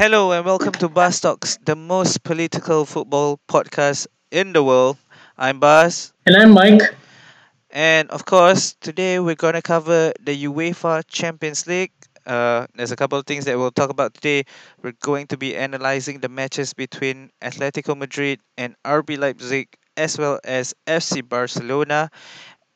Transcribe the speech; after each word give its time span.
Hello 0.00 0.32
and 0.32 0.46
welcome 0.46 0.72
to 0.80 0.88
Buzz 0.88 1.20
Talks, 1.20 1.58
the 1.66 1.76
most 1.76 2.24
political 2.24 2.86
football 2.86 3.38
podcast 3.46 4.06
in 4.30 4.54
the 4.54 4.64
world. 4.64 4.96
I'm 5.36 5.60
Buzz, 5.60 6.14
And 6.24 6.36
I'm 6.36 6.52
Mike. 6.52 6.80
and 7.68 8.08
of 8.08 8.24
course, 8.24 8.72
today 8.80 9.20
we're 9.20 9.34
gonna 9.34 9.60
cover 9.60 10.14
the 10.24 10.46
UEFA 10.48 11.04
Champions 11.06 11.66
League. 11.66 11.92
Uh, 12.24 12.66
there's 12.76 12.92
a 12.92 12.96
couple 12.96 13.18
of 13.18 13.26
things 13.26 13.44
that 13.44 13.58
we'll 13.58 13.70
talk 13.76 13.90
about 13.90 14.14
today. 14.14 14.44
We're 14.80 14.96
going 15.04 15.26
to 15.26 15.36
be 15.36 15.54
analyzing 15.54 16.20
the 16.20 16.30
matches 16.30 16.72
between 16.72 17.28
Atletico 17.42 17.94
Madrid 17.94 18.40
and 18.56 18.76
RB 18.86 19.18
Leipzig, 19.18 19.68
as 19.98 20.16
well 20.16 20.40
as 20.44 20.72
FC 20.86 21.20
Barcelona, 21.20 22.08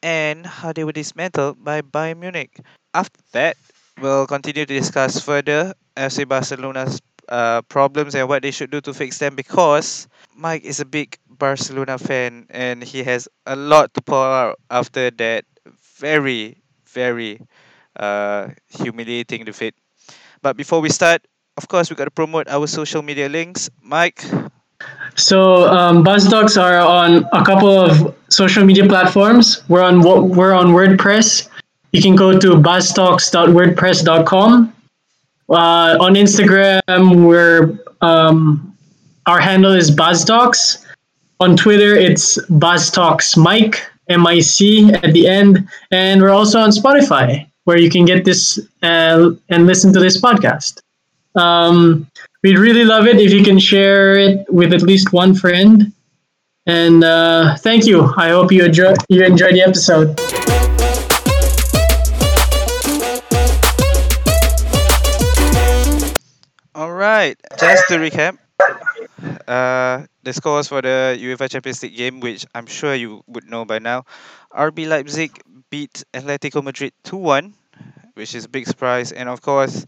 and 0.02 0.44
how 0.44 0.74
they 0.74 0.84
were 0.84 0.92
dismantled 0.92 1.64
by 1.64 1.80
Bayern 1.80 2.18
Munich. 2.18 2.60
After 2.92 3.24
that, 3.32 3.56
we'll 3.98 4.26
continue 4.26 4.66
to 4.66 4.74
discuss 4.74 5.24
further 5.24 5.72
FC 5.96 6.28
Barcelona's 6.28 7.00
uh, 7.28 7.62
problems 7.62 8.14
and 8.14 8.28
what 8.28 8.42
they 8.42 8.50
should 8.50 8.70
do 8.70 8.80
to 8.80 8.94
fix 8.94 9.18
them 9.18 9.34
because 9.34 10.08
Mike 10.34 10.64
is 10.64 10.80
a 10.80 10.84
big 10.84 11.16
Barcelona 11.28 11.98
fan 11.98 12.46
and 12.50 12.82
he 12.82 13.02
has 13.02 13.28
a 13.46 13.56
lot 13.56 13.92
to 13.94 14.02
pour 14.02 14.26
out 14.26 14.58
after 14.70 15.10
that 15.10 15.44
very, 15.96 16.62
very 16.86 17.40
uh, 17.96 18.48
humiliating 18.68 19.44
defeat. 19.44 19.74
But 20.42 20.56
before 20.56 20.80
we 20.80 20.90
start, 20.90 21.26
of 21.56 21.68
course, 21.68 21.90
we 21.90 21.96
got 21.96 22.04
to 22.04 22.10
promote 22.10 22.48
our 22.48 22.66
social 22.66 23.02
media 23.02 23.28
links. 23.28 23.70
Mike, 23.80 24.24
So 25.14 25.68
um, 25.68 26.02
Buzz 26.02 26.28
Talks 26.28 26.56
are 26.56 26.78
on 26.78 27.28
a 27.32 27.44
couple 27.44 27.68
of 27.68 28.16
social 28.28 28.64
media 28.64 28.84
platforms. 28.86 29.62
We're 29.68 29.82
on 29.82 30.00
we're 30.02 30.52
on 30.52 30.74
WordPress. 30.74 31.48
You 31.92 32.02
can 32.02 32.16
go 32.16 32.36
to 32.38 32.56
buzztalks.wordpress.com. 32.58 34.74
Uh, 35.48 35.98
on 36.00 36.14
Instagram, 36.14 37.26
we're 37.26 37.78
um, 38.00 38.76
our 39.26 39.40
handle 39.40 39.72
is 39.72 39.90
Buzz 39.90 40.24
Talks. 40.24 40.84
On 41.40 41.56
Twitter, 41.56 41.94
it's 41.94 42.38
Buzz 42.46 42.90
Talks 42.90 43.36
Mike 43.36 43.82
M 44.08 44.26
I 44.26 44.40
C 44.40 44.92
at 44.92 45.12
the 45.12 45.26
end, 45.26 45.68
and 45.90 46.22
we're 46.22 46.30
also 46.30 46.58
on 46.58 46.70
Spotify, 46.70 47.46
where 47.64 47.78
you 47.78 47.90
can 47.90 48.04
get 48.04 48.24
this 48.24 48.58
uh, 48.82 49.30
and 49.50 49.66
listen 49.66 49.92
to 49.92 50.00
this 50.00 50.20
podcast. 50.20 50.80
Um, 51.34 52.10
we'd 52.42 52.58
really 52.58 52.84
love 52.84 53.06
it 53.06 53.16
if 53.16 53.32
you 53.32 53.44
can 53.44 53.58
share 53.58 54.16
it 54.16 54.46
with 54.52 54.72
at 54.72 54.82
least 54.82 55.12
one 55.12 55.34
friend. 55.34 55.92
And 56.66 57.04
uh, 57.04 57.56
thank 57.56 57.84
you. 57.84 58.04
I 58.16 58.30
hope 58.30 58.50
you 58.50 58.64
enjoy 58.64 58.94
you 59.10 59.24
enjoy 59.24 59.52
the 59.52 59.62
episode. 59.62 60.18
Right, 67.06 67.36
just 67.58 67.84
to 67.88 67.96
recap, 67.98 68.38
uh, 69.48 70.06
the 70.22 70.32
scores 70.32 70.68
for 70.68 70.82
the 70.82 71.16
UEFA 71.20 71.50
Champions 71.50 71.82
League 71.82 71.96
game, 71.96 72.20
which 72.20 72.46
I'm 72.54 72.66
sure 72.66 72.94
you 72.94 73.22
would 73.26 73.44
know 73.48 73.64
by 73.64 73.78
now, 73.78 74.04
RB 74.52 74.86
Leipzig 74.88 75.40
beat 75.70 76.04
Atletico 76.12 76.62
Madrid 76.62 76.92
2-1, 77.04 77.54
which 78.14 78.34
is 78.34 78.44
a 78.44 78.48
big 78.48 78.66
surprise, 78.66 79.12
and 79.12 79.28
of 79.28 79.40
course, 79.42 79.86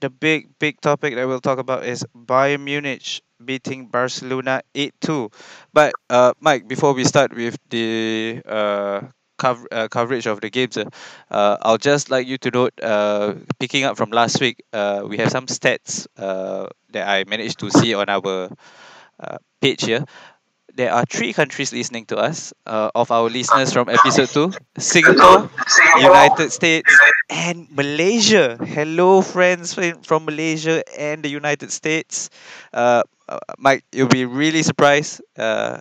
the 0.00 0.10
big 0.10 0.48
big 0.58 0.80
topic 0.80 1.14
that 1.14 1.26
we'll 1.26 1.40
talk 1.40 1.58
about 1.58 1.84
is 1.84 2.04
Bayern 2.16 2.62
Munich 2.64 3.22
beating 3.44 3.86
Barcelona 3.88 4.62
8-2. 4.74 5.30
But 5.72 5.94
uh, 6.10 6.32
Mike, 6.40 6.68
before 6.68 6.94
we 6.94 7.04
start 7.04 7.34
with 7.34 7.56
the 7.70 8.42
uh, 8.46 9.02
cover, 9.40 9.64
uh, 9.72 9.88
coverage 9.88 10.26
of 10.28 10.40
the 10.44 10.50
games, 10.52 10.76
uh, 10.76 10.84
uh, 11.32 11.56
I'll 11.62 11.78
just 11.80 12.10
like 12.12 12.28
you 12.28 12.38
to 12.44 12.50
note, 12.52 12.74
uh, 12.82 13.34
picking 13.58 13.84
up 13.84 13.96
from 13.96 14.10
last 14.12 14.40
week, 14.40 14.62
uh, 14.72 15.02
we 15.08 15.18
have 15.18 15.30
some 15.32 15.46
stats 15.48 16.06
uh, 16.18 16.68
that 16.92 17.08
I 17.08 17.24
managed 17.24 17.58
to 17.60 17.70
see 17.70 17.94
on 17.94 18.08
our 18.08 18.50
uh, 19.20 19.38
page 19.60 19.84
here. 19.84 20.04
There 20.74 20.92
are 20.92 21.04
three 21.04 21.32
countries 21.32 21.72
listening 21.72 22.06
to 22.06 22.16
us 22.18 22.52
uh, 22.66 22.90
of 22.94 23.10
our 23.10 23.28
listeners 23.30 23.72
from 23.72 23.88
episode 23.88 24.32
2 24.32 24.54
Singapore, 24.78 25.50
United 25.94 26.52
States, 26.52 27.00
and 27.28 27.66
Malaysia. 27.70 28.58
Hello, 28.62 29.22
friends 29.22 29.74
fr- 29.74 29.98
from 30.02 30.24
Malaysia 30.26 30.82
and 30.98 31.22
the 31.22 31.28
United 31.28 31.72
States. 31.72 32.30
Uh, 32.72 33.02
uh, 33.28 33.38
Mike, 33.58 33.84
you'll 33.92 34.08
be 34.12 34.24
really 34.26 34.62
surprised. 34.62 35.22
Uh, 35.36 35.80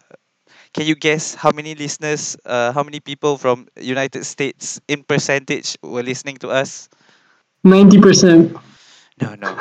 can 0.74 0.86
you 0.86 0.96
guess 0.96 1.34
how 1.34 1.52
many 1.52 1.76
listeners, 1.76 2.38
uh, 2.46 2.72
how 2.72 2.84
many 2.84 3.00
people 3.00 3.38
from 3.38 3.68
United 3.80 4.26
States 4.26 4.80
in 4.88 5.04
percentage 5.04 5.78
were 5.82 6.04
listening 6.04 6.38
to 6.38 6.50
us? 6.50 6.90
Ninety 7.64 8.00
percent. 8.00 8.56
No, 9.22 9.36
no, 9.36 9.58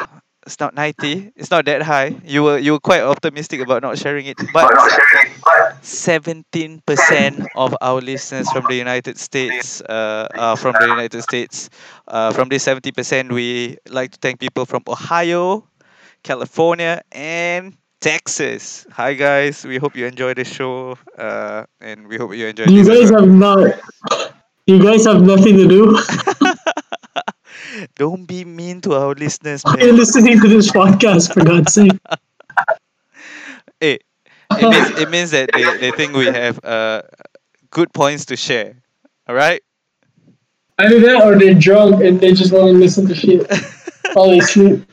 it's 0.47 0.61
not 0.61 0.75
ninety. 0.75 1.33
It's 1.35 1.51
not 1.51 1.65
that 1.65 1.83
high. 1.83 2.15
You 2.25 2.43
were 2.45 2.59
you 2.59 2.73
were 2.73 2.81
quite 2.81 3.03
optimistic 3.03 3.61
about 3.61 3.83
not 3.83 3.99
sharing 3.99 4.27
it, 4.27 4.37
but 4.53 4.71
seventeen 5.83 6.83
percent 6.87 7.43
of 7.57 7.75
our 7.81 8.01
listeners 8.01 8.51
from 8.53 8.67
the 8.69 8.77
United 8.77 9.19
States 9.19 9.81
uh, 9.83 10.29
are 10.37 10.57
from 10.57 10.75
the 10.79 10.87
United 10.87 11.23
States. 11.23 11.71
Uh, 12.07 12.33
from 12.33 12.49
this 12.49 12.63
seventy 12.63 12.93
percent, 12.93 13.33
we 13.33 13.77
like 13.89 14.13
to 14.13 14.19
thank 14.21 14.39
people 14.39 14.65
from 14.65 14.83
Ohio, 14.87 15.67
California, 16.23 17.03
and 17.13 17.75
Texas. 18.01 18.87
Hi 18.93 19.15
guys, 19.15 19.65
we 19.65 19.79
hope 19.79 19.97
you 19.97 20.07
enjoy 20.07 20.35
the 20.35 20.45
show, 20.45 20.97
uh, 21.19 21.65
and 21.81 22.07
we 22.07 22.17
hope 22.17 22.35
you 22.35 22.47
enjoy. 22.47 22.65
You 22.65 22.85
this 22.85 22.89
guys 22.89 23.11
well. 23.11 23.23
have 23.23 23.31
not. 23.31 23.81
You 24.67 24.83
guys 24.83 25.05
have 25.05 25.23
nothing 25.23 25.57
to 25.57 25.67
do. 25.67 25.99
Don't 27.97 28.27
be 28.27 28.45
mean 28.45 28.81
to 28.83 28.95
our 28.95 29.15
listeners, 29.15 29.63
You're 29.79 29.93
listening 29.93 30.41
to 30.41 30.49
this 30.49 30.71
podcast 30.71 31.35
for 31.35 31.45
God's 31.45 31.75
sake. 31.75 31.93
hey, 33.81 33.99
it 34.53 34.63
means, 34.63 34.99
it 34.99 35.11
means 35.11 35.31
that 35.33 35.51
they, 35.53 35.79
they 35.79 35.91
think 35.93 36.15
we 36.15 36.27
have 36.27 36.63
uh, 36.65 37.03
good 37.71 37.93
points 37.93 38.27
to 38.27 38.37
share. 38.37 38.77
All 39.29 39.35
right. 39.35 39.63
Either 40.79 41.01
that 41.01 41.23
or 41.25 41.39
they're 41.39 41.55
drunk 41.55 42.03
and 42.03 42.21
they 42.21 42.33
just 42.33 42.53
want 42.53 42.67
to 42.67 42.73
listen 42.73 43.07
to 43.09 43.15
shit 43.15 43.51
while 44.13 44.31
they 44.31 44.41
sleep. 44.41 44.85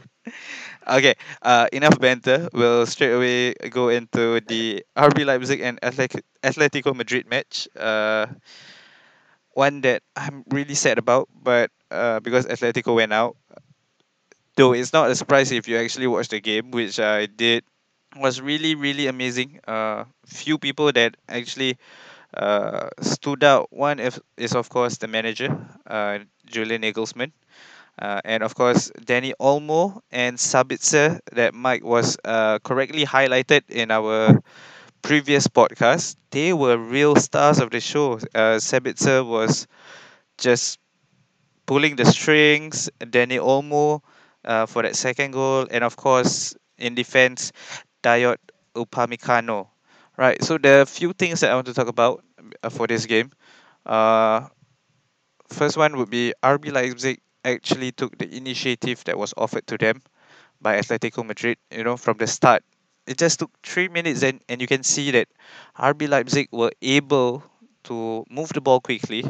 Okay. 0.88 1.16
Uh, 1.42 1.68
enough 1.74 2.00
banter. 2.00 2.48
We'll 2.54 2.86
straight 2.86 3.14
away 3.14 3.54
go 3.70 3.90
into 3.90 4.40
the 4.42 4.86
RB 4.96 5.26
Leipzig 5.26 5.62
and 5.62 5.80
Atlet- 5.82 6.22
Atletico 6.44 6.96
Madrid 6.96 7.28
match. 7.28 7.68
Uh, 7.76 8.28
one 9.54 9.82
that 9.82 10.04
I'm 10.16 10.44
really 10.50 10.76
sad 10.76 10.98
about, 10.98 11.30
but 11.34 11.72
uh, 11.92 12.20
because 12.20 12.46
Atletico 12.46 12.96
went 12.96 13.14
out, 13.14 13.38
though 14.56 14.74
it's 14.74 14.94
not 14.94 15.10
a 15.10 15.16
surprise 15.16 15.52
if 15.52 15.68
you 15.68 15.78
actually 15.78 16.08
watch 16.08 16.28
the 16.30 16.40
game, 16.40 16.72
which 16.72 17.00
I 17.00 17.26
did, 17.26 17.64
was 18.18 18.42
really 18.42 18.76
really 18.76 19.08
amazing. 19.08 19.60
Uh, 19.68 20.06
few 20.26 20.58
people 20.58 20.92
that 20.94 21.18
actually 21.28 21.78
uh, 22.36 22.90
stood 23.02 23.44
out. 23.44 23.68
One 23.72 24.00
is, 24.00 24.20
is 24.38 24.56
of 24.56 24.70
course 24.70 24.98
the 24.98 25.08
manager, 25.08 25.52
uh, 25.88 26.20
Julian 26.48 26.84
Nagelsmann. 26.84 27.32
Uh, 28.00 28.22
and 28.26 28.44
of 28.44 28.56
course, 28.56 28.92
Dani 29.00 29.34
Olmo 29.40 30.02
and 30.12 30.38
Sabitzer, 30.38 31.20
that 31.34 31.54
Mike 31.54 31.84
was 31.84 32.18
uh, 32.26 32.60
correctly 32.60 33.06
highlighted 33.06 33.64
in 33.70 33.92
our 33.92 34.42
previous 35.02 35.48
podcast. 35.48 36.18
They 36.32 36.54
were 36.54 36.78
real 36.78 37.16
stars 37.18 37.60
of 37.60 37.72
the 37.72 37.80
show. 37.82 38.14
Uh, 38.36 38.60
Sabitzer 38.60 39.26
was 39.26 39.68
just 40.38 40.80
pulling 41.66 41.96
the 41.96 42.06
strings. 42.06 42.90
Dani 43.00 43.40
Olmo 43.40 44.02
uh, 44.46 44.66
for 44.66 44.84
that 44.84 44.96
second 44.96 45.32
goal, 45.32 45.68
and 45.72 45.84
of 45.84 45.96
course, 45.96 46.56
in 46.78 46.96
defense, 46.96 47.52
Dayot 48.04 48.38
Upamecano. 48.76 49.68
Right. 50.18 50.42
So 50.44 50.58
the 50.58 50.86
few 50.88 51.14
things 51.14 51.42
that 51.42 51.52
I 51.52 51.56
want 51.56 51.68
to 51.68 51.74
talk 51.74 51.88
about 51.88 52.24
uh, 52.64 52.70
for 52.70 52.88
this 52.88 53.06
game. 53.06 53.32
Uh, 53.86 54.48
first 55.50 55.78
one 55.78 55.98
would 55.98 56.10
be 56.10 56.34
RB 56.44 56.72
Leipzig 56.72 57.20
actually 57.46 57.92
took 57.92 58.18
the 58.18 58.36
initiative 58.36 59.04
that 59.06 59.18
was 59.18 59.34
offered 59.38 59.68
to 59.68 59.78
them 59.78 60.02
by 60.62 60.78
Atletico 60.78 61.26
Madrid, 61.26 61.58
you 61.72 61.84
know, 61.84 61.98
from 61.98 62.18
the 62.18 62.28
start. 62.28 62.64
It 63.08 63.18
just 63.18 63.40
took 63.40 63.52
three 63.64 63.88
minutes 63.88 64.24
and, 64.24 64.42
and 64.50 64.60
you 64.60 64.68
can 64.68 64.84
see 64.84 65.12
that 65.12 65.28
RB 65.78 66.10
Leipzig 66.10 66.50
were 66.52 66.72
able 66.82 67.44
to 67.84 68.26
move 68.30 68.50
the 68.50 68.62
ball 68.62 68.82
quickly, 68.82 69.24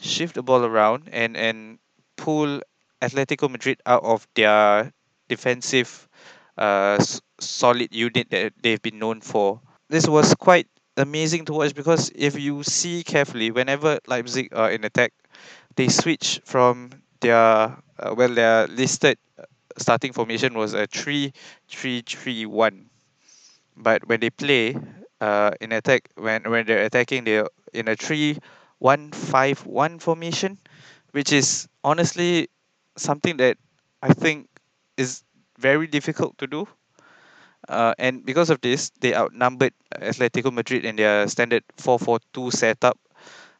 shift 0.00 0.34
the 0.34 0.42
ball 0.42 0.64
around 0.64 1.08
and, 1.12 1.36
and 1.36 1.78
pull 2.16 2.60
Atletico 3.00 3.48
Madrid 3.48 3.80
out 3.86 4.02
of 4.02 4.26
their 4.34 4.92
defensive 5.28 6.08
uh, 6.58 7.02
solid 7.38 7.94
unit 7.94 8.30
that 8.30 8.52
they've 8.62 8.82
been 8.82 8.98
known 8.98 9.20
for. 9.20 9.60
This 9.88 10.08
was 10.08 10.34
quite 10.34 10.66
amazing 10.96 11.44
to 11.46 11.52
watch 11.52 11.74
because 11.74 12.10
if 12.14 12.38
you 12.38 12.62
see 12.62 13.02
carefully, 13.04 13.50
whenever 13.50 13.98
Leipzig 14.06 14.54
are 14.54 14.70
in 14.70 14.84
attack, 14.84 15.12
they 15.76 15.88
switch 15.88 16.40
from 16.44 16.90
their 17.24 17.76
uh, 17.98 18.14
well 18.16 18.32
their 18.34 18.66
listed 18.68 19.18
uh, 19.38 19.44
starting 19.78 20.12
formation 20.12 20.54
was 20.54 20.74
a 20.74 20.86
three 20.86 21.32
three 21.68 22.02
three 22.02 22.46
one, 22.46 22.90
but 23.76 24.06
when 24.08 24.20
they 24.20 24.30
play 24.30 24.76
uh, 25.20 25.50
in 25.60 25.72
attack 25.72 26.10
when 26.16 26.42
when 26.50 26.66
they're 26.66 26.84
attacking 26.84 27.24
they're 27.24 27.48
in 27.72 27.88
a 27.88 27.96
three 27.96 28.38
one 28.78 29.10
five 29.12 29.64
one 29.66 29.98
formation, 29.98 30.58
which 31.12 31.32
is 31.32 31.68
honestly 31.84 32.48
something 32.96 33.36
that 33.38 33.58
I 34.02 34.12
think 34.14 34.48
is 34.96 35.22
very 35.58 35.86
difficult 35.86 36.38
to 36.38 36.46
do. 36.46 36.68
Uh, 37.68 37.94
and 37.98 38.24
because 38.26 38.50
of 38.50 38.60
this, 38.60 38.90
they 39.00 39.14
outnumbered 39.14 39.72
Atletico 39.94 40.52
Madrid 40.52 40.84
in 40.84 40.96
their 40.96 41.26
standard 41.28 41.64
4-4-2 41.78 42.50
setup. 42.50 42.98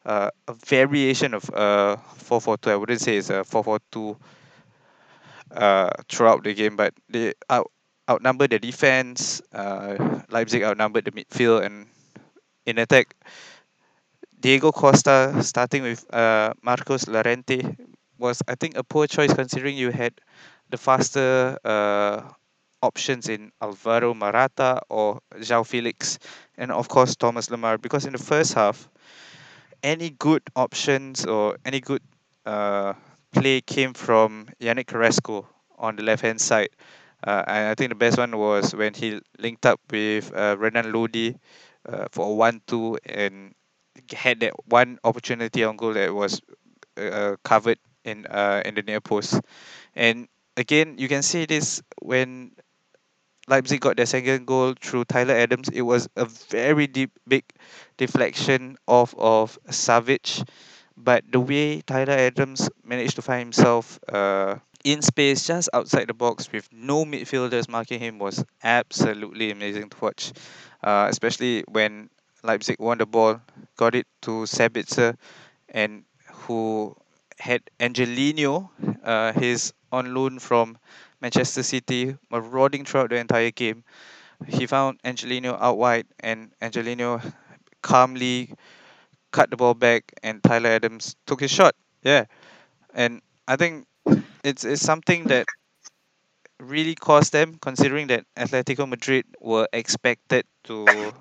Uh, 0.04 0.30
a 0.48 0.52
variation 0.52 1.32
of 1.32 1.48
uh 1.54 1.96
4-4-2. 2.18 2.70
I 2.70 2.76
wouldn't 2.76 3.00
say 3.00 3.16
it's 3.16 3.30
a 3.30 3.44
4-4-2 3.44 4.16
uh, 5.50 5.90
throughout 6.08 6.44
the 6.44 6.54
game, 6.54 6.76
but 6.76 6.92
they 7.08 7.32
out 7.48 7.70
outnumbered 8.10 8.50
the 8.50 8.58
defense. 8.58 9.40
Uh, 9.52 10.20
Leipzig 10.28 10.62
outnumbered 10.62 11.04
the 11.06 11.12
midfield, 11.12 11.64
and 11.64 11.86
in 12.66 12.78
attack, 12.78 13.14
Diego 14.40 14.72
Costa 14.72 15.42
starting 15.42 15.82
with 15.82 16.04
uh, 16.12 16.52
Marcos 16.62 17.08
Llorente 17.08 17.76
was, 18.18 18.42
I 18.46 18.54
think, 18.54 18.76
a 18.76 18.84
poor 18.84 19.06
choice 19.06 19.32
considering 19.32 19.76
you 19.76 19.90
had 19.90 20.12
the 20.70 20.76
faster 20.76 21.58
uh, 21.64 22.22
options 22.82 23.28
in 23.28 23.52
Alvaro 23.62 24.12
Morata 24.12 24.80
or 24.88 25.20
João 25.36 25.66
Felix, 25.66 26.18
and 26.58 26.70
of 26.70 26.88
course 26.88 27.16
Thomas 27.16 27.48
Lemar. 27.48 27.80
Because 27.80 28.04
in 28.04 28.12
the 28.12 28.18
first 28.18 28.54
half, 28.54 28.88
any 29.84 30.10
good 30.10 30.42
options 30.56 31.26
or 31.26 31.58
any 31.64 31.80
good 31.80 32.02
uh, 32.46 32.94
play 33.32 33.60
came 33.60 33.94
from 33.94 34.48
Yannick 34.60 34.88
Carrasco 34.88 35.46
on 35.78 35.96
the 35.96 36.02
left 36.02 36.22
hand 36.22 36.40
side. 36.40 36.70
Uh, 37.26 37.44
and 37.46 37.68
I 37.68 37.74
think 37.76 37.90
the 37.90 37.96
best 37.96 38.18
one 38.18 38.36
was 38.38 38.74
when 38.74 38.94
he 38.94 39.20
linked 39.38 39.66
up 39.66 39.80
with 39.90 40.32
uh, 40.34 40.56
Renan 40.58 40.92
Lodi 40.92 41.36
uh, 41.88 42.06
for 42.12 42.26
a 42.30 42.34
one-two 42.34 42.98
and 43.06 43.54
had 44.12 44.40
that 44.40 44.54
one 44.66 44.98
opportunity 45.04 45.64
on 45.64 45.76
goal 45.76 45.94
that 45.94 46.14
was 46.14 46.40
uh, 46.98 47.36
covered 47.44 47.78
in 48.04 48.26
uh, 48.26 48.62
in 48.64 48.74
the 48.74 48.82
near 48.82 49.00
post. 49.00 49.40
And 49.94 50.28
again, 50.56 50.96
you 50.98 51.08
can 51.08 51.22
see 51.22 51.46
this 51.46 51.82
when 52.02 52.52
Leipzig 53.48 53.80
got 53.80 53.96
their 53.96 54.06
second 54.06 54.46
goal 54.46 54.74
through 54.80 55.04
Tyler 55.04 55.34
Adams. 55.34 55.68
It 55.68 55.82
was 55.82 56.08
a 56.16 56.24
very 56.24 56.86
deep, 56.86 57.12
big 57.28 57.44
deflection 57.96 58.76
of 58.88 59.14
of 59.18 59.58
Savic, 59.68 60.46
but 60.96 61.24
the 61.30 61.40
way 61.40 61.80
Tyler 61.82 62.14
Adams 62.14 62.70
managed 62.84 63.16
to 63.16 63.22
find 63.22 63.40
himself 63.40 63.98
uh, 64.08 64.56
in 64.84 65.02
space 65.02 65.46
just 65.46 65.68
outside 65.72 66.08
the 66.08 66.14
box 66.14 66.50
with 66.52 66.68
no 66.72 67.04
midfielders 67.04 67.68
marking 67.68 67.98
him 68.00 68.18
was 68.18 68.44
absolutely 68.62 69.50
amazing 69.50 69.88
to 69.90 69.96
watch. 70.00 70.32
Uh, 70.82 71.06
especially 71.10 71.64
when 71.68 72.10
Leipzig 72.42 72.76
won 72.78 72.98
the 72.98 73.06
ball, 73.06 73.40
got 73.76 73.94
it 73.94 74.06
to 74.22 74.44
Sabitzer, 74.44 75.16
and 75.70 76.04
who 76.44 76.94
had 77.38 77.62
Angelino, 77.80 78.70
uh, 79.02 79.32
his 79.32 79.72
on 79.92 80.14
loan 80.14 80.38
from 80.38 80.76
Manchester 81.20 81.62
City, 81.62 82.16
marauding 82.30 82.84
throughout 82.84 83.10
the 83.10 83.16
entire 83.16 83.50
game. 83.50 83.84
He 84.46 84.66
found 84.66 84.98
Angelino 85.04 85.56
out 85.60 85.78
wide, 85.78 86.06
and 86.20 86.50
Angelino 86.60 87.20
calmly 87.82 88.54
cut 89.30 89.50
the 89.50 89.56
ball 89.56 89.74
back, 89.74 90.12
and 90.22 90.42
Tyler 90.42 90.70
Adams 90.70 91.16
took 91.26 91.40
his 91.40 91.50
shot. 91.50 91.74
Yeah, 92.02 92.24
and 92.94 93.20
I 93.48 93.56
think 93.56 93.86
it's 94.44 94.64
it's 94.64 94.82
something 94.82 95.24
that 95.24 95.46
really 96.60 96.94
cost 96.94 97.32
them, 97.32 97.58
considering 97.60 98.06
that 98.08 98.24
Atletico 98.36 98.88
Madrid 98.88 99.24
were 99.40 99.68
expected 99.72 100.46
to 100.64 101.12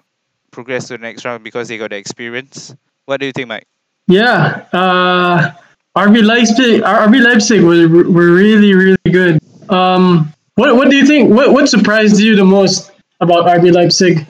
progress 0.52 0.88
to 0.88 0.94
the 0.94 1.02
next 1.02 1.26
round 1.26 1.44
because 1.44 1.68
they 1.68 1.78
got 1.78 1.90
the 1.90 1.98
experience. 1.98 2.76
What 3.06 3.20
do 3.20 3.26
you 3.26 3.32
think, 3.34 3.48
Mike? 3.48 3.68
Yeah, 4.08 4.66
uh, 4.74 5.52
RB 5.98 6.24
Leipzig, 6.24 6.82
RB 6.82 7.22
Leipzig 7.22 7.62
was 7.62 7.88
were 7.88 8.32
really 8.32 8.74
really 8.74 9.10
good. 9.12 9.40
Um, 9.70 10.34
what 10.56 10.76
what 10.76 10.90
do 10.90 10.96
you 10.96 11.06
think? 11.06 11.30
What 11.34 11.54
what 11.54 11.70
surprised 11.70 12.20
you 12.20 12.36
the 12.36 12.46
most 12.46 12.92
about 13.20 13.46
RB 13.46 13.72
Leipzig? 13.72 14.26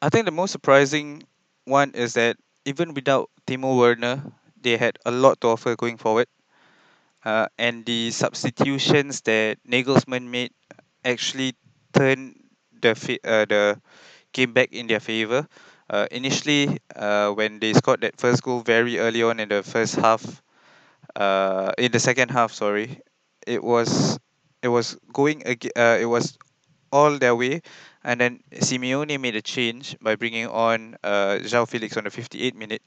I 0.00 0.08
think 0.08 0.26
the 0.26 0.34
most 0.34 0.50
surprising 0.52 1.22
one 1.64 1.92
is 1.94 2.14
that 2.14 2.36
even 2.64 2.94
without 2.94 3.30
Timo 3.46 3.78
Werner, 3.78 4.22
they 4.60 4.76
had 4.76 4.98
a 5.06 5.10
lot 5.10 5.40
to 5.40 5.48
offer 5.48 5.76
going 5.76 5.96
forward. 5.96 6.26
Uh, 7.24 7.46
and 7.56 7.86
the 7.86 8.10
substitutions 8.10 9.20
that 9.22 9.58
Nagelsmann 9.62 10.26
made 10.26 10.50
actually 11.04 11.54
turned 11.94 12.34
the 12.80 12.94
fa- 12.94 13.22
uh, 13.22 13.46
the 13.46 13.80
game 14.32 14.52
back 14.52 14.72
in 14.72 14.88
their 14.88 14.98
favor. 14.98 15.46
Uh, 15.88 16.06
initially, 16.10 16.78
uh, 16.96 17.30
when 17.30 17.60
they 17.60 17.72
scored 17.74 18.00
that 18.00 18.18
first 18.18 18.42
goal 18.42 18.60
very 18.60 18.98
early 18.98 19.22
on 19.22 19.38
in 19.38 19.48
the 19.48 19.62
first 19.62 19.94
half, 19.94 20.42
uh, 21.14 21.70
in 21.78 21.92
the 21.92 22.00
second 22.00 22.30
half, 22.30 22.50
sorry, 22.52 22.98
it 23.46 23.62
was 23.62 24.18
it 24.62 24.68
was 24.68 24.96
going 25.12 25.46
ag- 25.46 25.72
uh, 25.76 25.98
it 26.00 26.06
was 26.06 26.38
all 26.92 27.18
their 27.18 27.34
way, 27.36 27.62
and 28.04 28.20
then 28.20 28.40
Simeone 28.52 29.18
made 29.20 29.36
a 29.36 29.42
change 29.42 29.96
by 30.00 30.16
bringing 30.16 30.46
on 30.48 30.96
uh, 31.04 31.38
João 31.42 31.68
Felix 31.68 31.96
on 31.96 32.04
the 32.04 32.10
58th 32.10 32.56
minute, 32.56 32.82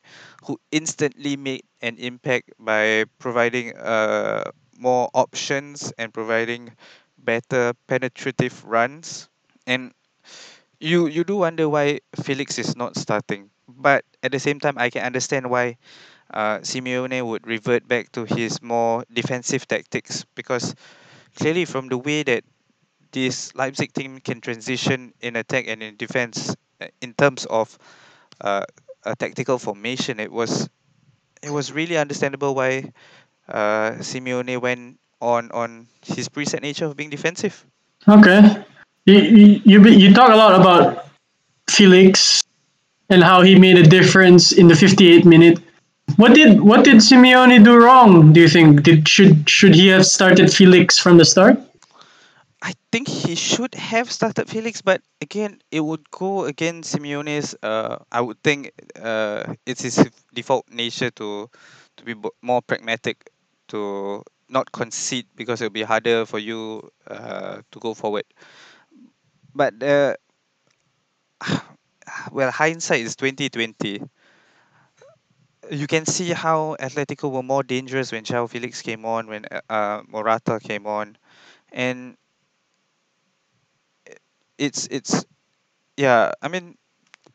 who 0.45 0.59
instantly 0.71 1.37
made 1.37 1.63
an 1.81 1.97
impact 1.97 2.51
by 2.59 3.05
providing 3.19 3.75
uh, 3.77 4.43
more 4.77 5.09
options 5.13 5.91
and 5.97 6.13
providing 6.13 6.73
better 7.17 7.73
penetrative 7.87 8.63
runs. 8.65 9.29
And 9.67 9.93
you 10.79 11.07
you 11.07 11.23
do 11.23 11.37
wonder 11.37 11.67
why 11.69 11.99
Felix 12.23 12.59
is 12.59 12.75
not 12.75 12.95
starting, 12.97 13.49
but 13.67 14.03
at 14.23 14.31
the 14.31 14.39
same 14.39 14.59
time, 14.59 14.75
I 14.77 14.89
can 14.89 15.03
understand 15.03 15.49
why 15.49 15.77
uh, 16.33 16.59
Simeone 16.59 17.25
would 17.25 17.47
revert 17.47 17.87
back 17.87 18.11
to 18.13 18.25
his 18.25 18.61
more 18.61 19.05
defensive 19.13 19.67
tactics 19.67 20.25
because 20.35 20.75
clearly 21.35 21.65
from 21.65 21.89
the 21.89 21.97
way 21.97 22.23
that 22.23 22.43
this 23.11 23.55
Leipzig 23.55 23.93
team 23.93 24.19
can 24.19 24.41
transition 24.41 25.13
in 25.21 25.35
attack 25.35 25.65
and 25.67 25.81
in 25.81 25.95
defense 25.95 26.55
uh, 26.81 26.87
in 27.01 27.13
terms 27.13 27.45
of 27.45 27.77
uh, 28.41 28.63
a 29.05 29.15
tactical 29.15 29.57
formation. 29.57 30.19
It 30.19 30.31
was 30.31 30.69
it 31.41 31.51
was 31.51 31.71
really 31.71 31.97
understandable 31.97 32.55
why 32.55 32.91
uh, 33.47 34.01
Simeone 34.01 34.59
went 34.59 34.99
on 35.21 35.51
on 35.51 35.87
his 36.03 36.27
preset 36.27 36.61
nature 36.61 36.85
of 36.85 36.97
being 36.97 37.09
defensive. 37.09 37.65
Okay, 38.07 38.63
you 39.05 39.61
you 39.63 39.79
you, 39.85 40.13
talk 40.13 40.31
a 40.31 40.35
lot 40.35 40.59
about 40.59 41.07
Felix 41.69 42.43
and 43.09 43.23
how 43.23 43.41
he 43.41 43.57
made 43.57 43.77
a 43.77 43.83
difference 43.83 44.51
in 44.51 44.67
the 44.67 44.73
58th 44.73 45.25
minute. 45.25 45.59
What 46.17 46.33
did 46.33 46.61
what 46.61 46.85
did 46.85 46.97
Simeone 46.97 47.63
do 47.63 47.75
wrong? 47.75 48.31
Do 48.31 48.39
you 48.39 48.47
think 48.47 48.83
did 48.83 49.09
should 49.09 49.49
should 49.49 49.75
he 49.75 49.87
have 49.87 50.05
started 50.05 50.53
Felix 50.53 50.97
from 50.97 51.17
the 51.17 51.25
start? 51.25 51.59
I 52.61 52.73
think 52.91 53.07
he 53.07 53.35
should 53.35 53.75
have 53.75 54.09
started 54.11 54.49
Felix, 54.49 54.81
but 54.81 55.01
again, 55.21 55.61
it 55.71 55.81
would 55.81 56.09
go 56.09 56.45
against 56.45 56.95
Simeone's. 56.95 57.53
Uh, 57.61 57.99
I 58.11 58.21
would 58.21 58.41
think 58.43 58.71
uh, 58.95 59.53
it's 59.65 59.81
his 59.81 60.09
default 60.33 60.65
nature 60.71 61.11
to 61.11 61.49
to 61.97 62.03
be 62.03 62.15
more 62.41 62.61
pragmatic, 62.61 63.29
to 63.69 64.23
not 64.49 64.71
concede 64.71 65.27
because 65.35 65.61
it'll 65.61 65.73
be 65.73 65.83
harder 65.83 66.25
for 66.25 66.39
you 66.39 66.89
uh, 67.07 67.61
to 67.71 67.79
go 67.79 67.93
forward. 67.93 68.25
But 69.53 69.83
uh, 69.83 70.15
well, 72.31 72.51
hindsight 72.51 73.01
is 73.01 73.15
twenty 73.15 73.49
twenty. 73.49 74.01
You 75.69 75.85
can 75.87 76.05
see 76.05 76.29
how 76.31 76.75
Atletico 76.79 77.29
were 77.31 77.43
more 77.43 77.61
dangerous 77.63 78.11
when 78.11 78.23
João 78.23 78.49
Felix 78.49 78.81
came 78.81 79.05
on, 79.05 79.27
when 79.27 79.45
uh, 79.51 79.61
uh, 79.69 80.03
Morata 80.07 80.59
came 80.59 80.87
on, 80.87 81.17
and 81.71 82.17
it's 84.57 84.87
it's 84.91 85.25
yeah. 85.97 86.31
I 86.41 86.47
mean, 86.47 86.75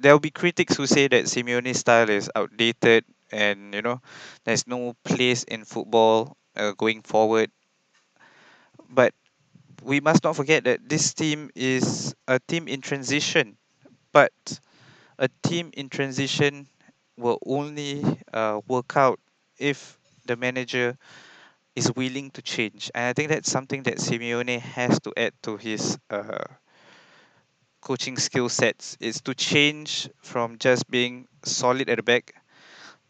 there 0.00 0.12
will 0.12 0.20
be 0.20 0.30
critics 0.32 0.76
who 0.76 0.86
say 0.86 1.08
that 1.08 1.26
Simeone's 1.26 1.80
style 1.80 2.10
is 2.10 2.30
outdated 2.36 3.04
and 3.32 3.74
you 3.74 3.82
know 3.82 4.00
there's 4.44 4.66
no 4.66 4.94
place 5.04 5.44
in 5.44 5.64
football 5.64 6.36
uh, 6.56 6.72
going 6.72 7.02
forward. 7.02 7.50
But 8.90 9.14
we 9.82 10.00
must 10.00 10.24
not 10.24 10.36
forget 10.36 10.64
that 10.64 10.88
this 10.88 11.14
team 11.14 11.50
is 11.56 12.14
a 12.28 12.40
team 12.40 12.68
in 12.68 12.80
transition. 12.82 13.58
But 14.12 14.32
a 15.18 15.28
team 15.42 15.70
in 15.74 15.88
transition 15.90 16.68
will 17.20 17.38
only 17.46 18.04
uh, 18.32 18.60
work 18.68 18.96
out 18.96 19.20
if 19.58 19.98
the 20.26 20.36
manager 20.36 20.96
is 21.76 21.92
willing 21.96 22.30
to 22.32 22.42
change. 22.42 22.90
And 22.94 23.04
I 23.06 23.12
think 23.14 23.30
that's 23.30 23.50
something 23.50 23.82
that 23.84 23.98
Simeone 23.98 24.60
has 24.60 25.00
to 25.00 25.12
add 25.16 25.32
to 25.44 25.56
his 25.56 25.98
uh, 26.10 26.44
coaching 27.80 28.16
skill 28.16 28.48
sets 28.48 28.96
is 29.00 29.20
to 29.22 29.34
change 29.34 30.08
from 30.22 30.58
just 30.58 30.88
being 30.90 31.26
solid 31.44 31.88
at 31.88 31.96
the 31.96 32.02
back 32.02 32.34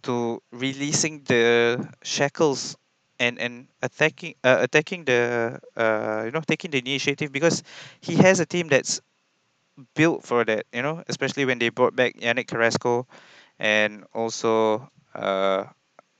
to 0.02 0.42
releasing 0.52 1.22
the 1.24 1.78
shackles 2.02 2.76
and 3.20 3.38
and 3.40 3.68
attacking 3.82 4.34
uh, 4.44 4.58
attacking 4.60 5.04
the 5.04 5.58
uh, 5.76 6.22
you 6.26 6.32
know 6.32 6.42
taking 6.46 6.70
the 6.70 6.78
initiative 6.78 7.32
because 7.32 7.62
he 8.00 8.16
has 8.16 8.40
a 8.40 8.46
team 8.46 8.68
that's 8.68 9.00
built 9.94 10.24
for 10.24 10.44
that 10.44 10.66
you 10.72 10.82
know 10.82 11.02
especially 11.08 11.44
when 11.44 11.58
they 11.58 11.68
brought 11.70 11.96
back 11.96 12.16
Yannick 12.20 12.48
Carrasco 12.48 13.06
and 13.60 14.04
also 14.14 14.88
uh, 15.14 15.66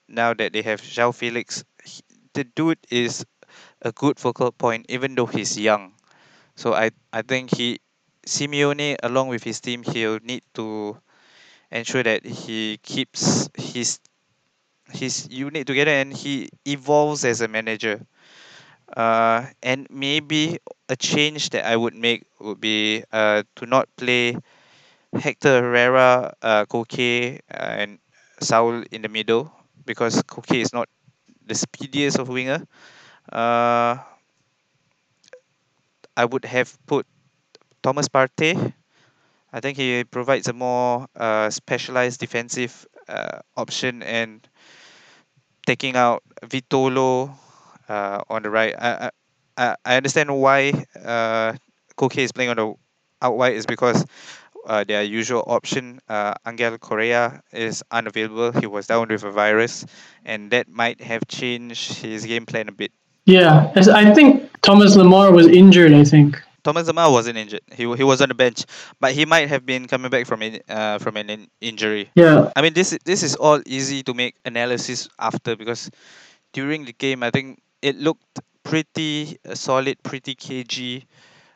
now 0.09 0.35
that 0.35 0.53
they 0.53 0.63
have 0.63 0.81
João 0.83 1.15
Felix 1.15 1.65
he- 1.85 2.05
the 2.35 2.45
dude 2.45 2.79
is 2.91 3.27
a 3.83 3.93
good 3.93 4.19
focal 4.21 4.53
point, 4.53 4.87
even 4.89 5.15
though 5.17 5.27
he's 5.27 5.59
young. 5.59 5.95
So 6.57 6.75
I 6.75 6.93
I 7.13 7.23
think 7.23 7.55
he 7.57 7.81
Simeone 8.27 8.97
along 9.03 9.29
with 9.29 9.45
his 9.45 9.61
team 9.61 9.83
he'll 9.85 10.21
need 10.23 10.43
to 10.55 10.99
ensure 11.73 12.03
that 12.05 12.25
he 12.27 12.79
keeps 12.83 13.49
his 13.57 14.01
his 14.93 15.29
unit 15.31 15.67
together 15.67 15.91
and 15.93 16.13
he 16.13 16.49
evolves 16.67 17.25
as 17.25 17.41
a 17.41 17.49
manager. 17.49 18.05
Uh, 18.97 19.47
and 19.63 19.87
maybe 19.91 20.59
a 20.89 20.97
change 20.97 21.51
that 21.51 21.65
I 21.67 21.77
would 21.77 21.95
make 21.95 22.25
would 22.41 22.61
be 22.61 23.05
uh, 23.13 23.45
to 23.57 23.67
not 23.67 23.89
play 23.97 24.37
Hector 25.15 25.63
Herrera, 25.63 26.35
uh, 26.43 26.65
Koke, 26.67 27.41
and 27.49 27.99
Saul 28.41 28.85
in 28.91 29.03
the 29.03 29.09
middle 29.09 29.53
because 29.85 30.23
Koke 30.23 30.57
is 30.61 30.73
not 30.73 30.89
the 31.47 31.55
speediest 31.55 32.19
of 32.19 32.29
winger. 32.29 32.67
Uh, 33.33 33.99
I 36.17 36.25
would 36.25 36.45
have 36.45 36.79
put 36.87 37.07
Thomas 37.83 38.09
Partey. 38.09 38.75
I 39.53 39.61
think 39.61 39.79
he 39.79 40.05
provides 40.05 40.49
a 40.49 40.53
more 40.55 41.09
uh, 41.17 41.51
specialized 41.51 42.21
defensive 42.21 42.87
uh, 43.09 43.41
option 43.57 44.03
and 44.03 44.49
taking 45.67 45.97
out 45.97 46.23
Vitolo 46.43 47.35
uh, 47.89 48.23
on 48.29 48.43
the 48.43 48.51
right. 48.51 48.75
I, 48.79 49.11
I, 49.57 49.77
I 49.85 49.97
understand 49.97 50.35
why 50.35 50.73
uh, 50.97 51.55
Koke 51.97 52.19
is 52.19 52.33
playing 52.33 52.51
on 52.51 52.57
the 52.57 52.75
out 53.23 53.37
wide 53.37 53.55
is 53.55 53.67
because 53.67 54.05
uh, 54.67 54.85
their 54.85 55.03
usual 55.03 55.45
option, 55.47 56.01
uh, 56.09 56.35
Angel 56.47 56.79
Correa, 56.79 57.43
is 57.53 57.83
unavailable. 57.91 58.53
He 58.61 58.67
was 58.67 58.87
down 58.87 59.09
with 59.09 59.25
a 59.25 59.31
virus, 59.31 59.85
and 60.25 60.51
that 60.51 60.69
might 60.69 61.01
have 61.01 61.27
changed 61.29 61.95
his 62.03 62.25
game 62.27 62.47
plan 62.47 62.69
a 62.69 62.73
bit. 62.73 62.93
Yeah, 63.27 63.71
I 63.77 64.13
think 64.15 64.51
Thomas 64.63 64.97
Lemar 64.97 65.33
was 65.33 65.47
injured. 65.47 65.93
I 65.93 66.05
think. 66.05 66.41
Thomas 66.63 66.89
Lemar 66.91 67.11
wasn't 67.11 67.39
injured. 67.39 67.63
He, 67.73 67.85
he 67.97 68.05
was 68.05 68.21
on 68.21 68.29
the 68.29 68.35
bench, 68.35 68.65
but 69.01 69.13
he 69.13 69.25
might 69.25 69.49
have 69.49 69.65
been 69.65 69.87
coming 69.89 70.11
back 70.11 70.27
from 70.27 70.43
in, 70.43 70.61
uh, 70.69 70.99
from 70.99 71.17
an 71.17 71.31
in- 71.31 71.49
injury. 71.61 72.11
Yeah, 72.15 72.51
I 72.55 72.61
mean, 72.61 72.75
this 72.75 72.93
is- 72.93 72.99
this 73.05 73.23
is 73.23 73.35
all 73.37 73.61
easy 73.65 74.03
to 74.03 74.13
make 74.13 74.37
analysis 74.45 75.09
after 75.19 75.57
because 75.57 75.91
during 76.53 76.85
the 76.85 76.93
game, 76.93 77.23
I 77.23 77.31
think 77.31 77.63
it 77.81 77.97
looked 77.97 78.41
pretty 78.63 79.39
uh, 79.49 79.55
solid, 79.55 80.03
pretty 80.03 80.35
cagey, 80.35 81.07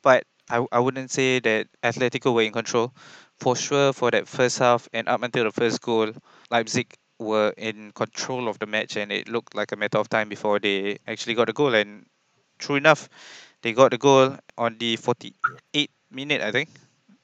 but 0.02 0.24
I, 0.50 0.64
I 0.72 0.78
wouldn't 0.78 1.10
say 1.10 1.40
that 1.40 1.68
Atletico 1.82 2.34
were 2.34 2.42
in 2.42 2.52
control. 2.52 2.92
For 3.40 3.56
sure, 3.56 3.92
for 3.92 4.10
that 4.12 4.28
first 4.28 4.58
half 4.58 4.88
and 4.92 5.08
up 5.08 5.22
until 5.22 5.44
the 5.44 5.50
first 5.50 5.80
goal, 5.80 6.12
Leipzig 6.50 6.94
were 7.18 7.52
in 7.56 7.90
control 7.92 8.48
of 8.48 8.58
the 8.60 8.66
match, 8.66 8.96
and 8.96 9.10
it 9.10 9.28
looked 9.28 9.54
like 9.56 9.72
a 9.72 9.76
matter 9.76 9.98
of 9.98 10.08
time 10.08 10.28
before 10.28 10.58
they 10.60 10.98
actually 11.08 11.34
got 11.34 11.46
the 11.48 11.52
goal. 11.52 11.74
And 11.74 12.06
true 12.58 12.76
enough, 12.76 13.08
they 13.62 13.72
got 13.72 13.90
the 13.90 13.98
goal 13.98 14.36
on 14.56 14.76
the 14.78 14.96
48th 14.98 15.88
minute, 16.12 16.42
I 16.42 16.52
think. 16.52 16.68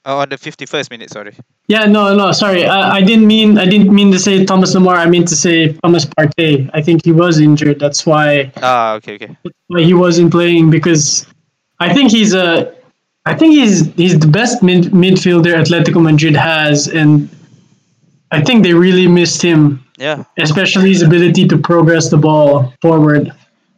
Uh, 0.04 0.16
on 0.16 0.30
the 0.30 0.36
51st 0.36 0.90
minute, 0.90 1.10
sorry. 1.10 1.36
yeah. 1.68 1.84
No, 1.84 2.16
no. 2.16 2.32
Sorry, 2.32 2.64
I, 2.66 2.96
I 2.96 3.00
didn't 3.02 3.26
mean. 3.26 3.58
I 3.58 3.66
didn't 3.66 3.94
mean 3.94 4.10
to 4.12 4.18
say 4.18 4.44
Thomas 4.46 4.74
Lemar. 4.74 4.96
I 4.96 5.06
meant 5.06 5.28
to 5.28 5.36
say 5.36 5.74
Thomas 5.84 6.06
Partey. 6.06 6.70
I 6.72 6.80
think 6.80 7.04
he 7.04 7.12
was 7.12 7.38
injured. 7.38 7.78
That's 7.78 8.06
why 8.06 8.50
Ah, 8.62 8.94
okay, 8.94 9.16
okay. 9.16 9.36
why 9.66 9.82
he 9.82 9.92
wasn't 9.92 10.32
playing 10.32 10.70
because 10.70 11.26
I 11.80 11.92
think 11.92 12.10
he's 12.10 12.32
a. 12.34 12.74
I 13.26 13.34
think 13.34 13.54
he's 13.54 13.92
he's 13.94 14.18
the 14.18 14.26
best 14.26 14.62
mid, 14.62 14.84
midfielder 14.92 15.54
Atletico 15.54 16.02
Madrid 16.02 16.34
has, 16.34 16.88
and 16.88 17.28
I 18.30 18.42
think 18.42 18.62
they 18.62 18.74
really 18.74 19.06
missed 19.06 19.42
him, 19.42 19.84
Yeah, 19.98 20.24
especially 20.38 20.88
his 20.90 21.02
ability 21.02 21.46
to 21.48 21.58
progress 21.58 22.10
the 22.10 22.16
ball 22.16 22.72
forward. 22.80 23.32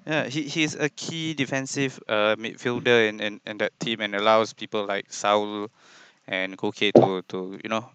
Yeah, 0.06 0.28
he, 0.28 0.42
he's 0.42 0.74
a 0.74 0.88
key 0.90 1.32
defensive 1.32 1.98
uh, 2.08 2.34
midfielder 2.36 3.08
in, 3.08 3.20
in, 3.20 3.40
in 3.46 3.58
that 3.58 3.78
team 3.78 4.00
and 4.00 4.14
allows 4.14 4.52
people 4.52 4.84
like 4.84 5.12
Saul 5.12 5.68
and 6.26 6.58
Koke 6.58 6.92
to, 6.92 7.22
to, 7.28 7.58
you 7.62 7.70
know, 7.70 7.88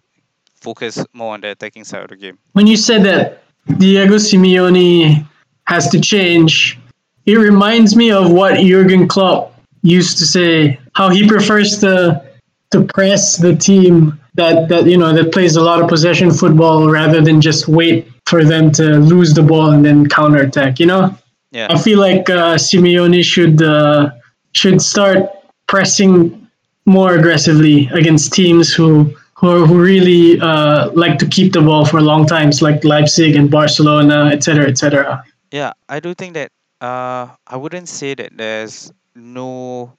focus 0.54 1.04
more 1.12 1.34
on 1.34 1.42
the 1.42 1.50
attacking 1.50 1.84
side 1.84 2.02
of 2.02 2.08
the 2.08 2.16
game. 2.16 2.38
when 2.52 2.66
you 2.66 2.76
said 2.76 3.02
that 3.04 3.42
Diego 3.76 4.14
Simeone 4.16 5.26
has 5.64 5.88
to 5.90 6.00
change, 6.00 6.78
it 7.26 7.36
reminds 7.36 7.94
me 7.94 8.10
of 8.10 8.32
what 8.32 8.58
Jurgen 8.58 9.06
Klopp 9.06 9.57
used 9.82 10.18
to 10.18 10.26
say, 10.26 10.78
how 10.94 11.08
he 11.08 11.26
prefers 11.26 11.78
to 11.78 12.22
to 12.70 12.84
press 12.84 13.36
the 13.36 13.56
team 13.56 14.20
that, 14.34 14.68
that 14.68 14.86
you 14.86 14.96
know 14.96 15.12
that 15.12 15.32
plays 15.32 15.56
a 15.56 15.62
lot 15.62 15.82
of 15.82 15.88
possession 15.88 16.30
football 16.30 16.90
rather 16.90 17.20
than 17.20 17.40
just 17.40 17.68
wait 17.68 18.06
for 18.26 18.44
them 18.44 18.70
to 18.72 18.98
lose 18.98 19.34
the 19.34 19.42
ball 19.42 19.70
and 19.70 19.84
then 19.84 20.08
counterattack. 20.08 20.78
You 20.78 20.86
know, 20.86 21.16
Yeah, 21.50 21.68
I 21.70 21.78
feel 21.78 21.98
like 21.98 22.28
uh, 22.30 22.56
Simeone 22.56 23.24
should 23.24 23.62
uh, 23.62 24.10
should 24.52 24.80
start 24.82 25.28
pressing 25.66 26.46
more 26.86 27.14
aggressively 27.14 27.88
against 27.92 28.32
teams 28.32 28.72
who 28.72 29.14
who, 29.34 29.66
who 29.66 29.80
really 29.80 30.40
uh, 30.40 30.90
like 30.92 31.18
to 31.18 31.26
keep 31.26 31.52
the 31.52 31.62
ball 31.62 31.84
for 31.84 32.00
long 32.00 32.26
times, 32.26 32.60
like 32.60 32.82
Leipzig 32.84 33.36
and 33.36 33.50
Barcelona, 33.50 34.30
etc., 34.32 34.66
etc. 34.66 35.24
yeah, 35.52 35.72
I 35.88 36.00
do 36.00 36.12
think 36.14 36.34
that 36.34 36.50
uh, 36.80 37.28
I 37.46 37.56
wouldn't 37.56 37.88
say 37.88 38.14
that 38.14 38.36
there's 38.36 38.92
no 39.14 39.96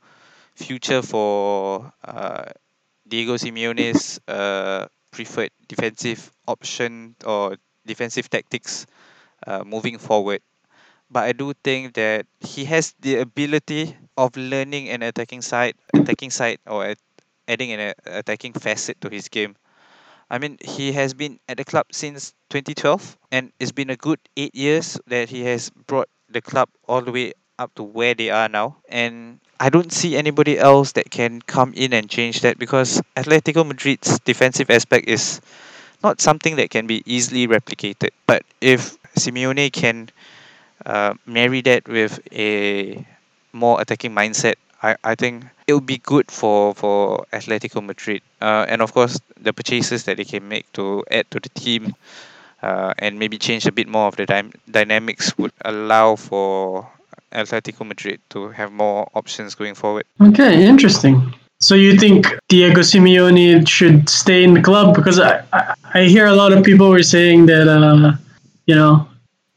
future 0.55 1.01
for 1.01 1.91
uh, 2.03 2.45
Diego 3.07 3.35
Simeone's 3.37 4.19
uh, 4.27 4.87
preferred 5.11 5.51
defensive 5.67 6.31
option 6.47 7.15
or 7.25 7.57
defensive 7.85 8.29
tactics 8.29 8.85
uh, 9.47 9.63
moving 9.65 9.97
forward. 9.99 10.41
but 11.11 11.23
I 11.25 11.33
do 11.33 11.53
think 11.63 11.93
that 11.95 12.25
he 12.41 12.65
has 12.65 12.93
the 12.99 13.17
ability 13.21 13.95
of 14.17 14.35
learning 14.37 14.89
an 14.89 15.03
attacking 15.03 15.41
side, 15.41 15.75
attacking 15.93 16.31
side, 16.31 16.59
or 16.67 16.85
at, 16.85 16.99
adding 17.47 17.71
an 17.73 17.79
a- 17.93 18.19
attacking 18.19 18.53
facet 18.53 18.99
to 19.01 19.09
his 19.09 19.29
game. 19.29 19.55
I 20.29 20.37
mean, 20.39 20.57
he 20.61 20.91
has 20.93 21.13
been 21.13 21.39
at 21.47 21.57
the 21.57 21.65
club 21.65 21.87
since 21.91 22.33
2012, 22.49 23.17
and 23.31 23.51
it's 23.59 23.71
been 23.71 23.89
a 23.91 23.95
good 23.97 24.19
eight 24.37 24.55
years 24.55 24.99
that 25.07 25.29
he 25.29 25.41
has 25.43 25.69
brought 25.69 26.09
the 26.29 26.41
club 26.41 26.69
all 26.87 27.01
the 27.01 27.11
way 27.11 27.33
up 27.59 27.75
to 27.75 27.83
where 27.83 28.15
they 28.15 28.29
are 28.31 28.49
now. 28.49 28.77
And 28.89 29.39
I 29.59 29.69
don't 29.69 29.91
see 29.91 30.17
anybody 30.17 30.57
else 30.57 30.93
that 30.93 31.11
can 31.11 31.41
come 31.43 31.73
in 31.75 31.93
and 31.93 32.09
change 32.09 32.41
that 32.41 32.57
because 32.57 33.01
Atletico 33.15 33.67
Madrid's 33.67 34.19
defensive 34.21 34.69
aspect 34.71 35.07
is 35.07 35.41
not 36.03 36.21
something 36.21 36.55
that 36.57 36.69
can 36.71 36.87
be 36.87 37.03
easily 37.05 37.47
replicated. 37.47 38.11
But 38.25 38.43
if 38.61 38.97
Simeone 39.15 39.71
can 39.73 40.09
uh, 40.85 41.13
marry 41.25 41.61
that 41.61 41.87
with 41.87 42.19
a 42.31 43.05
more 43.53 43.81
attacking 43.81 44.13
mindset, 44.13 44.55
I, 44.81 44.95
I 45.03 45.15
think 45.15 45.45
it 45.67 45.73
would 45.73 45.85
be 45.85 45.97
good 45.97 46.31
for, 46.31 46.73
for 46.75 47.25
Atletico 47.33 47.85
Madrid. 47.85 48.21
Uh, 48.41 48.65
and 48.69 48.81
of 48.81 48.93
course, 48.93 49.19
the 49.39 49.53
purchases 49.53 50.05
that 50.05 50.17
they 50.17 50.25
can 50.25 50.47
make 50.47 50.71
to 50.73 51.03
add 51.11 51.29
to 51.31 51.39
the 51.39 51.49
team 51.49 51.95
uh, 52.63 52.93
and 52.99 53.19
maybe 53.19 53.37
change 53.37 53.65
a 53.65 53.71
bit 53.71 53.87
more 53.87 54.07
of 54.07 54.15
the 54.15 54.25
dy- 54.25 54.51
dynamics 54.69 55.37
would 55.37 55.53
allow 55.65 56.15
for 56.15 56.89
Atletico 57.31 57.85
Madrid 57.85 58.19
to 58.29 58.49
have 58.49 58.71
more 58.71 59.09
options 59.13 59.55
going 59.55 59.75
forward. 59.75 60.05
Okay, 60.21 60.65
interesting. 60.65 61.33
So 61.61 61.75
you 61.75 61.97
think 61.97 62.27
Diego 62.47 62.81
Simeone 62.81 63.67
should 63.67 64.07
stay 64.07 64.43
in 64.43 64.53
the 64.53 64.61
club? 64.61 64.95
Because 64.95 65.19
I, 65.19 65.43
I, 65.51 65.73
I 65.93 66.03
hear 66.03 66.25
a 66.25 66.33
lot 66.33 66.53
of 66.53 66.63
people 66.63 66.89
were 66.89 67.03
saying 67.03 67.47
that 67.47 67.67
uh, 67.67 68.13
you 68.65 68.75
know 68.75 69.07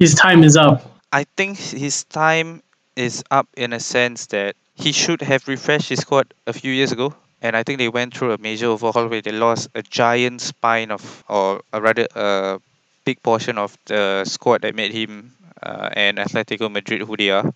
his 0.00 0.14
time 0.14 0.42
is 0.42 0.56
up. 0.56 0.98
I 1.12 1.24
think 1.36 1.58
his 1.58 2.04
time 2.04 2.62
is 2.96 3.22
up 3.30 3.48
in 3.56 3.72
a 3.72 3.80
sense 3.80 4.26
that 4.26 4.56
he 4.74 4.90
should 4.92 5.22
have 5.22 5.46
refreshed 5.46 5.88
his 5.90 6.00
squad 6.00 6.34
a 6.46 6.52
few 6.52 6.72
years 6.72 6.92
ago. 6.92 7.14
And 7.40 7.56
I 7.56 7.62
think 7.62 7.78
they 7.78 7.88
went 7.88 8.16
through 8.16 8.32
a 8.32 8.38
major 8.38 8.66
overhaul 8.66 9.08
where 9.08 9.20
they 9.20 9.32
lost 9.32 9.68
a 9.74 9.82
giant 9.82 10.40
spine 10.40 10.90
of, 10.90 11.24
or 11.28 11.60
rather 11.72 12.06
a 12.14 12.60
big 13.04 13.22
portion 13.22 13.58
of 13.58 13.76
the 13.86 14.24
squad 14.24 14.62
that 14.62 14.74
made 14.74 14.92
him 14.92 15.32
uh, 15.62 15.90
and 15.92 16.18
Atletico 16.18 16.70
Madrid 16.70 17.02
who 17.02 17.16
they 17.16 17.30
are. 17.30 17.52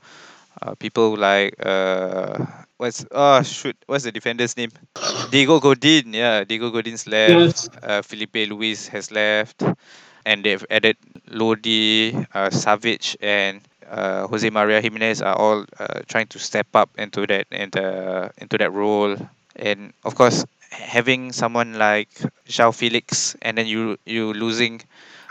Uh, 0.63 0.75
people 0.75 1.17
like 1.17 1.55
uh, 1.65 2.45
what's 2.79 3.05
oh 3.13 3.43
shoot 3.43 3.77
what's 3.87 4.05
the 4.05 4.13
defender's 4.13 4.57
name? 4.57 4.71
Diego 5.31 5.61
Godin, 5.61 6.15
yeah, 6.15 6.45
Diego 6.45 6.71
Godin's 6.71 7.07
left. 7.07 7.33
Yes. 7.33 7.69
Uh, 7.83 8.01
Filipe 8.01 8.49
Luis 8.49 8.89
has 8.89 9.11
left, 9.11 9.63
and 10.25 10.45
they've 10.45 10.65
added 10.71 10.97
Lodi, 11.29 12.17
uh, 12.33 12.49
Savage, 12.49 13.17
and 13.21 13.61
uh, 13.91 14.27
Jose 14.29 14.49
Maria 14.49 14.81
Gimenez 14.81 15.21
are 15.21 15.37
all 15.37 15.65
uh, 15.79 16.01
trying 16.09 16.27
to 16.29 16.39
step 16.39 16.67
up 16.75 16.89
into 16.97 17.27
that 17.27 17.47
into 17.51 18.33
into 18.39 18.57
that 18.59 18.73
role. 18.73 19.17
And 19.57 19.93
of 20.05 20.15
course, 20.15 20.45
having 20.71 21.33
someone 21.33 21.79
like 21.79 22.11
João 22.49 22.75
Felix, 22.75 23.37
and 23.43 23.59
then 23.59 23.67
you 23.67 23.99
you 24.07 24.33
losing 24.33 24.81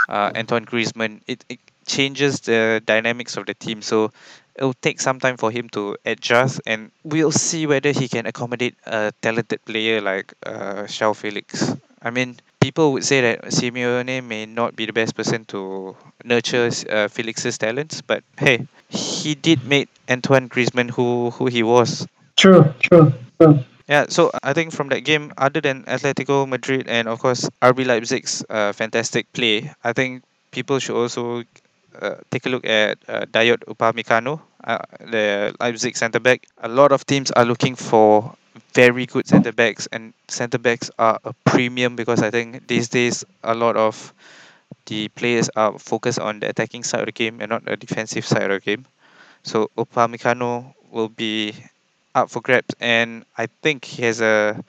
uh, 0.10 0.32
Antoine 0.36 0.66
Griezmann, 0.66 1.22
it, 1.28 1.44
it 1.50 1.60
changes 1.86 2.42
the 2.42 2.82
dynamics 2.86 3.38
of 3.38 3.46
the 3.46 3.54
team. 3.54 3.82
So 3.82 4.12
it'll 4.56 4.74
take 4.74 5.02
some 5.02 5.20
time 5.20 5.38
for 5.38 5.52
him 5.52 5.70
to 5.70 5.98
adjust, 6.06 6.62
and 6.66 6.92
we'll 7.04 7.32
see 7.32 7.68
whether 7.68 7.92
he 7.92 8.08
can 8.08 8.26
accommodate 8.26 8.76
a 8.86 9.14
talented 9.22 9.64
player 9.66 10.02
like 10.02 10.34
uh, 10.46 10.84
João 10.88 11.16
Felix. 11.16 11.76
I 12.02 12.12
mean, 12.12 12.38
people 12.60 12.94
would 12.94 13.04
say 13.04 13.22
that 13.22 13.42
Simeone 13.46 14.24
may 14.24 14.46
not 14.46 14.76
be 14.76 14.86
the 14.86 14.94
best 14.94 15.16
person 15.16 15.46
to 15.46 15.96
nurture 16.24 16.70
uh, 16.90 17.08
Felix's 17.08 17.58
talents, 17.58 18.02
but 18.02 18.24
hey, 18.38 18.68
he 18.90 19.36
did 19.36 19.66
make 19.66 19.90
Antoine 20.10 20.48
Griezmann 20.50 20.90
who 20.90 21.32
who 21.32 21.48
he 21.48 21.64
was. 21.64 22.08
True, 22.38 22.74
true, 22.80 23.14
true. 23.40 23.64
Yeah, 23.88 24.06
so 24.10 24.32
I 24.42 24.54
think 24.54 24.74
from 24.74 24.90
that 24.90 25.02
game, 25.06 25.32
other 25.38 25.62
than 25.62 25.84
Atletico 25.84 26.48
Madrid 26.48 26.88
and 26.88 27.08
of 27.08 27.20
course 27.20 27.48
RB 27.62 27.86
Leipzig's 27.86 28.44
uh, 28.50 28.74
fantastic 28.74 29.32
play, 29.34 29.72
I 29.84 29.94
think 29.94 30.24
people 30.52 30.80
should 30.80 30.98
also 31.00 31.44
uh, 32.02 32.16
take 32.32 32.46
a 32.48 32.50
look 32.50 32.66
at 32.66 32.98
uh, 33.08 33.26
Dayot 33.30 33.62
Upamecano, 33.70 34.42
uh, 34.64 34.80
the 35.00 35.56
Leipzig 35.60 35.98
centre 35.98 36.20
back. 36.20 36.48
A 36.64 36.68
lot 36.68 36.92
of 36.92 37.06
teams 37.06 37.30
are 37.32 37.46
looking 37.46 37.76
for 37.76 38.36
very 38.74 39.06
good 39.06 39.28
centre 39.28 39.52
backs, 39.54 39.88
and 39.92 40.14
centre 40.28 40.58
backs 40.58 40.90
are 40.98 41.20
a 41.24 41.34
premium 41.46 41.96
because 41.96 42.22
I 42.24 42.32
think 42.32 42.68
these 42.68 42.90
days 42.90 43.24
a 43.44 43.54
lot 43.54 43.78
of 43.78 44.14
the 44.88 45.10
players 45.10 45.50
are 45.56 45.78
focused 45.80 46.20
on 46.20 46.40
the 46.40 46.50
attacking 46.50 46.84
side 46.84 47.02
of 47.02 47.06
the 47.08 47.12
game 47.12 47.42
and 47.42 47.50
not 47.50 47.66
the 47.66 47.78
defensive 47.78 48.26
side 48.26 48.50
of 48.52 48.62
the 48.64 48.66
game. 48.66 48.86
So 49.44 49.70
Upamecano 49.78 50.74
will 50.92 51.10
be 51.10 51.56
up 52.16 52.32
for 52.32 52.42
grabs, 52.42 52.74
and 52.80 53.26
I 53.38 53.46
think 53.62 53.86
he 53.86 54.04
has 54.04 54.22
a, 54.22 54.64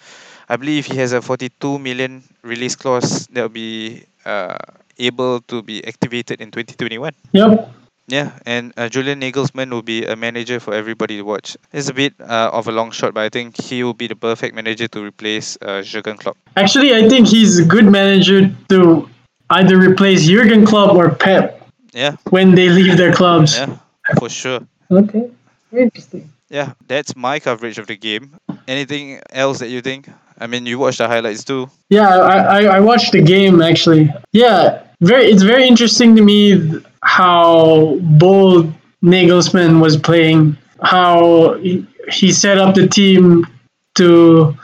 I 0.49 0.57
believe 0.57 0.87
he 0.87 0.97
has 0.99 1.13
a 1.13 1.23
42 1.23 1.79
million 1.79 2.23
release 2.43 2.75
clause 2.77 3.27
that 3.29 3.41
will 3.43 3.49
be 3.49 4.05
uh, 4.27 4.59
able 4.99 5.41
to 5.43 5.63
be 5.63 5.85
activated 5.87 6.41
in 6.41 6.51
2021. 6.51 7.13
Yep. 7.33 7.71
Yeah, 8.09 8.39
and 8.47 8.73
uh, 8.77 8.89
Julian 8.89 9.21
Nagelsmann 9.21 9.71
will 9.71 9.83
be 9.83 10.05
a 10.07 10.15
manager 10.15 10.61
for 10.61 10.73
everybody 10.75 11.17
to 11.17 11.23
watch. 11.23 11.57
It's 11.73 11.89
a 11.89 11.95
bit 11.95 12.15
uh, 12.21 12.51
of 12.53 12.69
a 12.69 12.73
long 12.73 12.93
shot, 12.93 13.15
but 13.15 13.25
I 13.25 13.29
think 13.29 13.61
he 13.61 13.83
will 13.83 13.95
be 13.95 14.07
the 14.07 14.15
perfect 14.15 14.55
manager 14.55 14.87
to 14.89 15.03
replace 15.05 15.59
uh, 15.61 15.83
Jurgen 15.83 16.17
Klopp. 16.17 16.37
Actually, 16.57 16.95
I 16.95 17.09
think 17.09 17.27
he's 17.27 17.59
a 17.59 17.65
good 17.65 17.87
manager 17.87 18.55
to 18.69 19.11
either 19.51 19.77
replace 19.77 20.25
Jurgen 20.27 20.65
Klopp 20.65 20.95
or 20.95 21.11
Pep 21.11 21.67
Yeah, 21.93 22.15
when 22.31 22.55
they 22.55 22.69
leave 22.69 22.97
their 22.97 23.13
clubs. 23.13 23.59
yeah, 23.59 23.75
for 24.21 24.29
sure. 24.29 24.61
Okay. 24.89 25.29
Interesting. 25.73 26.31
Yeah, 26.49 26.75
that's 26.87 27.17
my 27.17 27.41
coverage 27.41 27.79
of 27.79 27.87
the 27.87 27.97
game. 27.97 28.37
Anything 28.69 29.21
else 29.31 29.59
that 29.59 29.69
you 29.69 29.81
think? 29.81 30.09
I 30.39 30.47
mean, 30.47 30.67
you 30.67 30.79
watched 30.79 30.99
the 30.99 31.09
highlights 31.09 31.45
too. 31.45 31.71
Yeah, 31.89 32.09
I, 32.09 32.37
I, 32.37 32.63
I 32.77 32.81
watched 32.81 33.13
the 33.13 33.23
game 33.23 33.63
actually. 33.63 34.13
Yeah, 34.33 34.83
very. 35.01 35.27
It's 35.27 35.43
very 35.43 35.67
interesting 35.67 36.15
to 36.17 36.23
me 36.23 36.81
how 37.03 37.97
bold 38.19 38.73
Nagelsmann 39.03 39.81
was 39.81 39.97
playing. 39.97 40.57
How 40.83 41.55
he, 41.55 41.87
he 42.11 42.33
set 42.33 42.59
up 42.59 42.75
the 42.75 42.87
team 42.87 43.47
to 43.95 44.57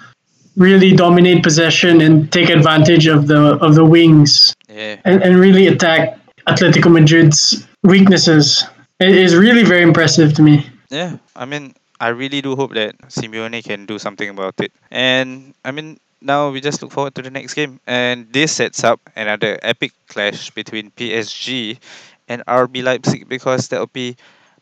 really 0.57 0.95
dominate 0.95 1.43
possession 1.43 2.03
and 2.03 2.31
take 2.31 2.51
advantage 2.51 3.07
of 3.07 3.27
the 3.27 3.57
of 3.61 3.75
the 3.75 3.85
wings 3.85 4.55
Yeah, 4.69 5.01
and, 5.05 5.23
and 5.23 5.39
really 5.39 5.67
attack 5.67 6.19
Atletico 6.47 6.93
Madrid's 6.93 7.67
weaknesses. 7.83 8.65
It 9.01 9.17
is 9.17 9.35
really 9.35 9.65
very 9.65 9.83
impressive 9.83 10.35
to 10.35 10.43
me. 10.43 10.67
Yeah. 10.93 11.17
I 11.35 11.45
mean, 11.45 11.75
I 11.99 12.09
really 12.09 12.43
do 12.43 12.55
hope 12.55 12.75
that 12.75 12.99
Simeone 13.09 13.65
can 13.65 13.87
do 13.87 13.99
something 13.99 14.29
about 14.29 14.61
it. 14.61 14.73
And 14.91 15.55
I 15.65 15.71
mean, 15.73 15.99
now 16.21 16.51
we 16.51 16.61
just 16.61 16.83
look 16.83 16.93
forward 16.93 17.15
to 17.17 17.23
the 17.23 17.31
next 17.31 17.55
game. 17.55 17.81
And 17.87 18.31
this 18.33 18.53
sets 18.53 18.85
up 18.85 19.01
another 19.17 19.59
epic 19.63 19.93
clash 20.09 20.51
between 20.51 20.91
PSG 20.93 21.79
and 22.29 22.45
RB 22.47 22.83
Leipzig 22.83 23.29
because 23.29 23.69
that 23.69 23.81
will 23.81 23.93
be 23.93 24.17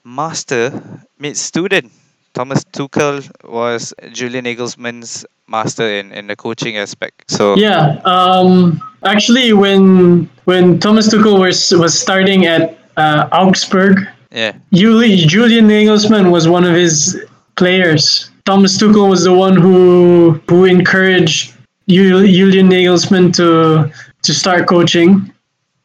master 0.05 0.71
meets 1.19 1.41
student. 1.41 1.93
Thomas 2.33 2.63
Tuchel 2.65 3.27
was 3.43 3.93
Julian 4.13 4.45
Nagelsmann's 4.45 5.27
master 5.49 5.83
in, 5.83 6.13
in 6.13 6.29
the 6.29 6.37
coaching 6.37 6.77
aspect. 6.77 7.31
So 7.31 7.57
Yeah. 7.57 8.01
Um, 8.05 8.81
actually, 9.05 9.53
when 9.53 10.31
when 10.45 10.79
Thomas 10.79 11.09
Tuchel 11.09 11.41
was 11.41 11.73
was 11.73 11.99
starting 11.99 12.47
at 12.47 12.79
uh, 12.97 13.29
Augsburg, 13.33 14.07
yeah, 14.33 14.57
Juli, 14.73 15.17
Julian 15.17 15.67
Nagelsmann 15.67 16.31
was 16.31 16.49
one 16.49 16.65
of 16.65 16.75
his 16.75 17.25
players. 17.57 18.31
Thomas 18.45 18.79
Tuchel 18.79 19.09
was 19.09 19.25
the 19.25 19.33
one 19.33 19.57
who 19.57 20.41
who 20.49 20.65
encouraged 20.65 21.55
Julian 21.89 22.69
Nagelsmann 22.69 23.35
to 23.37 23.93
to 24.23 24.35
start 24.35 24.67
coaching, 24.69 25.33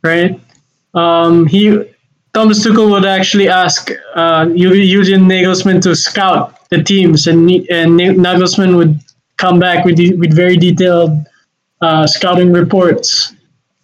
right? 0.03 0.39
Um, 0.93 1.45
he 1.47 1.91
Thomas 2.33 2.65
Tuchel 2.65 2.91
would 2.91 3.05
actually 3.05 3.49
ask 3.49 3.91
uh, 4.15 4.45
Julian 4.47 5.21
Nagelsmann 5.21 5.81
to 5.83 5.95
scout 5.95 6.69
the 6.69 6.83
teams, 6.83 7.27
and 7.27 7.49
and 7.69 7.99
Nagelsmann 7.99 8.75
would 8.77 8.99
come 9.37 9.59
back 9.59 9.85
with 9.85 9.97
with 10.17 10.33
very 10.33 10.57
detailed 10.57 11.11
uh, 11.81 12.05
scouting 12.05 12.51
reports 12.53 13.33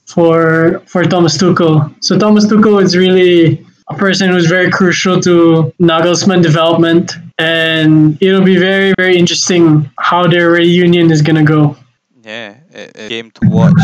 for 0.06 0.82
for 0.86 1.04
Thomas 1.04 1.38
Tuchel. 1.38 1.94
So 2.04 2.20
Thomas 2.20 2.46
Tuchel 2.46 2.82
is 2.82 2.96
really 2.96 3.66
a 3.92 3.98
person 3.98 4.30
who's 4.30 4.48
very 4.48 4.70
crucial 4.72 5.20
to 5.22 5.74
Nagelsmann 5.80 6.42
development, 6.42 7.14
and 7.38 8.18
it'll 8.22 8.44
be 8.44 8.58
very 8.58 8.94
very 8.98 9.18
interesting 9.18 9.90
how 10.00 10.28
their 10.28 10.52
reunion 10.52 11.12
is 11.12 11.22
gonna 11.22 11.44
go. 11.44 11.76
yeah, 12.24 12.56
a, 12.74 13.06
a 13.06 13.10
game 13.10 13.32
to 13.32 13.42
watch. 13.50 13.82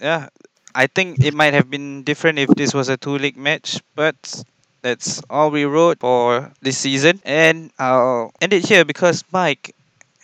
Yeah, 0.00 0.28
I 0.74 0.86
think 0.86 1.24
it 1.24 1.34
might 1.34 1.54
have 1.54 1.70
been 1.70 2.02
different 2.02 2.38
if 2.38 2.48
this 2.56 2.74
was 2.74 2.88
a 2.88 2.96
two 2.96 3.18
league 3.18 3.36
match, 3.36 3.80
but 3.94 4.16
that's 4.82 5.22
all 5.28 5.50
we 5.50 5.64
wrote 5.64 6.00
for 6.00 6.52
this 6.62 6.78
season. 6.78 7.20
And 7.24 7.70
I'll 7.78 8.32
end 8.40 8.52
it 8.52 8.64
here 8.66 8.84
because 8.84 9.24
Mike 9.32 9.74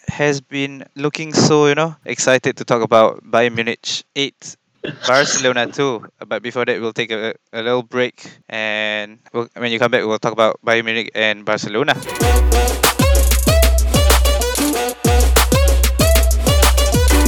has 0.09 0.41
been 0.41 0.85
looking 0.95 1.35
so, 1.35 1.67
you 1.67 1.75
know, 1.75 1.97
excited 2.05 2.57
to 2.57 2.65
talk 2.65 2.83
about 2.83 3.23
Bayern 3.25 3.55
Munich 3.55 4.03
8, 4.15 4.57
Barcelona 5.07 5.67
too. 5.71 6.07
But 6.27 6.43
before 6.43 6.65
that, 6.65 6.81
we'll 6.81 6.93
take 6.93 7.11
a, 7.11 7.35
a 7.53 7.63
little 7.63 7.83
break. 7.83 8.27
And 8.49 9.19
we'll, 9.33 9.49
when 9.57 9.73
you 9.73 9.79
come 9.79 9.91
back, 9.91 10.05
we'll 10.05 10.19
talk 10.19 10.33
about 10.33 10.59
Bayern 10.65 10.85
Munich 10.85 11.11
and 11.15 11.45
Barcelona. 11.45 11.95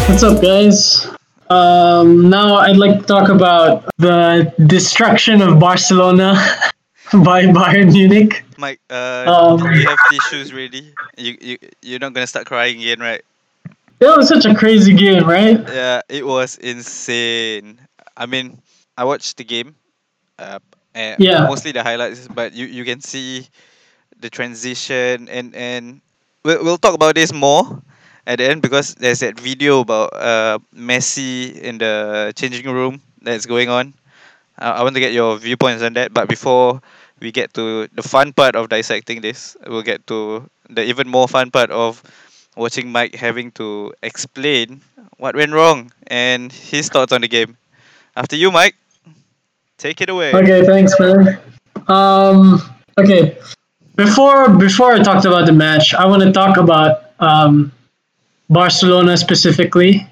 What's 0.09 0.23
up, 0.23 0.41
guys? 0.41 1.07
Um, 1.51 2.29
now 2.31 2.57
I'd 2.57 2.77
like 2.77 3.01
to 3.01 3.07
talk 3.07 3.29
about 3.29 3.85
the 3.99 4.53
destruction 4.67 5.43
of 5.43 5.61
Barcelona 5.61 6.35
by 7.13 7.45
Bayern 7.45 7.93
Munich. 7.93 8.43
Mike, 8.57 8.81
uh, 8.91 9.25
Um, 9.29 9.61
do 9.61 9.71
you 9.79 9.87
have 9.87 9.99
tissues 10.11 10.53
ready? 10.53 10.93
You, 11.17 11.37
you, 11.41 11.59
you're 11.83 12.01
not 12.01 12.13
going 12.15 12.25
to 12.25 12.27
start 12.27 12.47
crying 12.47 12.81
again, 12.81 13.01
right? 13.01 13.23
That 14.01 14.17
was 14.17 14.29
such 14.29 14.45
a 14.47 14.55
crazy 14.55 14.95
game, 14.95 15.25
right? 15.29 15.61
Yeah, 15.67 16.01
it 16.09 16.27
was 16.27 16.57
insane. 16.57 17.81
I 18.17 18.27
mean, 18.27 18.61
I 18.97 19.05
watched 19.05 19.37
the 19.37 19.45
game, 19.45 19.75
uh, 20.39 20.59
and 20.95 21.25
Yeah. 21.25 21.43
mostly 21.43 21.73
the 21.73 21.83
highlights, 21.83 22.29
but 22.29 22.53
you, 22.53 22.67
you 22.67 22.85
can 22.85 23.01
see 23.01 23.47
the 24.21 24.31
transition 24.31 25.29
and 25.29 25.55
and 25.55 26.01
we'll, 26.45 26.63
we'll 26.65 26.79
talk 26.79 26.95
about 26.95 27.15
this 27.15 27.33
more 27.33 27.83
at 28.27 28.39
the 28.39 28.49
end 28.49 28.63
because 28.63 28.95
there's 28.97 29.21
that 29.21 29.39
video 29.39 29.81
about 29.81 30.13
uh 30.15 30.59
Messi 30.75 31.55
in 31.59 31.79
the 31.79 32.33
changing 32.37 32.67
room 32.71 33.01
that's 33.23 33.47
going 33.47 33.69
on. 33.69 33.95
Uh, 34.59 34.75
I 34.77 34.83
want 34.83 34.95
to 34.95 35.01
get 35.01 35.13
your 35.13 35.37
viewpoints 35.39 35.83
on 35.83 35.95
that, 35.95 36.13
but 36.13 36.29
before 36.29 36.81
we 37.21 37.31
get 37.33 37.53
to 37.55 37.89
the 37.89 38.03
fun 38.03 38.33
part 38.33 38.55
of 38.57 38.69
dissecting 38.69 39.21
this, 39.21 39.57
we'll 39.67 39.83
get 39.83 40.07
to 40.09 40.49
the 40.71 40.85
even 40.85 41.09
more 41.09 41.29
fun 41.29 41.51
part 41.51 41.71
of 41.71 42.03
watching 42.59 42.91
Mike 42.91 43.15
having 43.15 43.51
to 43.53 43.95
explain 44.03 44.83
what 45.17 45.35
went 45.35 45.53
wrong 45.53 45.93
and 46.09 46.53
his 46.53 46.89
thoughts 46.89 47.13
on 47.13 47.23
the 47.23 47.29
game. 47.29 47.57
After 48.17 48.37
you, 48.37 48.51
Mike. 48.51 48.75
Take 49.79 50.01
it 50.01 50.11
away. 50.11 50.35
Okay, 50.35 50.67
thanks, 50.67 50.93
man. 50.99 51.39
Um, 51.87 52.61
okay, 52.99 53.39
before 53.95 54.49
before 54.49 54.93
I 54.93 55.03
talked 55.03 55.25
about 55.25 55.47
the 55.47 55.53
match, 55.53 55.95
I 55.95 56.05
want 56.05 56.23
to 56.25 56.33
talk 56.33 56.57
about 56.57 57.13
um, 57.21 57.71
Barcelona 58.51 59.17
specifically 59.17 60.05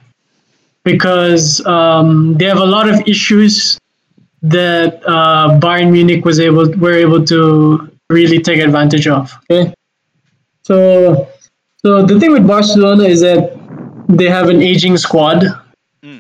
because 0.85 1.67
um, 1.67 2.35
they 2.35 2.45
have 2.45 2.59
a 2.59 2.65
lot 2.65 2.89
of 2.89 3.01
issues 3.09 3.77
that 4.43 5.03
uh, 5.05 5.59
Bayern 5.59 5.91
Munich 5.91 6.25
was 6.25 6.39
able 6.39 6.71
were 6.79 6.95
able 6.95 7.25
to 7.27 7.91
really 8.09 8.39
take 8.39 8.61
advantage 8.61 9.09
of. 9.09 9.37
Okay, 9.51 9.75
so 10.63 11.29
so 11.87 12.03
the 12.03 12.19
thing 12.19 12.33
with 12.33 12.49
Barcelona 12.49 13.05
is 13.05 13.21
that 13.21 13.57
they 14.09 14.29
have 14.29 14.49
an 14.49 14.61
aging 14.61 14.97
squad. 14.97 15.45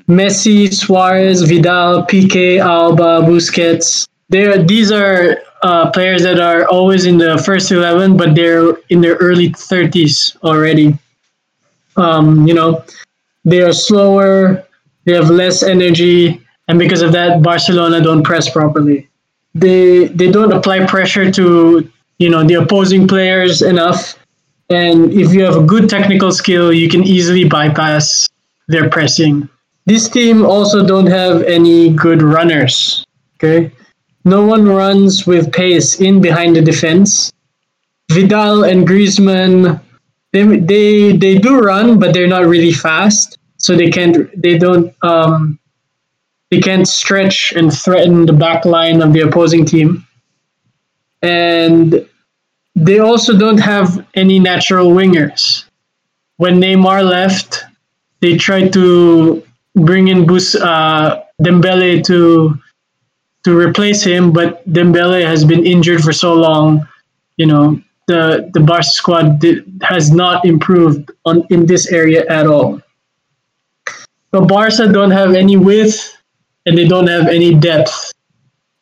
Messi, 0.08 0.72
Suarez, 0.72 1.42
Vidal, 1.42 2.06
Piqué, 2.06 2.60
Alba, 2.60 3.26
Busquets. 3.26 4.06
They're, 4.28 4.62
these 4.62 4.92
are 4.92 5.38
uh, 5.64 5.90
players 5.90 6.22
that 6.22 6.38
are 6.38 6.68
always 6.68 7.04
in 7.04 7.18
the 7.18 7.36
first 7.38 7.72
11, 7.72 8.16
but 8.16 8.36
they're 8.36 8.76
in 8.90 9.00
their 9.00 9.16
early 9.16 9.50
30s 9.50 10.36
already. 10.44 10.96
Um, 11.96 12.46
you 12.46 12.54
know, 12.54 12.84
they 13.44 13.60
are 13.60 13.72
slower, 13.72 14.64
they 15.04 15.14
have 15.14 15.30
less 15.30 15.64
energy, 15.64 16.46
and 16.68 16.78
because 16.78 17.02
of 17.02 17.10
that, 17.10 17.42
Barcelona 17.42 18.00
don't 18.00 18.22
press 18.22 18.48
properly. 18.48 19.08
They 19.56 20.04
they 20.06 20.30
don't 20.30 20.52
apply 20.52 20.86
pressure 20.86 21.28
to 21.32 21.90
you 22.18 22.28
know 22.28 22.44
the 22.44 22.54
opposing 22.54 23.08
players 23.08 23.62
enough, 23.62 24.16
and 24.70 25.12
if 25.12 25.32
you 25.32 25.44
have 25.44 25.56
a 25.56 25.62
good 25.62 25.88
technical 25.88 26.32
skill, 26.32 26.72
you 26.72 26.88
can 26.88 27.04
easily 27.04 27.48
bypass 27.48 28.28
their 28.68 28.88
pressing. 28.90 29.48
this 29.86 30.08
team 30.08 30.44
also 30.44 30.84
don't 30.84 31.06
have 31.06 31.42
any 31.42 31.90
good 31.94 32.20
runners. 32.20 33.04
Okay, 33.36 33.70
no 34.24 34.44
one 34.44 34.66
runs 34.66 35.26
with 35.26 35.52
pace 35.52 36.00
in 36.00 36.20
behind 36.20 36.56
the 36.56 36.62
defense. 36.62 37.32
Vidal 38.10 38.64
and 38.64 38.86
Griezmann, 38.86 39.80
they 40.32 40.42
they 40.58 41.16
they 41.16 41.38
do 41.38 41.60
run, 41.60 41.98
but 41.98 42.12
they're 42.12 42.26
not 42.26 42.46
really 42.46 42.72
fast, 42.72 43.38
so 43.58 43.76
they 43.76 43.90
can't 43.90 44.30
they 44.40 44.58
don't 44.58 44.92
um 45.02 45.58
they 46.50 46.60
can't 46.60 46.88
stretch 46.88 47.52
and 47.52 47.72
threaten 47.72 48.26
the 48.26 48.32
back 48.32 48.64
line 48.64 49.02
of 49.02 49.12
the 49.12 49.20
opposing 49.20 49.64
team. 49.64 50.06
And 51.22 52.06
they 52.76 52.98
also 52.98 53.36
don't 53.36 53.58
have 53.58 54.06
any 54.14 54.38
natural 54.38 54.90
wingers. 54.90 55.64
When 56.36 56.60
Neymar 56.60 57.08
left, 57.08 57.64
they 58.20 58.36
tried 58.36 58.72
to 58.74 59.42
bring 59.74 60.08
in 60.08 60.26
Bus 60.26 60.54
uh, 60.54 61.24
Dembele 61.42 62.04
to 62.04 62.58
to 63.44 63.56
replace 63.56 64.02
him, 64.02 64.32
but 64.32 64.68
Dembele 64.68 65.24
has 65.24 65.44
been 65.44 65.64
injured 65.64 66.02
for 66.02 66.12
so 66.12 66.34
long. 66.34 66.86
You 67.38 67.46
know, 67.46 67.80
the 68.06 68.50
the 68.52 68.60
Barca 68.60 68.84
squad 68.84 69.38
did, 69.38 69.64
has 69.82 70.10
not 70.10 70.44
improved 70.44 71.10
on 71.24 71.46
in 71.48 71.64
this 71.64 71.90
area 71.90 72.26
at 72.28 72.46
all. 72.46 72.82
But 74.32 74.48
Barca 74.48 74.92
don't 74.92 75.12
have 75.12 75.34
any 75.34 75.56
width 75.56 76.14
and 76.66 76.76
they 76.76 76.86
don't 76.86 77.06
have 77.06 77.28
any 77.28 77.54
depth. 77.54 78.12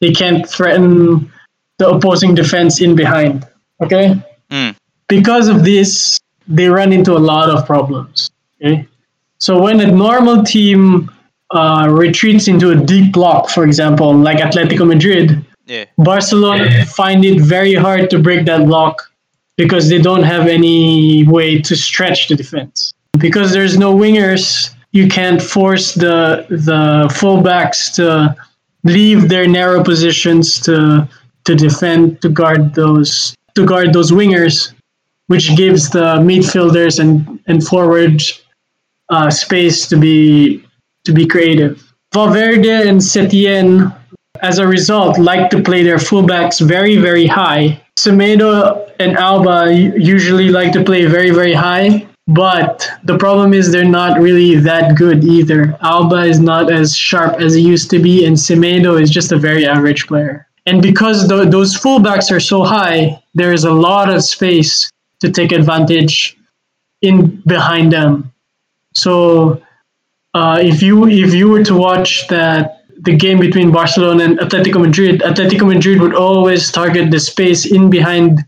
They 0.00 0.12
can't 0.12 0.48
threaten 0.48 1.30
the 1.78 1.88
opposing 1.88 2.35
defense 2.35 2.80
in 2.80 2.96
behind. 2.96 3.46
Okay? 3.82 4.14
Mm. 4.50 4.76
Because 5.08 5.48
of 5.48 5.64
this, 5.64 6.18
they 6.48 6.68
run 6.68 6.92
into 6.92 7.12
a 7.12 7.18
lot 7.18 7.50
of 7.50 7.66
problems. 7.66 8.30
Okay? 8.60 8.87
So 9.38 9.60
when 9.60 9.80
a 9.80 9.87
normal 9.90 10.42
team 10.42 11.10
uh, 11.50 11.88
retreats 11.90 12.48
into 12.48 12.70
a 12.70 12.76
deep 12.76 13.12
block, 13.12 13.50
for 13.50 13.64
example, 13.64 14.14
like 14.14 14.38
Atletico 14.38 14.87
Madrid, 14.87 15.44
Yeah. 15.66 15.87
Barcelona 15.96 16.84
find 16.84 17.24
it 17.24 17.40
very 17.40 17.74
hard 17.74 18.10
to 18.10 18.18
break 18.18 18.44
that 18.46 18.66
block 18.66 18.94
because 19.56 19.88
they 19.88 20.00
don't 20.00 20.22
have 20.22 20.46
any 20.46 21.26
way 21.26 21.60
to 21.62 21.74
stretch 21.74 22.28
the 22.28 22.37
defense. 22.37 22.92
Because 23.18 23.52
there's 23.52 23.78
no 23.78 23.94
wingers, 23.94 24.74
you 24.92 25.08
can't 25.08 25.40
force 25.40 25.94
the 25.94 26.46
the 26.50 27.08
fullbacks 27.18 27.92
to 27.94 28.34
leave 28.82 29.28
their 29.28 29.46
narrow 29.46 29.82
positions 29.82 30.60
to 30.60 31.08
to 31.44 31.54
defend 31.54 32.20
to 32.22 32.28
guard 32.28 32.74
those 32.74 33.34
to 33.54 33.66
guard 33.66 33.92
those 33.92 34.10
wingers, 34.10 34.72
which 35.28 35.56
gives 35.56 35.90
the 35.90 36.18
midfielders 36.18 36.98
and 36.98 37.40
and 37.46 37.66
forwards 37.66 38.42
uh, 39.08 39.30
space 39.30 39.86
to 39.88 39.96
be 39.96 40.64
to 41.04 41.12
be 41.12 41.26
creative. 41.26 41.82
Valverde 42.12 42.88
and 42.88 43.00
Setien, 43.00 43.94
as 44.40 44.58
a 44.58 44.66
result, 44.66 45.18
like 45.18 45.50
to 45.50 45.62
play 45.62 45.82
their 45.82 45.96
fullbacks 45.96 46.60
very 46.66 46.96
very 46.96 47.26
high. 47.26 47.80
Semedo 47.98 48.90
and 48.98 49.16
Alba 49.16 49.72
usually 49.72 50.48
like 50.48 50.72
to 50.72 50.82
play 50.82 51.06
very 51.06 51.30
very 51.30 51.52
high, 51.52 52.06
but 52.26 52.88
the 53.04 53.18
problem 53.18 53.52
is 53.52 53.70
they're 53.70 53.84
not 53.84 54.20
really 54.20 54.56
that 54.56 54.96
good 54.96 55.24
either. 55.24 55.76
Alba 55.82 56.24
is 56.24 56.40
not 56.40 56.72
as 56.72 56.96
sharp 56.96 57.40
as 57.40 57.54
he 57.54 57.62
used 57.62 57.90
to 57.90 57.98
be, 57.98 58.24
and 58.24 58.36
Semedo 58.36 59.00
is 59.00 59.10
just 59.10 59.32
a 59.32 59.38
very 59.38 59.66
average 59.66 60.06
player. 60.06 60.46
And 60.66 60.81
because 60.81 61.29
tho- 61.29 61.44
those 61.44 61.77
fullbacks 61.77 62.31
are 62.31 62.40
so 62.40 62.62
high, 62.62 63.22
there 63.35 63.53
is 63.53 63.64
a 63.64 63.72
lot 63.72 64.12
of 64.12 64.22
space 64.22 64.90
to 65.20 65.31
take 65.31 65.53
advantage 65.53 66.37
in 67.03 67.42
behind 67.46 67.92
them. 67.92 68.33
So 68.94 69.62
uh, 70.35 70.59
if 70.61 70.83
you 70.83 71.07
if 71.07 71.35
you 71.35 71.48
were 71.48 71.64
to 71.64 71.74
watch 71.74 72.27
that 72.29 72.85
the 73.03 73.14
game 73.14 73.38
between 73.38 73.70
Barcelona 73.70 74.24
and 74.24 74.38
Atletico 74.38 74.81
Madrid, 74.81 75.20
Atletico 75.20 75.66
Madrid 75.66 76.00
would 76.00 76.14
always 76.14 76.70
target 76.70 77.11
the 77.11 77.20
space 77.20 77.66
in 77.66 77.90
behind 77.90 78.40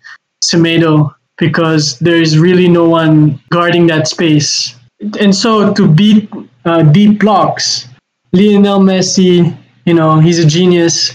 Semedo 0.42 1.14
because 1.36 1.98
there 1.98 2.16
is 2.16 2.38
really 2.38 2.68
no 2.68 2.88
one 2.88 3.38
guarding 3.50 3.86
that 3.88 4.08
space. 4.08 4.74
And 5.20 5.34
so 5.34 5.74
to 5.74 5.86
beat 5.86 6.30
uh, 6.64 6.82
deep 6.82 7.20
blocks, 7.20 7.88
Lionel 8.32 8.80
Messi, 8.80 9.56
you 9.84 9.94
know, 9.94 10.18
he's 10.18 10.38
a 10.38 10.46
genius. 10.46 11.12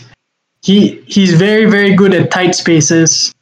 He 0.62 1.02
he's 1.08 1.34
very 1.34 1.65
very 1.65 1.95
good 1.95 2.13
at 2.13 2.32
tight 2.32 2.56
spaces, 2.56 3.34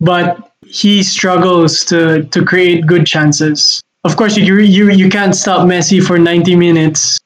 but 0.00 0.52
he 0.66 1.02
struggles 1.02 1.84
to 1.86 2.24
to 2.24 2.44
create 2.44 2.86
good 2.86 3.06
chances. 3.06 3.82
Of 4.04 4.16
course, 4.16 4.36
you 4.36 4.58
you 4.58 4.90
you 4.90 5.08
can't 5.08 5.34
stop 5.34 5.66
Messi 5.66 6.02
for 6.02 6.18
90 6.18 6.56
minutes. 6.56 7.18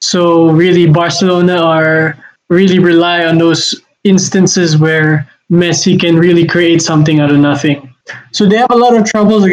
So 0.00 0.50
really, 0.50 0.86
Barcelona 0.88 1.56
are 1.56 2.16
really 2.48 2.78
rely 2.78 3.24
on 3.24 3.38
those 3.38 3.80
instances 4.04 4.76
where 4.78 5.28
Messi 5.50 5.98
can 5.98 6.16
really 6.16 6.46
create 6.46 6.80
something 6.80 7.20
out 7.20 7.30
of 7.30 7.38
nothing. 7.38 7.94
So 8.32 8.46
they 8.46 8.56
have 8.56 8.70
a 8.70 8.76
lot 8.76 8.96
of 8.96 9.04
troubles 9.04 9.44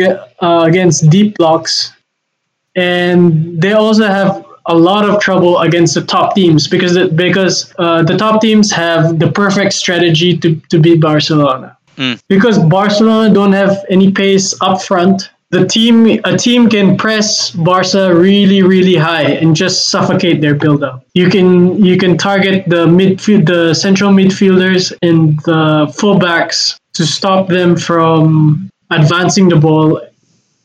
uh, 0.41 0.63
against 0.65 1.10
deep 1.10 1.38
blocks, 1.38 1.91
and 2.75 3.62
they 3.62 3.73
also 3.73 4.07
have 4.07 4.46
a 4.67 4.75
lot 4.75 5.10
of 5.10 5.19
trouble 5.19 5.60
against 5.60 5.93
the 5.95 6.03
top 6.03 6.36
teams 6.36 6.67
because 6.67 6.93
the, 6.93 7.08
because 7.08 7.73
uh, 7.80 8.03
the 8.03 8.17
top 8.17 8.41
teams 8.41 8.71
have 8.71 9.19
the 9.19 9.32
perfect 9.32 9.73
strategy 9.73 10.38
to, 10.38 10.56
to 10.69 10.80
beat 10.80 11.01
Barcelona. 11.01 11.77
Mm. 11.95 12.21
Because 12.27 12.60
Barcelona 12.60 13.34
don't 13.34 13.53
have 13.53 13.84
any 13.89 14.12
pace 14.12 14.53
up 14.62 14.82
front, 14.82 15.30
the 15.49 15.65
team 15.65 16.19
a 16.25 16.38
team 16.38 16.69
can 16.69 16.97
press 16.97 17.51
Barca 17.51 18.13
really 18.13 18.62
really 18.62 18.95
high 18.95 19.23
and 19.23 19.56
just 19.56 19.89
suffocate 19.89 20.41
their 20.41 20.56
build 20.56 20.84
up. 20.84 21.06
You 21.13 21.30
can 21.30 21.84
you 21.84 21.97
can 21.97 22.17
target 22.17 22.67
the 22.67 22.86
midfield 22.86 23.47
the 23.47 23.73
central 23.73 24.12
midfielders 24.12 24.93
and 25.01 25.39
the 25.45 25.88
fullbacks 25.97 26.77
to 26.93 27.06
stop 27.06 27.47
them 27.47 27.77
from 27.77 28.69
advancing 28.89 29.47
the 29.47 29.56
ball 29.56 30.01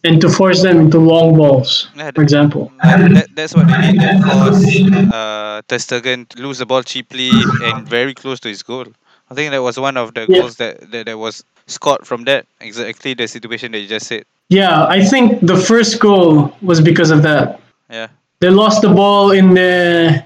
and 0.04 0.20
to 0.20 0.28
force 0.28 0.62
them 0.62 0.78
into 0.80 0.98
long 0.98 1.36
balls, 1.36 1.88
Yeah, 1.94 2.10
for 2.14 2.22
example. 2.22 2.72
that, 2.82 3.28
that's 3.34 3.54
what 3.54 3.66
they 3.68 3.92
did 3.92 4.00
that 4.00 4.22
caused 4.24 5.14
uh, 5.14 5.62
Ter 5.68 5.76
Stegen 5.78 6.28
to 6.30 6.42
lose 6.42 6.58
the 6.58 6.66
ball 6.66 6.82
cheaply 6.82 7.30
and 7.62 7.86
very 7.88 8.14
close 8.14 8.40
to 8.40 8.48
his 8.48 8.62
goal. 8.62 8.86
I 9.30 9.34
think 9.34 9.50
that 9.52 9.62
was 9.62 9.78
one 9.78 9.96
of 9.96 10.14
the 10.14 10.26
Yeah. 10.28 10.40
goals 10.40 10.56
that, 10.56 10.90
that, 10.90 11.06
that 11.06 11.18
was 11.18 11.44
scored 11.66 12.06
from 12.06 12.24
that. 12.24 12.46
Exactly 12.60 13.14
the 13.14 13.28
situation 13.28 13.72
that 13.72 13.78
you 13.80 13.88
just 13.88 14.06
said. 14.06 14.24
Yeah, 14.48 14.84
I 14.86 15.02
think 15.04 15.40
the 15.40 15.56
first 15.56 16.00
goal 16.00 16.52
was 16.60 16.80
because 16.80 17.10
of 17.10 17.22
that. 17.22 17.60
Yeah. 17.88 18.08
They 18.40 18.50
lost 18.50 18.82
the 18.82 18.88
ball 18.88 19.30
in 19.30 19.54
the 19.54 20.22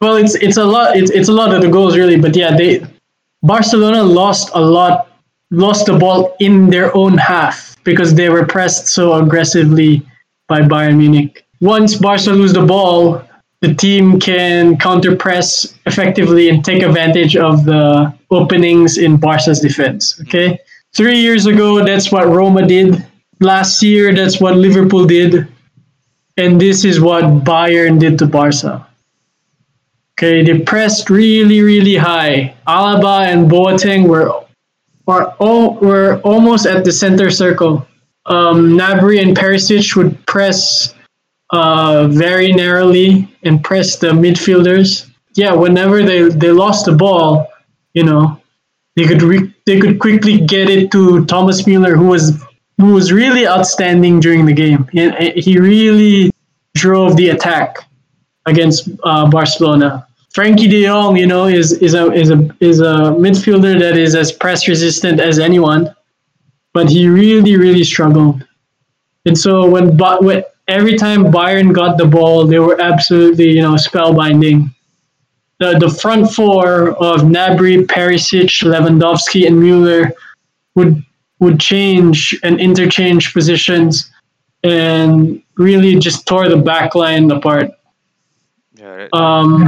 well, 0.00 0.16
it's 0.16 0.34
it's 0.36 0.58
a 0.58 0.64
lot 0.64 0.94
it's, 0.94 1.10
it's 1.10 1.28
a 1.28 1.32
lot 1.32 1.54
of 1.54 1.62
the 1.62 1.68
goals 1.68 1.96
really, 1.96 2.20
but 2.20 2.36
yeah, 2.36 2.54
they 2.54 2.84
Barcelona 3.42 4.02
lost 4.04 4.50
a 4.54 4.60
lot 4.60 5.08
lost 5.50 5.86
the 5.86 5.96
ball 5.98 6.36
in 6.38 6.68
their 6.70 6.94
own 6.94 7.16
half 7.16 7.65
because 7.86 8.14
they 8.14 8.28
were 8.28 8.44
pressed 8.44 8.88
so 8.88 9.14
aggressively 9.14 10.02
by 10.48 10.60
Bayern 10.60 10.98
Munich. 10.98 11.46
Once 11.60 11.94
Barca 11.94 12.32
lose 12.32 12.52
the 12.52 12.66
ball, 12.66 13.22
the 13.62 13.74
team 13.74 14.20
can 14.20 14.76
counter 14.76 15.16
press 15.16 15.74
effectively 15.86 16.50
and 16.50 16.62
take 16.62 16.82
advantage 16.82 17.36
of 17.36 17.64
the 17.64 18.12
openings 18.30 18.98
in 18.98 19.16
Barca's 19.16 19.60
defense. 19.60 20.20
Okay? 20.22 20.58
Three 20.94 21.18
years 21.18 21.46
ago, 21.46 21.82
that's 21.82 22.12
what 22.12 22.26
Roma 22.26 22.66
did. 22.66 23.06
Last 23.40 23.82
year, 23.82 24.14
that's 24.14 24.40
what 24.40 24.56
Liverpool 24.56 25.06
did. 25.06 25.48
And 26.36 26.60
this 26.60 26.84
is 26.84 27.00
what 27.00 27.24
Bayern 27.44 27.98
did 27.98 28.18
to 28.18 28.26
Barca. 28.26 28.86
Okay, 30.18 30.42
they 30.42 30.58
pressed 30.60 31.10
really, 31.10 31.60
really 31.60 31.96
high. 31.96 32.54
Alaba 32.66 33.26
and 33.26 33.50
Boateng 33.50 34.08
were 34.08 34.45
were, 35.06 35.26
all, 35.38 35.74
were 35.76 36.20
almost 36.22 36.66
at 36.66 36.84
the 36.84 36.92
center 36.92 37.30
circle. 37.30 37.86
Um, 38.26 38.78
and 38.80 39.36
Perisic 39.36 39.94
would 39.96 40.26
press 40.26 40.94
uh, 41.50 42.08
very 42.08 42.52
narrowly 42.52 43.28
and 43.44 43.62
press 43.62 43.96
the 43.96 44.08
midfielders. 44.08 45.08
Yeah, 45.34 45.54
whenever 45.54 46.02
they, 46.02 46.28
they 46.28 46.50
lost 46.50 46.86
the 46.86 46.92
ball, 46.92 47.46
you 47.94 48.02
know, 48.02 48.40
they 48.96 49.04
could 49.04 49.22
re- 49.22 49.54
they 49.66 49.78
could 49.78 49.98
quickly 49.98 50.40
get 50.40 50.70
it 50.70 50.90
to 50.92 51.24
Thomas 51.26 51.66
Mueller, 51.66 51.96
who 51.96 52.06
was 52.06 52.42
who 52.78 52.94
was 52.94 53.12
really 53.12 53.46
outstanding 53.46 54.20
during 54.20 54.46
the 54.46 54.52
game. 54.52 54.88
He, 54.92 55.30
he 55.32 55.58
really 55.58 56.30
drove 56.74 57.16
the 57.16 57.28
attack 57.28 57.76
against 58.46 58.88
uh, 59.04 59.28
Barcelona. 59.28 60.06
Frenkie 60.36 60.68
De 60.68 60.84
Jong, 60.84 61.16
you 61.16 61.26
know, 61.26 61.46
is 61.46 61.72
is 61.72 61.94
a 61.94 62.12
is 62.12 62.28
a 62.30 62.38
is 62.60 62.80
a 62.80 63.16
midfielder 63.24 63.78
that 63.80 63.96
is 63.96 64.14
as 64.14 64.30
press 64.30 64.68
resistant 64.68 65.18
as 65.18 65.38
anyone, 65.38 65.94
but 66.74 66.90
he 66.90 67.08
really 67.08 67.56
really 67.56 67.82
struggled. 67.82 68.46
And 69.24 69.36
so 69.36 69.66
when, 69.68 69.96
Ba- 69.96 70.18
when 70.20 70.44
every 70.68 70.96
time 70.98 71.24
Bayern 71.32 71.72
got 71.74 71.96
the 71.96 72.04
ball, 72.04 72.46
they 72.46 72.58
were 72.58 72.78
absolutely 72.78 73.48
you 73.48 73.62
know 73.62 73.76
spellbinding. 73.76 74.70
The 75.58 75.78
the 75.78 75.88
front 75.88 76.30
four 76.30 76.90
of 77.02 77.22
Gnabry, 77.22 77.86
Perisic, 77.86 78.62
Lewandowski, 78.62 79.46
and 79.46 79.58
Mueller 79.58 80.12
would 80.74 81.02
would 81.38 81.58
change 81.58 82.38
and 82.42 82.60
interchange 82.60 83.32
positions 83.32 84.12
and 84.62 85.42
really 85.56 85.98
just 85.98 86.26
tore 86.26 86.50
the 86.50 86.58
back 86.58 86.94
line 86.94 87.30
apart. 87.30 87.70
Yeah, 88.78 88.96
that, 88.96 89.14
Um, 89.16 89.64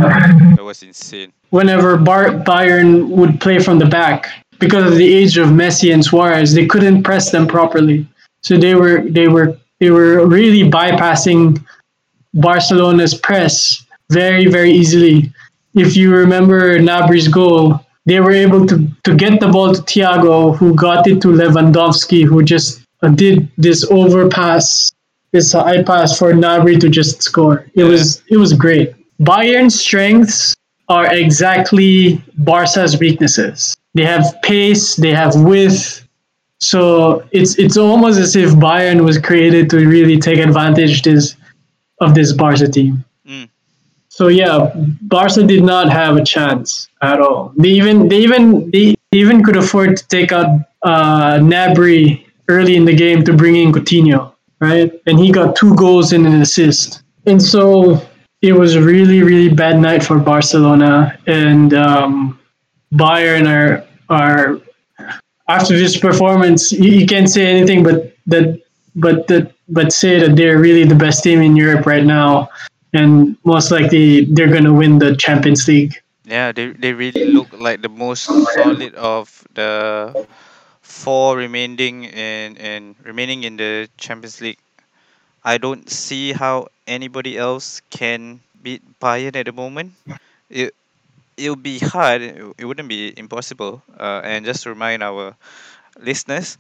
that 0.57 0.63
was 0.65 0.83
insane. 0.83 1.33
whenever 1.51 1.97
Bar- 1.97 2.31
Bayern 2.51 3.09
would 3.09 3.41
play 3.41 3.59
from 3.59 3.79
the 3.79 3.87
back, 3.87 4.29
because 4.59 4.85
of 4.91 4.97
the 4.99 5.15
age 5.15 5.39
of 5.39 5.49
Messi 5.49 5.93
and 5.95 6.05
Suarez, 6.05 6.53
they 6.55 6.67
couldn't 6.67 7.03
press 7.05 7.31
them 7.31 7.47
properly. 7.47 8.07
So 8.43 8.57
they 8.57 8.75
were 8.75 9.03
they 9.09 9.29
were 9.29 9.57
they 9.81 9.91
were 9.91 10.27
really 10.27 10.69
bypassing 10.69 11.63
Barcelona's 12.35 13.15
press 13.15 13.85
very 14.11 14.47
very 14.47 14.71
easily. 14.73 15.33
If 15.75 15.97
you 15.97 16.11
remember 16.15 16.79
Gnabry's 16.79 17.29
goal, 17.29 17.81
they 18.07 18.21
were 18.21 18.33
able 18.33 18.67
to 18.67 18.87
to 19.05 19.15
get 19.15 19.41
the 19.41 19.49
ball 19.49 19.75
to 19.75 19.81
Thiago, 19.83 20.57
who 20.57 20.75
got 20.75 21.07
it 21.07 21.21
to 21.23 21.29
Lewandowski, 21.29 22.25
who 22.25 22.43
just 22.43 22.81
did 23.15 23.49
this 23.57 23.85
overpass, 23.91 24.91
this 25.33 25.53
high 25.53 25.83
pass 25.83 26.19
for 26.19 26.33
Nabri 26.33 26.79
to 26.81 26.89
just 26.89 27.23
score. 27.23 27.67
It 27.75 27.85
was 27.85 28.23
it 28.29 28.37
was 28.37 28.53
great. 28.53 28.95
Bayern's 29.21 29.79
strengths 29.79 30.55
are 30.89 31.13
exactly 31.13 32.23
Barca's 32.39 32.99
weaknesses. 32.99 33.77
They 33.95 34.05
have 34.05 34.25
pace, 34.43 34.97
they 34.97 35.13
have 35.13 35.35
width. 35.35 36.07
So 36.61 37.27
it's 37.31 37.59
it's 37.59 37.77
almost 37.77 38.19
as 38.19 38.37
if 38.37 38.51
Bayern 38.51 39.05
was 39.05 39.19
created 39.19 39.71
to 39.71 39.87
really 39.87 40.19
take 40.19 40.39
advantage 40.39 41.03
this 41.03 41.37
of 42.01 42.15
this 42.15 42.33
Barca 42.33 42.69
team. 42.69 43.05
Mm. 43.27 43.49
So 44.09 44.29
yeah, 44.29 44.73
Barca 45.03 45.45
did 45.45 45.63
not 45.63 45.91
have 45.91 46.17
a 46.17 46.25
chance 46.25 46.89
at 47.03 47.21
all. 47.21 47.53
They 47.57 47.71
even 47.71 48.09
they 48.09 48.19
even 48.19 48.71
they 48.71 48.95
even 49.13 49.43
could 49.43 49.57
afford 49.57 49.97
to 49.97 50.07
take 50.09 50.33
out 50.33 50.61
uh, 50.83 51.39
Gnabry 51.39 52.25
early 52.49 52.77
in 52.77 52.85
the 52.85 52.95
game 52.95 53.25
to 53.25 53.33
bring 53.33 53.57
in 53.57 53.73
Coutinho, 53.73 54.35
right? 54.61 54.93
And 55.07 55.19
he 55.19 55.31
got 55.31 55.55
two 55.55 55.75
goals 55.77 56.13
and 56.13 56.27
an 56.27 56.41
assist. 56.41 57.03
And 57.27 57.41
so 57.41 58.03
it 58.43 58.53
was 58.53 58.75
a 58.75 58.83
really 58.83 59.23
really 59.23 59.53
bad 59.53 59.79
night 59.79 60.03
for 60.03 60.19
Barcelona 60.19 61.19
and 61.27 61.75
um, 61.75 62.39
Bayern 62.93 63.47
are 63.49 63.85
are 64.09 64.61
after 65.49 65.77
this 65.77 65.97
performance 65.97 66.73
you, 66.73 66.91
you 66.91 67.07
can't 67.07 67.29
say 67.29 67.47
anything 67.47 67.83
but 67.83 68.17
that 68.27 68.61
but 68.95 69.27
that 69.29 69.53
but 69.69 69.93
say 69.93 70.19
that 70.19 70.37
they're 70.37 70.59
really 70.59 70.85
the 70.85 70.95
best 70.95 71.23
team 71.23 71.43
in 71.43 71.57
Europe 71.57 71.87
right 71.87 72.05
now 72.05 72.49
and 72.93 73.37
most 73.45 73.71
likely 73.71 74.25
they're 74.25 74.53
gonna 74.53 74.73
win 74.73 74.99
the 74.99 75.17
Champions 75.17 75.69
League. 75.69 76.01
Yeah, 76.25 76.53
they 76.53 76.73
they 76.73 76.93
really 76.93 77.33
look 77.33 77.49
like 77.53 77.83
the 77.83 77.89
most 77.89 78.25
solid 78.25 78.95
of 78.95 79.45
the 79.55 80.27
four 80.81 81.37
remaining 81.37 82.05
in 82.05 82.57
in 82.57 82.95
remaining 83.03 83.45
in 83.45 83.57
the 83.57 83.89
Champions 83.97 84.41
League. 84.41 84.59
I 85.45 85.59
don't 85.59 85.89
see 85.89 86.33
how 86.33 86.69
anybody 86.87 87.39
else 87.39 87.81
can 87.91 88.41
beat 88.63 88.83
Bayern 89.01 89.37
at 89.37 89.47
the 89.47 89.53
moment. 89.53 89.93
It 90.51 90.75
it'll 91.37 91.57
be 91.57 91.79
hard. 91.79 92.23
It, 92.59 92.65
wouldn't 92.65 92.89
be 92.89 93.15
impossible. 93.17 93.83
Uh, 93.99 94.21
and 94.25 94.45
just 94.45 94.65
to 94.65 94.71
remind 94.71 95.03
our 95.03 95.37
listeners, 95.99 96.59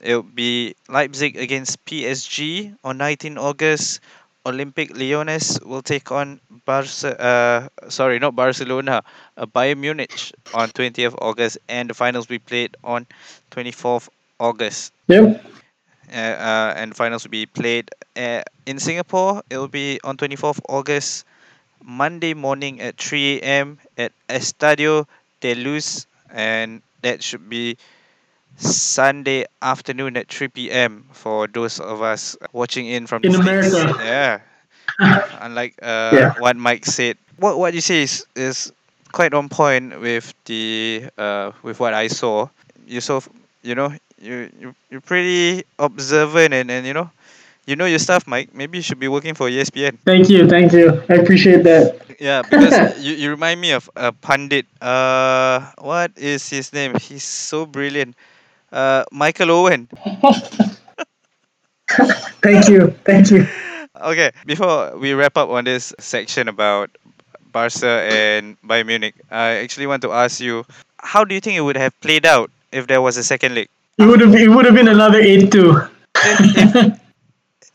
it'll 0.00 0.22
be 0.22 0.74
Leipzig 0.88 1.36
against 1.36 1.84
PSG 1.84 2.74
on 2.82 2.98
19 2.98 3.38
August. 3.38 4.00
Olympique 4.46 4.92
Lyonnais 4.92 5.58
will 5.64 5.82
take 5.82 6.12
on 6.12 6.40
Barca. 6.66 7.16
Uh, 7.20 7.88
sorry, 7.88 8.18
not 8.18 8.36
Barcelona. 8.36 9.02
Uh, 9.36 9.46
Bayern 9.46 9.78
Munich 9.78 10.32
on 10.52 10.70
20th 10.70 11.14
August, 11.20 11.58
and 11.68 11.88
the 11.88 11.94
finals 11.94 12.28
will 12.28 12.36
be 12.36 12.44
played 12.44 12.76
on 12.84 13.06
24th 13.50 14.08
August. 14.38 14.92
Yep. 15.08 15.44
Uh, 16.12 16.16
uh, 16.16 16.72
and 16.76 16.94
finals 16.96 17.24
will 17.24 17.30
be 17.32 17.46
played 17.46 17.90
uh, 18.16 18.42
in 18.66 18.78
Singapore. 18.78 19.42
It 19.50 19.58
will 19.58 19.68
be 19.72 20.00
on 20.04 20.16
24th 20.16 20.60
August, 20.68 21.24
Monday 21.82 22.34
morning 22.34 22.80
at 22.80 22.98
3 22.98 23.40
a.m. 23.64 23.78
at 23.96 24.12
Estadio 24.28 25.06
de 25.40 25.54
Luz, 25.54 26.06
and 26.30 26.82
that 27.02 27.22
should 27.22 27.48
be 27.48 27.76
Sunday 28.56 29.44
afternoon 29.62 30.16
at 30.16 30.28
3 30.30 30.70
p.m. 30.70 31.06
for 31.12 31.46
those 31.46 31.80
of 31.80 32.02
us 32.02 32.36
watching 32.52 32.86
in 32.86 33.06
from 33.06 33.22
In 33.22 33.32
the 33.32 33.38
States. 33.38 33.38
America. 33.38 33.94
Yeah. 33.98 34.40
Unlike 35.30 35.78
uh, 35.82 36.22
Yeah. 36.22 36.34
what 36.34 36.56
Mike 36.56 36.84
said, 36.84 37.16
what 37.36 37.58
what 37.58 37.74
you 37.74 37.80
say 37.80 38.02
is, 38.02 38.26
is 38.34 38.72
quite 39.12 39.34
on 39.34 39.48
point 39.48 39.98
with 40.00 40.32
the 40.44 41.08
uh, 41.18 41.52
with 41.62 41.80
what 41.80 41.94
I 41.94 42.08
saw. 42.08 42.48
You 42.86 43.00
saw, 43.00 43.20
you 43.62 43.74
know, 43.74 43.92
you 44.24 44.50
you 44.58 44.74
you're 44.90 45.04
pretty 45.04 45.64
observant 45.78 46.54
and, 46.54 46.70
and 46.70 46.86
you 46.86 46.94
know, 46.94 47.10
you 47.66 47.76
know 47.76 47.84
your 47.84 47.98
stuff, 47.98 48.26
Mike. 48.26 48.54
Maybe 48.54 48.78
you 48.78 48.82
should 48.82 48.98
be 48.98 49.08
working 49.08 49.34
for 49.34 49.48
ESPN. 49.48 49.98
Thank 50.04 50.28
you, 50.28 50.48
thank 50.48 50.72
you. 50.72 51.02
I 51.08 51.14
appreciate 51.14 51.62
that. 51.64 52.00
Yeah, 52.18 52.42
because 52.42 52.98
you, 53.04 53.14
you 53.14 53.30
remind 53.30 53.60
me 53.60 53.72
of 53.72 53.90
a 53.96 54.12
pundit. 54.12 54.66
Uh, 54.80 55.70
what 55.78 56.12
is 56.16 56.48
his 56.48 56.72
name? 56.72 56.94
He's 57.00 57.24
so 57.24 57.66
brilliant. 57.66 58.16
Uh, 58.72 59.04
Michael 59.12 59.50
Owen. 59.50 59.88
Thank 62.42 62.68
you, 62.68 62.88
thank 63.04 63.30
you. 63.30 63.46
Okay, 64.00 64.32
before 64.46 64.96
we 64.98 65.12
wrap 65.14 65.36
up 65.36 65.48
on 65.48 65.64
this 65.64 65.94
section 65.98 66.48
about 66.48 66.90
Barca 67.52 68.02
and 68.10 68.60
Bayern 68.62 68.86
Munich, 68.86 69.14
I 69.30 69.62
actually 69.62 69.86
want 69.86 70.02
to 70.02 70.12
ask 70.12 70.40
you, 70.40 70.66
how 70.98 71.24
do 71.24 71.34
you 71.34 71.40
think 71.40 71.56
it 71.56 71.60
would 71.60 71.76
have 71.76 71.98
played 72.00 72.26
out 72.26 72.50
if 72.72 72.86
there 72.86 73.00
was 73.00 73.16
a 73.16 73.22
second 73.22 73.54
leg? 73.54 73.68
It 73.98 74.04
would 74.06 74.20
have 74.20 74.34
it 74.34 74.48
would 74.48 74.64
have 74.64 74.74
been 74.74 74.88
another 74.88 75.20
eight 75.20 75.50
two. 75.52 75.74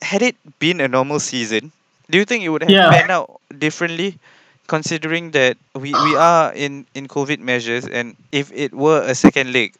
Had 0.01 0.21
it 0.21 0.35
been 0.59 0.79
a 0.81 0.87
normal 0.87 1.19
season, 1.19 1.71
do 2.09 2.17
you 2.17 2.25
think 2.25 2.43
it 2.43 2.49
would 2.49 2.61
have 2.63 2.71
Yeah. 2.71 2.89
panned 2.91 3.11
out 3.11 3.39
differently? 3.57 4.17
Considering 4.67 5.31
that 5.31 5.57
we, 5.73 5.91
we 5.93 6.15
are 6.15 6.53
in, 6.53 6.85
in 6.93 7.07
COVID 7.07 7.39
measures, 7.39 7.87
and 7.87 8.15
if 8.31 8.51
it 8.53 8.71
were 8.71 9.01
a 9.01 9.15
second 9.15 9.51
leg, 9.51 9.73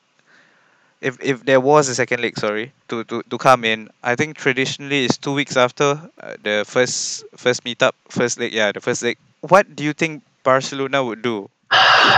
if 1.02 1.18
if 1.22 1.46
there 1.46 1.60
was 1.62 1.88
a 1.90 1.96
second 1.96 2.22
leg, 2.22 2.40
sorry, 2.40 2.72
to, 2.88 3.04
to, 3.06 3.22
to 3.30 3.38
come 3.38 3.64
in, 3.64 3.90
I 4.04 4.16
think 4.16 4.36
traditionally 4.36 5.06
it's 5.06 5.16
two 5.18 5.34
weeks 5.34 5.56
after 5.58 6.02
uh, 6.24 6.36
the 6.44 6.66
first 6.68 7.24
first 7.38 7.64
meetup, 7.66 7.92
first 8.10 8.40
leg, 8.40 8.52
yeah, 8.52 8.72
the 8.72 8.82
first 8.82 9.04
leg. 9.04 9.18
What 9.42 9.76
do 9.76 9.84
you 9.84 9.94
think 9.94 10.24
Barcelona 10.44 11.04
would 11.04 11.22
do? 11.22 11.50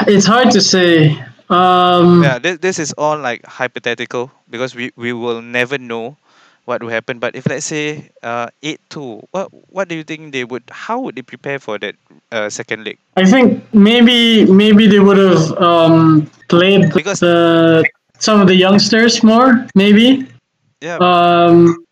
It's 0.07 0.25
hard 0.25 0.51
to 0.51 0.61
say. 0.61 1.17
Um, 1.49 2.23
Yeah, 2.23 2.39
this, 2.39 2.57
this 2.59 2.79
is 2.79 2.93
all 2.97 3.17
like 3.17 3.45
hypothetical 3.45 4.31
because 4.49 4.73
we, 4.75 4.91
we 4.95 5.11
will 5.13 5.41
never 5.41 5.77
know 5.77 6.15
what 6.65 6.81
will 6.81 6.89
happen. 6.89 7.19
But 7.19 7.35
if 7.35 7.45
let's 7.47 7.65
say 7.65 8.09
uh 8.23 8.47
eight 8.63 8.79
two, 8.89 9.19
what 9.31 9.49
what 9.69 9.87
do 9.89 9.95
you 9.95 10.03
think 10.03 10.31
they 10.31 10.43
would? 10.45 10.63
How 10.71 10.99
would 11.01 11.15
they 11.15 11.21
prepare 11.23 11.59
for 11.59 11.77
that 11.79 11.95
uh, 12.31 12.49
second 12.49 12.85
leg? 12.85 12.97
I 13.17 13.25
think 13.25 13.61
maybe 13.73 14.45
maybe 14.45 14.87
they 14.87 14.99
would 14.99 15.17
have 15.17 15.51
um, 15.59 16.29
played 16.47 16.93
Because- 16.93 17.19
the 17.19 17.83
some 18.19 18.39
of 18.39 18.47
the 18.47 18.55
youngsters 18.55 19.23
more. 19.23 19.65
Maybe 19.75 20.27
Yeah, 20.79 20.97
um, 21.01 21.83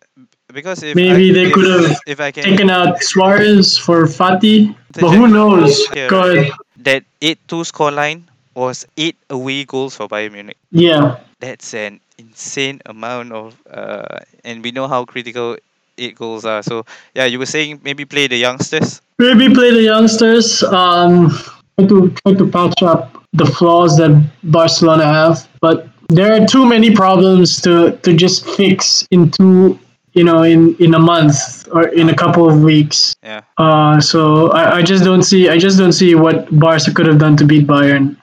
because 0.54 0.82
if 0.82 0.94
maybe 0.96 1.30
I, 1.30 1.34
they 1.34 1.50
could 1.50 1.68
have 1.68 1.98
if 2.06 2.18
I 2.20 2.30
can 2.30 2.44
taken 2.44 2.70
out 2.70 3.02
Suarez 3.02 3.76
for 3.76 4.06
Fati. 4.06 4.74
But 4.98 5.10
who 5.14 5.28
knows? 5.28 5.78
Yeah, 5.94 6.08
Go 6.08 6.22
ahead. 6.32 6.50
That 6.84 7.04
eight 7.22 7.38
two 7.48 7.62
scoreline 7.62 8.22
was 8.54 8.86
eight 8.96 9.16
away 9.30 9.64
goals 9.64 9.96
for 9.96 10.08
Bayern 10.08 10.32
Munich. 10.32 10.56
Yeah, 10.70 11.18
That's 11.40 11.72
an 11.74 12.00
insane 12.18 12.80
amount 12.86 13.32
of 13.32 13.56
uh, 13.70 14.18
and 14.44 14.62
we 14.62 14.70
know 14.72 14.88
how 14.88 15.04
critical 15.04 15.56
eight 15.98 16.16
goals 16.16 16.44
are. 16.44 16.62
So 16.62 16.84
yeah, 17.14 17.24
you 17.26 17.38
were 17.38 17.46
saying 17.46 17.80
maybe 17.84 18.04
play 18.04 18.26
the 18.26 18.36
youngsters. 18.36 19.00
maybe 19.18 19.52
play 19.52 19.70
the 19.70 19.82
youngsters. 19.82 20.62
Um, 20.64 21.30
try 21.78 21.86
to 21.86 22.10
try 22.24 22.34
to 22.34 22.46
patch 22.50 22.82
up 22.82 23.16
the 23.32 23.46
flaws 23.46 23.96
that 23.98 24.12
Barcelona 24.42 25.04
have, 25.04 25.48
but 25.60 25.88
there 26.08 26.34
are 26.34 26.46
too 26.46 26.66
many 26.66 26.94
problems 26.94 27.60
to 27.62 27.96
to 28.02 28.14
just 28.16 28.44
fix 28.56 29.06
in 29.10 29.30
two. 29.30 29.78
You 30.12 30.24
know, 30.24 30.42
in 30.42 30.74
in 30.76 30.94
a 30.94 30.98
month 30.98 31.68
or 31.72 31.86
in 31.88 32.08
a 32.08 32.14
couple 32.14 32.48
of 32.50 32.62
weeks. 32.62 33.14
Yeah. 33.22 33.42
Uh, 33.58 34.00
so 34.00 34.50
I, 34.50 34.78
I 34.78 34.82
just 34.82 35.04
don't 35.04 35.22
see 35.22 35.48
I 35.48 35.58
just 35.58 35.78
don't 35.78 35.92
see 35.92 36.14
what 36.14 36.48
Barca 36.58 36.92
could 36.92 37.06
have 37.06 37.18
done 37.18 37.36
to 37.36 37.44
beat 37.44 37.66
Bayern. 37.66 38.16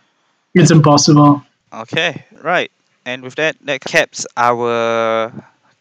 It's 0.54 0.72
impossible. 0.72 1.44
Okay, 1.72 2.26
right. 2.44 2.72
And 3.06 3.24
with 3.24 3.36
that, 3.36 3.56
that 3.64 3.82
caps 3.82 4.26
our 4.36 5.32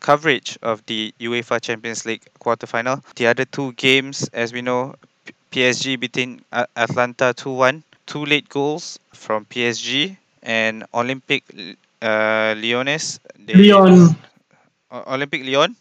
coverage 0.00 0.58
of 0.62 0.84
the 0.86 1.12
UEFA 1.20 1.60
Champions 1.60 2.04
League 2.06 2.22
quarterfinal. 2.40 3.02
The 3.16 3.26
other 3.26 3.44
two 3.44 3.72
games, 3.72 4.28
as 4.32 4.52
we 4.52 4.62
know, 4.62 4.94
PSG 5.50 5.98
beating 5.98 6.42
Atalanta 6.52 7.34
2-1. 7.34 7.82
Two 8.06 8.24
late 8.24 8.48
goals 8.48 8.98
from 9.12 9.44
PSG 9.46 10.16
and 10.42 10.84
Olympic 10.94 11.42
uh, 12.02 12.54
they- 12.54 13.54
Leon, 13.54 14.14
Olympic 14.92 15.42
Lyon. 15.44 15.74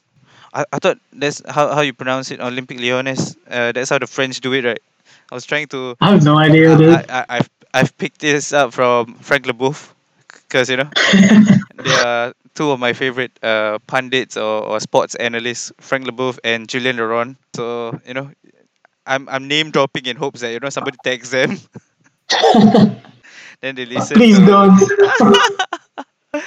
I, 0.55 0.63
I 0.71 0.79
thought 0.79 0.97
that's 1.11 1.41
how, 1.47 1.75
how 1.75 1.81
you 1.81 1.93
pronounce 1.93 2.31
it, 2.31 2.39
Olympique 2.39 2.79
Lyonnais. 2.79 3.35
Uh, 3.49 3.71
that's 3.73 3.89
how 3.89 3.99
the 3.99 4.07
French 4.07 4.39
do 4.39 4.53
it, 4.53 4.63
right? 4.63 4.79
I 5.31 5.35
was 5.35 5.45
trying 5.45 5.67
to 5.67 5.95
I 5.99 6.11
have 6.11 6.23
no 6.23 6.37
idea, 6.37 6.77
dude. 6.77 6.95
I, 6.95 7.03
I, 7.09 7.25
I've 7.29 7.49
I've 7.73 7.97
picked 7.97 8.19
this 8.21 8.53
up 8.53 8.73
from 8.73 9.15
Frank 9.15 9.45
Leboeuf 9.45 9.91
because 10.29 10.69
you 10.69 10.77
know 10.77 10.89
they 11.83 11.93
are 12.05 12.33
two 12.53 12.71
of 12.71 12.79
my 12.79 12.93
favorite 12.93 13.31
uh, 13.43 13.79
pundits 13.87 14.37
or, 14.37 14.63
or 14.63 14.79
sports 14.79 15.15
analysts, 15.15 15.73
Frank 15.79 16.05
Leboeuf 16.05 16.39
and 16.43 16.69
Julien 16.69 16.97
Laurens. 16.97 17.35
So 17.55 17.99
you 18.07 18.13
know, 18.13 18.31
I'm 19.05 19.27
I'm 19.29 19.47
name 19.47 19.71
dropping 19.71 20.05
in 20.05 20.15
hopes 20.15 20.41
that 20.41 20.53
you 20.53 20.59
know 20.59 20.69
somebody 20.69 20.97
tags 21.03 21.31
them. 21.31 21.57
then 23.61 23.75
they 23.75 23.85
listen. 23.85 24.15
Please 24.17 24.39
to- 24.39 24.45
don't. 24.45 24.79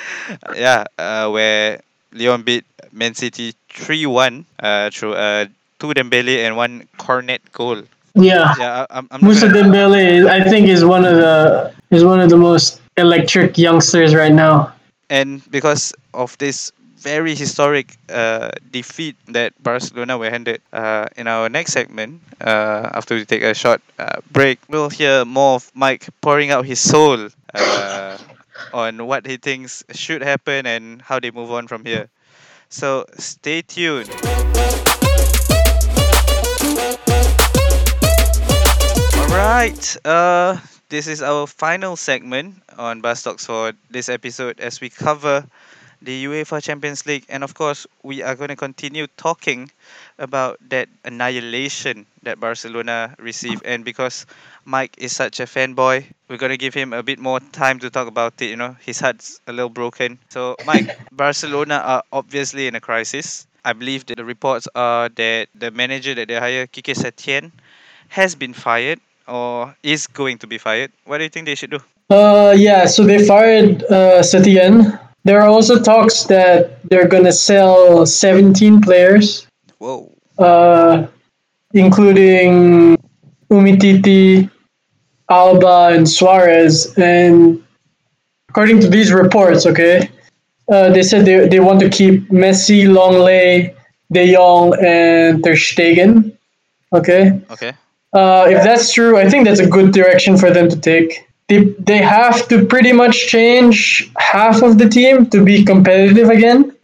yeah, 0.54 0.84
uh, 0.96 1.28
where 1.30 1.80
Leon 2.12 2.42
beat 2.42 2.64
Man 2.92 3.14
City 3.14 3.54
three 3.70 4.06
one 4.06 4.44
uh 4.60 4.90
through 4.90 5.14
uh 5.14 5.46
two 5.78 5.88
Dembele 5.94 6.44
and 6.46 6.56
one 6.56 6.88
Cornet 6.98 7.42
goal. 7.52 7.82
Yeah. 8.14 8.54
Yeah, 8.58 8.86
I, 8.90 8.98
I'm 8.98 9.06
I'm 9.10 9.20
Moussa 9.22 9.46
at- 9.46 9.54
Dembele, 9.54 10.26
I 10.28 10.42
think, 10.48 10.68
is 10.68 10.84
one 10.84 11.04
of 11.04 11.16
the 11.16 11.72
is 11.90 12.04
one 12.04 12.20
of 12.20 12.30
the 12.30 12.36
most 12.36 12.80
electric 12.96 13.56
youngsters 13.58 14.14
right 14.14 14.32
now. 14.32 14.72
and 15.10 15.40
because 15.50 15.94
of 16.12 16.36
this 16.36 16.68
very 17.00 17.32
historic 17.32 17.94
uh, 18.12 18.50
defeat 18.74 19.14
that 19.32 19.54
Barcelona 19.62 20.18
were 20.18 20.28
handed 20.28 20.60
uh, 20.74 21.06
in 21.16 21.24
our 21.30 21.48
next 21.48 21.72
segment, 21.72 22.20
uh, 22.42 22.90
after 22.92 23.14
we 23.14 23.24
take 23.24 23.40
a 23.46 23.54
short 23.54 23.80
uh, 24.02 24.18
break, 24.34 24.58
we'll 24.68 24.90
hear 24.90 25.24
more 25.24 25.54
of 25.56 25.70
Mike 25.78 26.10
pouring 26.20 26.50
out 26.50 26.66
his 26.66 26.80
soul 26.82 27.30
uh, 27.54 28.18
on 28.74 29.06
what 29.06 29.24
he 29.24 29.36
thinks 29.38 29.80
should 29.94 30.20
happen 30.20 30.66
and 30.66 31.00
how 31.00 31.16
they 31.22 31.30
move 31.30 31.52
on 31.54 31.68
from 31.70 31.84
here. 31.86 32.10
So 32.68 33.06
stay 33.16 33.62
tuned. 33.62 34.10
All 39.16 39.36
right. 39.36 39.96
Uh, 40.04 40.58
this 40.88 41.06
is 41.06 41.22
our 41.22 41.46
final 41.46 41.96
segment 41.96 42.62
on 42.76 43.00
Bus 43.00 43.22
Talks 43.22 43.46
for 43.46 43.72
this 43.90 44.08
episode 44.08 44.60
as 44.60 44.80
we 44.80 44.90
cover 44.90 45.46
the 46.02 46.26
UEFA 46.26 46.62
Champions 46.62 47.06
League, 47.06 47.26
and 47.28 47.42
of 47.42 47.54
course, 47.54 47.86
we 48.02 48.22
are 48.22 48.36
going 48.36 48.48
to 48.48 48.56
continue 48.56 49.06
talking 49.16 49.70
about 50.18 50.58
that 50.70 50.88
annihilation 51.04 52.06
that 52.22 52.38
Barcelona 52.38 53.14
received. 53.18 53.64
And 53.64 53.84
because 53.84 54.26
Mike 54.68 54.94
is 54.98 55.16
such 55.16 55.40
a 55.40 55.44
fanboy, 55.44 56.04
we're 56.28 56.36
going 56.36 56.52
to 56.52 56.58
give 56.58 56.74
him 56.74 56.92
a 56.92 57.02
bit 57.02 57.18
more 57.18 57.40
time 57.40 57.78
to 57.78 57.88
talk 57.88 58.06
about 58.06 58.40
it. 58.42 58.50
You 58.50 58.56
know, 58.56 58.76
his 58.84 59.00
heart's 59.00 59.40
a 59.46 59.52
little 59.52 59.70
broken. 59.70 60.18
So, 60.28 60.56
Mike, 60.66 60.90
Barcelona 61.12 61.80
are 61.82 62.02
obviously 62.12 62.66
in 62.66 62.74
a 62.74 62.80
crisis. 62.80 63.46
I 63.64 63.72
believe 63.72 64.04
that 64.06 64.16
the 64.16 64.26
reports 64.26 64.68
are 64.74 65.08
that 65.08 65.48
the 65.54 65.70
manager 65.70 66.14
that 66.14 66.28
they 66.28 66.38
hire, 66.38 66.66
Kike 66.66 66.94
Setien, 66.94 67.50
has 68.08 68.34
been 68.34 68.52
fired 68.52 69.00
or 69.26 69.74
is 69.82 70.06
going 70.06 70.36
to 70.38 70.46
be 70.46 70.58
fired. 70.58 70.92
What 71.06 71.16
do 71.16 71.24
you 71.24 71.30
think 71.30 71.46
they 71.46 71.54
should 71.54 71.70
do? 71.70 71.80
Uh, 72.10 72.54
yeah. 72.56 72.84
So 72.84 73.04
they 73.04 73.24
fired 73.24 73.84
uh, 73.84 74.20
Setien. 74.20 75.00
There 75.24 75.40
are 75.40 75.48
also 75.48 75.82
talks 75.82 76.24
that 76.24 76.82
they're 76.88 77.08
gonna 77.08 77.32
sell 77.32 78.06
17 78.06 78.80
players, 78.80 79.46
Whoa. 79.78 80.12
uh, 80.38 81.06
including 81.72 82.96
Umtiti, 83.50 84.50
Alba, 85.30 85.90
and 85.92 86.08
Suarez. 86.08 86.94
And 86.96 87.62
according 88.48 88.80
to 88.80 88.88
these 88.88 89.12
reports, 89.12 89.66
okay, 89.66 90.10
uh, 90.68 90.90
they 90.90 91.02
said 91.02 91.24
they, 91.24 91.48
they 91.48 91.60
want 91.60 91.80
to 91.80 91.88
keep 91.88 92.28
Messi, 92.28 92.86
Lenglet, 92.86 93.74
De 94.12 94.34
Jong, 94.34 94.74
and 94.82 95.42
Ter 95.44 95.54
Stegen. 95.54 96.36
Okay. 96.92 97.40
Okay. 97.50 97.72
Uh, 98.12 98.46
if 98.48 98.62
that's 98.62 98.92
true, 98.92 99.18
I 99.18 99.28
think 99.28 99.46
that's 99.46 99.60
a 99.60 99.68
good 99.68 99.92
direction 99.92 100.36
for 100.36 100.50
them 100.50 100.68
to 100.68 100.80
take. 100.80 101.26
They, 101.48 101.64
they 101.78 101.98
have 101.98 102.48
to 102.48 102.66
pretty 102.66 102.92
much 102.92 103.26
change 103.28 104.10
half 104.18 104.62
of 104.62 104.78
the 104.78 104.88
team 104.88 105.26
to 105.30 105.44
be 105.44 105.64
competitive 105.64 106.28
again. 106.28 106.74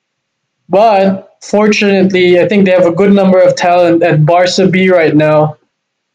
But 0.69 1.37
fortunately, 1.43 2.41
I 2.41 2.49
think 2.49 2.65
they 2.65 2.73
have 2.73 2.87
a 2.87 2.93
good 2.93 3.13
number 3.13 3.39
of 3.39 3.57
talent 3.57 4.03
at 4.03 4.25
Barca 4.25 4.67
B 4.69 4.91
right 4.91 5.15
now 5.15 5.57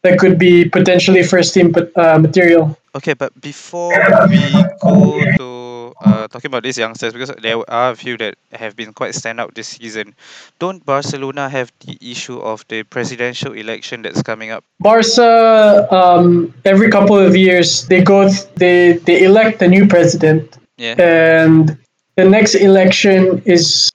that 0.02 0.18
could 0.18 0.38
be 0.38 0.64
potentially 0.68 1.22
first 1.22 1.54
team 1.54 1.74
uh, 1.96 2.18
material. 2.18 2.76
Okay, 2.94 3.14
but 3.14 3.38
before 3.40 3.92
we 4.28 4.40
go 4.82 5.20
to 5.36 5.94
uh, 6.04 6.26
talking 6.28 6.48
about 6.48 6.62
these 6.62 6.78
youngsters, 6.78 7.12
because 7.12 7.30
there 7.42 7.56
are 7.70 7.90
a 7.92 7.96
few 7.96 8.16
that 8.16 8.34
have 8.52 8.74
been 8.74 8.92
quite 8.92 9.14
standout 9.14 9.54
this 9.54 9.68
season, 9.68 10.14
don't 10.58 10.84
Barcelona 10.84 11.48
have 11.48 11.70
the 11.86 11.98
issue 12.00 12.38
of 12.38 12.64
the 12.68 12.82
presidential 12.84 13.52
election 13.52 14.02
that's 14.02 14.22
coming 14.22 14.50
up? 14.50 14.64
Barca, 14.80 15.86
um, 15.94 16.52
every 16.64 16.90
couple 16.90 17.18
of 17.18 17.36
years, 17.36 17.86
they 17.86 18.02
go, 18.02 18.28
th- 18.28 18.48
they 18.56 18.92
they 19.04 19.24
elect 19.24 19.62
a 19.62 19.68
new 19.68 19.86
president, 19.86 20.58
Yeah. 20.78 20.96
and 20.98 21.76
the 22.16 22.24
next 22.24 22.54
election 22.54 23.42
is 23.44 23.90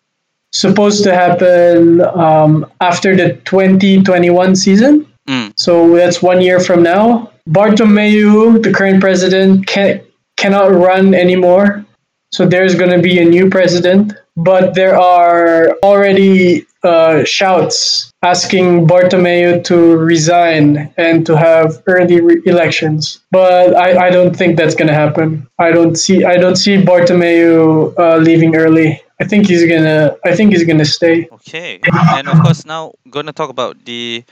supposed 0.53 1.03
to 1.03 1.13
happen 1.13 1.99
um, 2.15 2.65
after 2.79 3.15
the 3.15 3.33
2021 3.43 4.55
season. 4.55 5.05
Mm. 5.27 5.53
So 5.57 5.95
that's 5.95 6.21
one 6.21 6.41
year 6.41 6.59
from 6.59 6.83
now. 6.83 7.31
Bartomeu, 7.49 8.61
the 8.61 8.71
current 8.71 9.01
president, 9.01 9.67
can 9.67 10.01
cannot 10.37 10.71
run 10.71 11.13
anymore. 11.13 11.85
So 12.31 12.45
there's 12.45 12.75
going 12.75 12.91
to 12.91 13.01
be 13.01 13.19
a 13.19 13.25
new 13.25 13.49
president. 13.49 14.13
But 14.37 14.73
there 14.75 14.99
are 14.99 15.69
already 15.81 16.65
uh, 16.83 17.23
shouts 17.23 18.11
asking 18.21 18.85
Bartomeu 18.85 19.63
to 19.63 19.97
resign 19.97 20.93
and 20.97 21.25
to 21.25 21.37
have 21.37 21.81
early 21.87 22.19
re- 22.19 22.41
elections. 22.45 23.21
But 23.31 23.75
I, 23.75 24.07
I 24.07 24.09
don't 24.09 24.35
think 24.35 24.57
that's 24.57 24.75
going 24.75 24.89
to 24.89 24.93
happen. 24.93 25.47
I 25.57 25.71
don't 25.71 25.95
see 25.95 26.25
I 26.25 26.35
don't 26.37 26.57
see 26.57 26.75
Bartomeu 26.75 27.97
uh, 27.97 28.17
leaving 28.17 28.55
early. 28.57 29.01
I 29.21 29.23
think 29.23 29.47
he's 29.47 29.65
gonna 29.65 30.17
I 30.25 30.35
think 30.35 30.51
he's 30.51 30.65
gonna 30.65 30.83
stay. 30.83 31.29
Okay. 31.31 31.79
And 31.93 32.27
of 32.27 32.41
course, 32.41 32.65
now 32.65 32.91
going 33.09 33.27
to 33.27 33.33
talk 33.33 33.49
about 33.49 33.85
the 33.85 34.25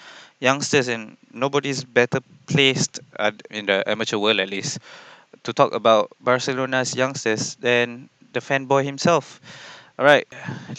youngsters, 0.44 0.88
and 0.90 1.16
nobody's 1.32 1.84
better 1.84 2.20
placed 2.48 3.00
uh, 3.18 3.32
in 3.50 3.66
the 3.66 3.82
amateur 3.88 4.18
world, 4.20 4.40
at 4.40 4.50
least, 4.50 4.80
to 5.44 5.54
talk 5.54 5.74
about 5.74 6.12
Barcelona's 6.22 6.96
youngsters 6.96 7.56
than 7.56 8.10
the 8.34 8.42
fanboy 8.42 8.84
himself. 8.84 9.40
All 9.98 10.06
right, 10.06 10.28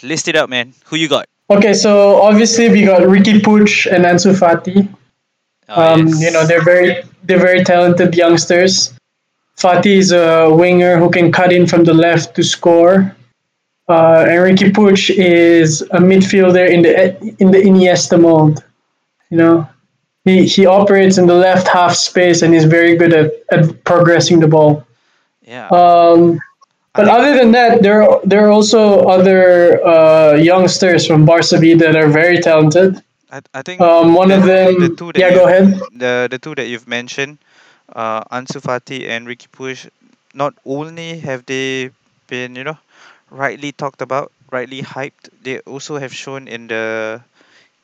list 0.03 0.27
it 0.27 0.35
out, 0.35 0.49
man. 0.49 0.73
Who 0.85 0.97
you 0.97 1.09
got? 1.09 1.27
Okay, 1.49 1.73
so 1.73 2.21
obviously 2.21 2.69
we 2.69 2.85
got 2.85 3.01
Riqui 3.03 3.39
Puig 3.39 3.85
and 3.93 4.05
Ansu 4.05 4.33
Fati. 4.33 4.87
Oh, 5.69 5.93
Um, 5.93 6.07
yes. 6.07 6.21
You 6.21 6.31
know 6.31 6.45
they're 6.45 6.63
very 6.63 7.03
they're 7.23 7.39
very 7.39 7.63
talented 7.63 8.15
youngsters. 8.15 8.93
Fati 9.57 9.97
is 9.97 10.11
a 10.11 10.49
winger 10.53 10.97
who 10.97 11.09
can 11.09 11.31
cut 11.31 11.53
in 11.53 11.65
from 11.65 11.85
the 11.85 11.93
left 11.93 12.35
to 12.35 12.43
score. 12.43 13.15
Uh, 13.87 14.25
and 14.27 14.41
Riqui 14.41 14.71
Puig 14.73 15.13
is 15.15 15.81
a 15.93 15.99
midfielder 15.99 16.67
in 16.67 16.81
the 16.81 17.15
in 17.39 17.51
the 17.51 17.61
Iniesta 17.61 18.19
mold. 18.19 18.64
You 19.29 19.37
know, 19.37 19.69
he 20.23 20.45
he 20.45 20.65
operates 20.65 21.17
in 21.17 21.27
the 21.27 21.35
left 21.35 21.67
half 21.67 21.95
space 21.95 22.41
and 22.41 22.53
he's 22.53 22.65
very 22.65 22.95
good 22.97 23.13
at, 23.13 23.31
at 23.51 23.83
progressing 23.85 24.39
the 24.39 24.47
ball. 24.47 24.85
yeah. 25.41 25.67
Um, 25.69 26.39
but 26.95 27.07
other 27.07 27.35
than 27.37 27.51
that, 27.51 27.81
there 27.81 28.05
there 28.23 28.45
are 28.47 28.51
also 28.51 29.05
other 29.07 29.83
uh, 29.85 30.33
youngsters 30.35 31.05
from 31.05 31.25
Barca 31.25 31.59
B 31.59 31.73
that 31.75 31.95
are 31.95 32.07
very 32.07 32.37
talented. 32.39 33.01
I, 33.31 33.41
I 33.53 33.61
think 33.61 33.81
Um, 33.81 34.13
one 34.13 34.31
of 34.31 34.43
them, 34.43 34.79
the 34.79 34.89
two 34.89 35.11
that 35.13 35.19
yeah, 35.19 35.31
go 35.33 35.45
ahead. 35.47 35.73
the 35.95 36.27
the 36.29 36.37
two 36.39 36.55
that 36.55 36.67
you've 36.67 36.87
mentioned, 36.87 37.37
uh, 37.95 38.23
Ansu 38.31 38.61
Fati 38.61 39.07
and 39.07 39.27
Riqui 39.27 39.47
Puig, 39.51 39.89
not 40.33 40.53
only 40.65 41.19
have 41.19 41.45
they 41.45 41.91
been 42.27 42.55
you 42.55 42.63
know 42.63 42.77
rightly 43.29 43.71
talked 43.71 44.01
about, 44.01 44.31
rightly 44.51 44.81
hyped, 44.81 45.29
they 45.43 45.59
also 45.61 45.97
have 45.97 46.13
shown 46.13 46.47
in 46.47 46.67
the 46.67 47.21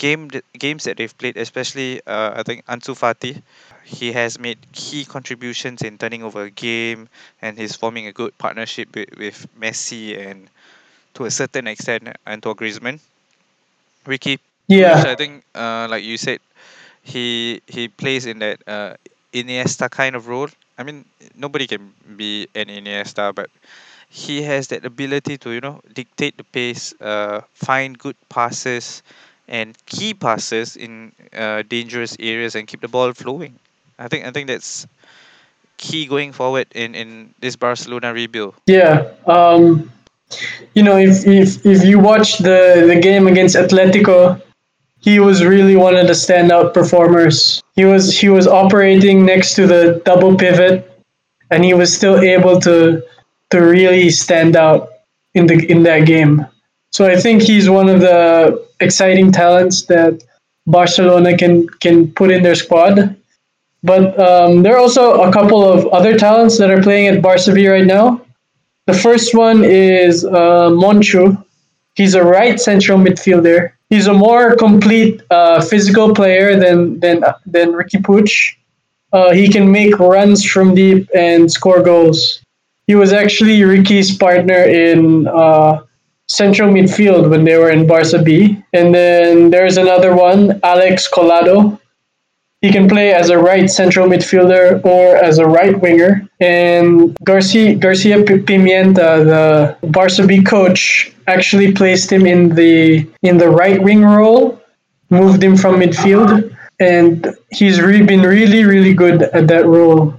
game 0.01 0.29
games 0.57 0.83
that 0.85 0.97
they've 0.97 1.15
played, 1.21 1.37
especially 1.37 2.01
uh, 2.07 2.31
I 2.39 2.43
think 2.43 2.65
Ansu 2.65 2.93
Fati, 3.01 3.41
he 3.85 4.11
has 4.13 4.39
made 4.39 4.57
key 4.73 5.05
contributions 5.05 5.81
in 5.83 5.97
turning 5.97 6.23
over 6.23 6.43
a 6.43 6.51
game, 6.51 7.07
and 7.41 7.57
he's 7.57 7.75
forming 7.75 8.07
a 8.07 8.13
good 8.13 8.37
partnership 8.37 8.95
with, 8.95 9.09
with 9.17 9.37
Messi 9.59 10.17
and 10.17 10.49
to 11.15 11.25
a 11.25 11.31
certain 11.31 11.67
extent 11.67 12.09
Antoine 12.27 12.55
Griezmann. 12.55 12.99
Riqui 14.05 14.39
Puig 14.81 14.81
Yeah, 14.81 15.03
I 15.05 15.15
think, 15.15 15.43
uh, 15.55 15.87
like 15.89 16.03
you 16.03 16.17
said, 16.17 16.39
he 17.03 17.61
he 17.67 17.87
plays 17.87 18.25
in 18.25 18.39
that 18.39 18.59
uh, 18.67 18.95
Iniesta 19.33 19.89
kind 19.89 20.15
of 20.15 20.27
role. 20.27 20.49
I 20.77 20.83
mean, 20.83 21.05
nobody 21.35 21.67
can 21.67 21.93
be 22.15 22.47
an 22.55 22.67
Iniesta, 22.67 23.33
but 23.35 23.49
he 24.09 24.41
has 24.43 24.67
that 24.69 24.85
ability 24.85 25.37
to 25.39 25.51
you 25.51 25.61
know 25.61 25.81
dictate 25.93 26.37
the 26.37 26.43
pace, 26.43 26.93
uh, 27.01 27.41
find 27.53 27.97
good 27.97 28.15
passes, 28.29 29.03
and 29.47 29.77
key 29.85 30.13
passes 30.13 30.75
in 30.75 31.11
uh, 31.33 31.63
dangerous 31.67 32.15
areas 32.19 32.55
and 32.55 32.67
keep 32.67 32.81
the 32.81 32.87
ball 32.87 33.13
flowing. 33.13 33.57
I 33.99 34.07
think 34.07 34.25
I 34.25 34.31
think 34.31 34.47
that's 34.47 34.87
key 35.77 36.05
going 36.05 36.31
forward 36.31 36.67
in 36.73 36.95
in 36.95 37.33
this 37.39 37.55
Barcelona 37.55 38.13
rebuild. 38.13 38.55
yeah. 38.67 39.11
Um, 39.25 39.91
you 40.75 40.83
know, 40.83 40.97
if, 40.97 41.27
if 41.27 41.65
if 41.65 41.83
you 41.83 41.99
watch 41.99 42.37
the 42.37 42.85
the 42.87 42.99
game 42.99 43.27
against 43.27 43.55
Atletico, 43.55 44.41
he 44.99 45.19
was 45.19 45.43
really 45.43 45.75
one 45.75 45.95
of 45.95 46.07
the 46.07 46.13
standout 46.13 46.73
performers. 46.73 47.61
He 47.75 47.85
was 47.85 48.17
he 48.17 48.29
was 48.29 48.47
operating 48.47 49.25
next 49.25 49.55
to 49.55 49.67
the 49.67 50.01
double 50.05 50.37
pivot, 50.37 50.89
and 51.49 51.65
he 51.65 51.73
was 51.73 51.93
still 51.93 52.19
able 52.19 52.59
to 52.61 53.03
to 53.49 53.59
really 53.59 54.09
stand 54.09 54.55
out 54.55 54.89
in 55.33 55.47
the 55.47 55.69
in 55.69 55.83
that 55.83 56.05
game. 56.05 56.45
So 56.91 57.05
I 57.05 57.15
think 57.15 57.41
he's 57.41 57.69
one 57.69 57.89
of 57.89 57.99
the 58.01 58.65
exciting 58.81 59.31
talents 59.31 59.85
that 59.85 60.23
Barcelona 60.67 61.37
can 61.37 61.67
can 61.79 62.11
put 62.13 62.31
in 62.31 62.43
their 62.43 62.55
squad. 62.55 63.15
But 63.83 64.19
um, 64.19 64.61
there 64.63 64.75
are 64.75 64.79
also 64.79 65.21
a 65.21 65.31
couple 65.31 65.63
of 65.63 65.87
other 65.87 66.17
talents 66.17 66.57
that 66.59 66.69
are 66.69 66.81
playing 66.81 67.07
at 67.07 67.21
Barca 67.21 67.51
right 67.51 67.85
now. 67.85 68.21
The 68.85 68.93
first 68.93 69.33
one 69.33 69.63
is 69.63 70.23
uh, 70.25 70.69
Monchu. 70.69 71.43
He's 71.95 72.13
a 72.13 72.23
right 72.23 72.59
central 72.59 72.99
midfielder. 72.99 73.71
He's 73.89 74.07
a 74.07 74.13
more 74.13 74.55
complete 74.55 75.21
uh, 75.31 75.61
physical 75.61 76.13
player 76.13 76.55
than 76.59 76.99
than 76.99 77.23
than 77.45 77.73
Riqui 77.73 78.01
Puig. 78.01 78.31
Uh, 79.13 79.31
he 79.33 79.49
can 79.49 79.71
make 79.71 79.99
runs 79.99 80.45
from 80.45 80.73
deep 80.73 81.09
and 81.13 81.51
score 81.51 81.81
goals. 81.81 82.41
He 82.87 82.95
was 82.95 83.11
actually 83.11 83.59
Riqui's 83.59 84.15
partner 84.15 84.63
in 84.63 85.27
uh, 85.27 85.81
central 86.31 86.69
midfield 86.71 87.29
when 87.29 87.43
they 87.43 87.57
were 87.57 87.71
in 87.71 87.85
Barca 87.85 88.21
B. 88.23 88.63
And 88.73 88.95
then 88.95 89.49
there's 89.49 89.77
another 89.77 90.15
one, 90.15 90.59
Alex 90.63 91.09
Collado. 91.13 91.77
He 92.61 92.71
can 92.71 92.87
play 92.87 93.11
as 93.11 93.31
a 93.31 93.37
right 93.37 93.69
central 93.69 94.07
midfielder 94.07 94.85
or 94.85 95.17
as 95.17 95.39
a 95.39 95.45
right 95.45 95.79
winger. 95.81 96.27
And 96.39 97.17
Garcia, 97.23 97.75
Garcia 97.75 98.23
Pimienta, 98.23 99.09
the 99.31 99.87
Barca 99.87 100.25
B 100.25 100.43
coach, 100.43 101.11
actually 101.27 101.73
placed 101.73 102.11
him 102.11 102.25
in 102.25 102.55
the 102.55 103.07
in 103.23 103.37
the 103.37 103.49
right 103.49 103.81
wing 103.81 104.03
role, 104.03 104.61
moved 105.09 105.41
him 105.43 105.57
from 105.57 105.79
midfield, 105.81 106.55
and 106.79 107.35
he's 107.49 107.81
really 107.81 108.05
been 108.05 108.21
really 108.21 108.63
really 108.63 108.93
good 108.93 109.23
at 109.37 109.47
that 109.47 109.65
role. 109.65 110.13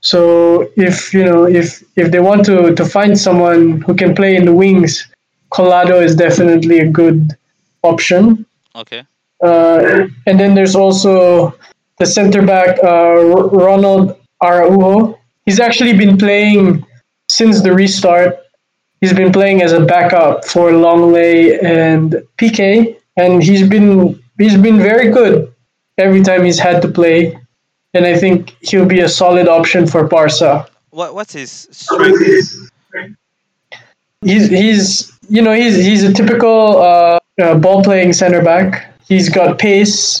So 0.00 0.68
if 0.76 1.14
you 1.14 1.24
know 1.24 1.44
if 1.46 1.82
if 1.96 2.10
they 2.10 2.20
want 2.20 2.44
to 2.46 2.74
to 2.74 2.84
find 2.84 3.16
someone 3.16 3.82
who 3.82 3.94
can 3.94 4.16
play 4.16 4.34
in 4.34 4.44
the 4.44 4.56
wings, 4.64 5.06
Collado 5.54 6.02
is 6.02 6.16
definitely 6.16 6.80
a 6.80 6.88
good 6.88 7.36
option. 7.82 8.44
Okay. 8.74 9.04
Uh, 9.40 10.08
and 10.26 10.40
then 10.40 10.54
there's 10.56 10.74
also 10.74 11.54
the 11.98 12.06
center 12.06 12.44
back 12.44 12.82
uh, 12.82 13.14
Ronald 13.52 14.16
Araujo. 14.42 15.18
He's 15.46 15.60
actually 15.60 15.96
been 15.96 16.18
playing 16.18 16.84
since 17.28 17.62
the 17.62 17.72
restart. 17.72 18.36
He's 19.00 19.12
been 19.12 19.32
playing 19.32 19.62
as 19.62 19.72
a 19.72 19.84
backup 19.84 20.44
for 20.44 20.72
Lenglet 20.72 21.62
and 21.62 22.16
Piqué, 22.38 22.96
and 23.16 23.42
he's 23.42 23.68
been 23.68 24.20
he's 24.38 24.56
been 24.56 24.78
very 24.78 25.10
good 25.10 25.54
every 25.98 26.22
time 26.22 26.44
he's 26.44 26.58
had 26.58 26.82
to 26.82 26.88
play. 26.88 27.38
And 27.92 28.06
I 28.06 28.16
think 28.16 28.56
he'll 28.60 28.86
be 28.86 29.00
a 29.00 29.08
solid 29.08 29.46
option 29.46 29.86
for 29.86 30.04
Barca. 30.04 30.66
What 30.90 31.14
what's 31.14 31.34
his 31.34 31.68
strength? 31.70 32.70
He's 34.22 34.48
he's 34.48 35.13
you 35.28 35.42
know 35.42 35.52
he's 35.52 35.76
he's 35.76 36.02
a 36.02 36.12
typical 36.12 36.78
uh, 36.78 37.18
uh, 37.40 37.58
ball 37.58 37.82
playing 37.82 38.12
center 38.12 38.42
back. 38.42 38.92
He's 39.08 39.28
got 39.28 39.58
pace. 39.58 40.20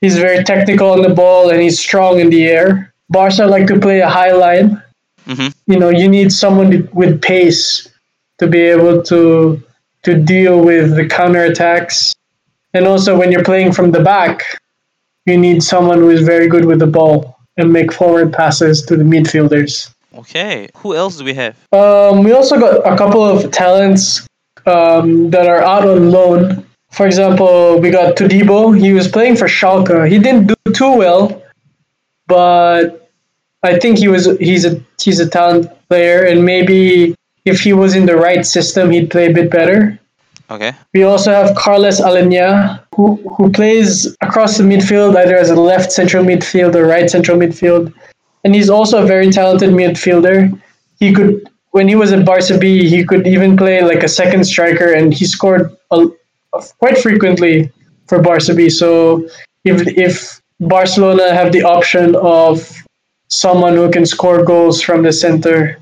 He's 0.00 0.18
very 0.18 0.42
technical 0.44 0.90
on 0.90 1.02
the 1.02 1.14
ball 1.14 1.50
and 1.50 1.60
he's 1.60 1.78
strong 1.78 2.20
in 2.20 2.30
the 2.30 2.46
air. 2.46 2.92
Barca 3.10 3.46
like 3.46 3.66
to 3.66 3.78
play 3.78 4.00
a 4.00 4.08
high 4.08 4.32
line. 4.32 4.82
Mm-hmm. 5.26 5.48
You 5.72 5.78
know, 5.78 5.90
you 5.90 6.08
need 6.08 6.32
someone 6.32 6.88
with 6.92 7.20
pace 7.20 7.88
to 8.38 8.46
be 8.46 8.60
able 8.60 9.02
to 9.02 9.62
to 10.02 10.14
deal 10.14 10.64
with 10.64 10.96
the 10.96 11.06
counter 11.06 11.44
attacks. 11.44 12.14
And 12.72 12.86
also 12.86 13.18
when 13.18 13.30
you're 13.30 13.44
playing 13.44 13.72
from 13.72 13.90
the 13.90 14.02
back, 14.02 14.42
you 15.26 15.36
need 15.36 15.62
someone 15.62 15.98
who 15.98 16.08
is 16.08 16.22
very 16.22 16.48
good 16.48 16.64
with 16.64 16.78
the 16.78 16.86
ball 16.86 17.36
and 17.58 17.70
make 17.70 17.92
forward 17.92 18.32
passes 18.32 18.82
to 18.86 18.96
the 18.96 19.04
midfielders. 19.04 19.92
Okay. 20.16 20.68
Who 20.78 20.94
else 20.94 21.18
do 21.18 21.24
we 21.24 21.34
have? 21.34 21.56
Um, 21.72 22.24
we 22.24 22.32
also 22.32 22.58
got 22.58 22.90
a 22.90 22.96
couple 22.96 23.22
of 23.22 23.50
talents 23.50 24.26
um, 24.66 25.30
that 25.30 25.46
are 25.46 25.62
out 25.62 25.86
on 25.86 26.10
loan. 26.10 26.64
For 26.90 27.06
example, 27.06 27.78
we 27.80 27.90
got 27.90 28.16
Todibo. 28.16 28.78
He 28.78 28.92
was 28.92 29.06
playing 29.08 29.36
for 29.36 29.46
Schalke. 29.46 30.08
He 30.08 30.18
didn't 30.18 30.46
do 30.46 30.72
too 30.72 30.96
well, 30.96 31.42
but 32.26 33.10
I 33.62 33.78
think 33.78 33.98
he 33.98 34.08
was 34.08 34.26
he's 34.38 34.64
a 34.64 34.82
he's 34.98 35.20
a 35.20 35.28
talent 35.28 35.70
player, 35.88 36.24
and 36.24 36.44
maybe 36.44 37.14
if 37.44 37.60
he 37.60 37.72
was 37.72 37.94
in 37.94 38.06
the 38.06 38.16
right 38.16 38.44
system, 38.44 38.90
he'd 38.90 39.10
play 39.10 39.30
a 39.30 39.34
bit 39.34 39.50
better. 39.50 39.98
Okay. 40.50 40.72
We 40.92 41.04
also 41.04 41.30
have 41.30 41.54
Carlos 41.54 42.00
Aleñá, 42.00 42.80
who, 42.94 43.16
who 43.36 43.50
plays 43.52 44.16
across 44.20 44.56
the 44.56 44.64
midfield, 44.64 45.16
either 45.16 45.36
as 45.36 45.50
a 45.50 45.54
left 45.54 45.92
central 45.92 46.24
midfield 46.24 46.74
or 46.74 46.86
right 46.86 47.08
central 47.08 47.38
midfield. 47.38 47.94
And 48.42 48.54
he's 48.54 48.68
also 48.68 49.02
a 49.02 49.06
very 49.06 49.30
talented 49.30 49.70
midfielder. 49.70 50.60
He 50.98 51.12
could, 51.12 51.48
when 51.70 51.88
he 51.88 51.94
was 51.94 52.12
at 52.12 52.24
Barca 52.24 52.58
B, 52.58 52.88
he 52.88 53.04
could 53.04 53.26
even 53.26 53.56
play 53.56 53.82
like 53.82 54.02
a 54.02 54.08
second 54.08 54.44
striker, 54.44 54.92
and 54.92 55.14
he 55.14 55.24
scored 55.24 55.76
a, 55.90 56.06
quite 56.78 56.98
frequently 56.98 57.70
for 58.06 58.20
Barca 58.20 58.54
B. 58.54 58.68
So 58.70 59.28
if 59.64 59.86
if 59.86 60.40
Barcelona 60.60 61.32
have 61.32 61.52
the 61.52 61.62
option 61.62 62.16
of 62.16 62.70
someone 63.28 63.74
who 63.74 63.90
can 63.90 64.04
score 64.04 64.44
goals 64.44 64.82
from 64.82 65.02
the 65.02 65.12
center 65.12 65.78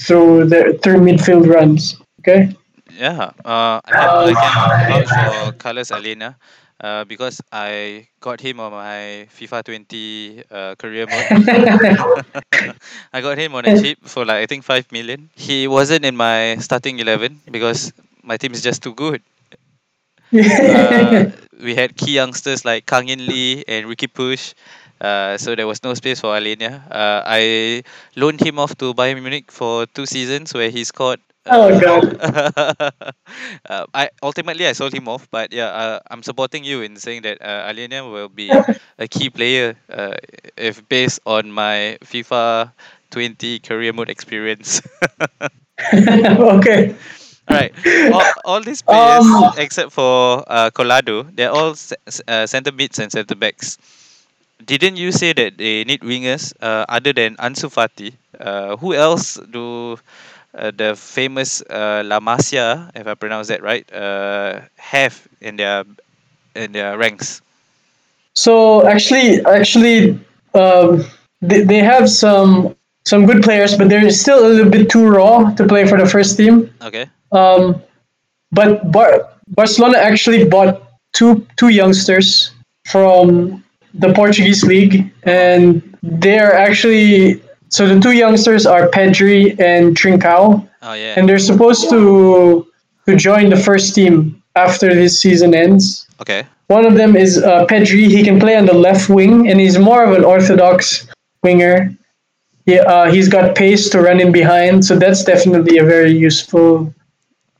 through 0.00 0.46
the 0.46 0.78
through 0.82 1.00
midfield 1.00 1.46
runs, 1.52 1.96
okay. 2.20 2.54
Yeah. 2.98 3.30
Uh, 3.44 3.80
I 3.84 4.32
I 4.32 5.02
can 5.02 5.04
for 5.06 5.52
Carlos 5.58 5.90
Aleñá. 5.90 6.36
Uh, 6.78 7.04
because 7.04 7.40
I 7.50 8.08
got 8.20 8.40
him 8.40 8.60
on 8.60 8.72
my 8.72 9.26
FIFA 9.32 9.64
20 9.64 10.42
uh, 10.50 10.74
career 10.76 11.06
mode. 11.08 11.24
I 13.12 13.20
got 13.22 13.38
him 13.38 13.54
on 13.54 13.64
a 13.64 13.80
cheap 13.80 14.06
for 14.06 14.24
like 14.24 14.44
I 14.44 14.46
think 14.46 14.64
five 14.64 14.90
million. 14.92 15.30
He 15.34 15.68
wasn't 15.68 16.04
in 16.04 16.16
my 16.16 16.56
starting 16.56 16.98
eleven 16.98 17.40
because 17.50 17.92
my 18.22 18.36
team 18.36 18.52
is 18.52 18.62
just 18.62 18.82
too 18.82 18.94
good. 18.94 19.22
Uh, 20.34 21.30
we 21.62 21.74
had 21.74 21.96
key 21.96 22.12
youngsters 22.12 22.64
like 22.64 22.84
Kang 22.86 23.08
In 23.08 23.26
Lee 23.26 23.64
and 23.66 23.86
Riqui 23.86 24.08
Puig. 24.12 24.54
Uh, 25.00 25.36
so 25.36 25.54
there 25.54 25.66
was 25.66 25.82
no 25.82 25.94
space 25.94 26.20
for 26.20 26.34
Aleñá. 26.34 26.82
Uh, 26.90 27.22
I 27.26 27.82
loaned 28.16 28.40
him 28.40 28.58
off 28.58 28.76
to 28.78 28.94
Bayern 28.94 29.20
Munich 29.22 29.50
for 29.50 29.86
two 29.86 30.06
seasons 30.06 30.54
where 30.54 30.70
he 30.70 30.84
scored 30.84 31.20
Oh 31.46 31.70
god. 31.80 32.18
uh, 33.70 33.86
I 33.94 34.10
ultimately 34.22 34.66
I 34.66 34.72
sold 34.72 34.92
him 34.92 35.08
off, 35.08 35.28
but 35.30 35.52
yeah, 35.52 35.68
uh, 35.70 36.00
I'm 36.10 36.22
supporting 36.22 36.64
you 36.64 36.82
in 36.82 36.96
saying 36.96 37.22
that 37.22 37.40
uh, 37.40 37.70
will 38.10 38.28
be 38.28 38.50
a 38.98 39.06
key 39.08 39.30
player 39.30 39.76
uh, 39.90 40.14
if 40.56 40.86
based 40.88 41.20
on 41.26 41.50
my 41.52 41.98
FIFA 42.04 42.72
20 43.10 43.60
career 43.60 43.92
mode 43.92 44.10
experience. 44.10 44.82
okay. 45.94 46.94
all 47.48 47.56
right, 47.56 47.72
all, 48.12 48.22
all 48.44 48.60
these 48.60 48.82
players 48.82 49.24
Um, 49.24 49.52
except 49.58 49.92
for 49.92 50.44
uh, 50.46 50.70
Collado, 50.70 51.28
they're 51.34 51.50
all 51.52 51.74
uh, 52.28 52.46
centre 52.46 52.72
mids 52.72 52.98
and 52.98 53.10
centre 53.12 53.34
backs. 53.36 53.78
Didn't 54.64 54.96
you 54.96 55.12
say 55.12 55.32
that 55.34 55.58
they 55.58 55.84
need 55.84 56.00
wingers 56.00 56.52
uh, 56.60 56.84
other 56.88 57.12
than 57.12 57.36
Ansu 57.36 57.68
Fati? 57.70 58.14
Uh, 58.38 58.76
who 58.76 58.94
else 58.94 59.36
do 59.50 59.98
uh, 60.56 60.70
the 60.74 60.96
famous 60.96 61.62
uh, 61.70 62.02
La 62.04 62.20
Masia, 62.20 62.90
if 62.94 63.06
I 63.06 63.14
pronounce 63.14 63.48
that 63.48 63.62
right, 63.62 63.84
uh, 63.92 64.60
have 64.76 65.26
in 65.40 65.56
their 65.56 65.84
in 66.54 66.72
their 66.72 66.96
ranks? 66.96 67.42
So 68.34 68.86
actually, 68.86 69.44
actually, 69.44 70.18
um, 70.54 71.04
they, 71.40 71.62
they 71.62 71.78
have 71.78 72.08
some 72.10 72.74
some 73.04 73.24
good 73.24 73.42
players, 73.42 73.76
but 73.76 73.88
they're 73.88 74.10
still 74.10 74.44
a 74.44 74.48
little 74.48 74.70
bit 74.70 74.90
too 74.90 75.06
raw 75.06 75.50
to 75.54 75.66
play 75.66 75.86
for 75.86 75.98
the 75.98 76.06
first 76.06 76.36
team. 76.36 76.72
Okay. 76.82 77.06
Um, 77.32 77.80
but 78.50 78.90
Bar- 78.90 79.28
Barcelona 79.48 79.98
actually 79.98 80.44
bought 80.44 80.82
two 81.12 81.46
two 81.56 81.68
youngsters 81.68 82.50
from 82.86 83.62
the 83.94 84.12
Portuguese 84.12 84.64
league, 84.64 85.12
and 85.22 85.82
they 86.02 86.38
are 86.38 86.52
actually 86.52 87.42
so 87.68 87.86
the 87.86 88.00
two 88.00 88.12
youngsters 88.12 88.66
are 88.66 88.88
Pedri 88.88 89.58
and 89.60 89.96
Trincao, 89.96 90.68
Oh 90.82 90.92
yeah. 90.94 91.14
and 91.16 91.28
they're 91.28 91.38
supposed 91.38 91.88
to 91.90 92.66
to 93.06 93.16
join 93.16 93.50
the 93.50 93.56
first 93.56 93.94
team 93.94 94.42
after 94.56 94.94
this 94.94 95.20
season 95.20 95.54
ends. 95.54 96.06
Okay. 96.20 96.44
One 96.68 96.84
of 96.84 96.94
them 96.94 97.14
is 97.16 97.38
uh, 97.38 97.64
Pedri. 97.66 98.08
He 98.08 98.24
can 98.24 98.40
play 98.40 98.56
on 98.56 98.66
the 98.66 98.74
left 98.74 99.08
wing, 99.08 99.48
and 99.48 99.60
he's 99.60 99.78
more 99.78 100.02
of 100.02 100.12
an 100.12 100.24
orthodox 100.24 101.06
winger. 101.42 101.94
He, 102.64 102.78
uh, 102.80 103.10
he's 103.12 103.28
got 103.28 103.54
pace 103.54 103.88
to 103.90 104.00
run 104.00 104.18
in 104.20 104.32
behind, 104.32 104.84
so 104.84 104.96
that's 104.98 105.22
definitely 105.22 105.78
a 105.78 105.84
very 105.84 106.10
useful 106.10 106.92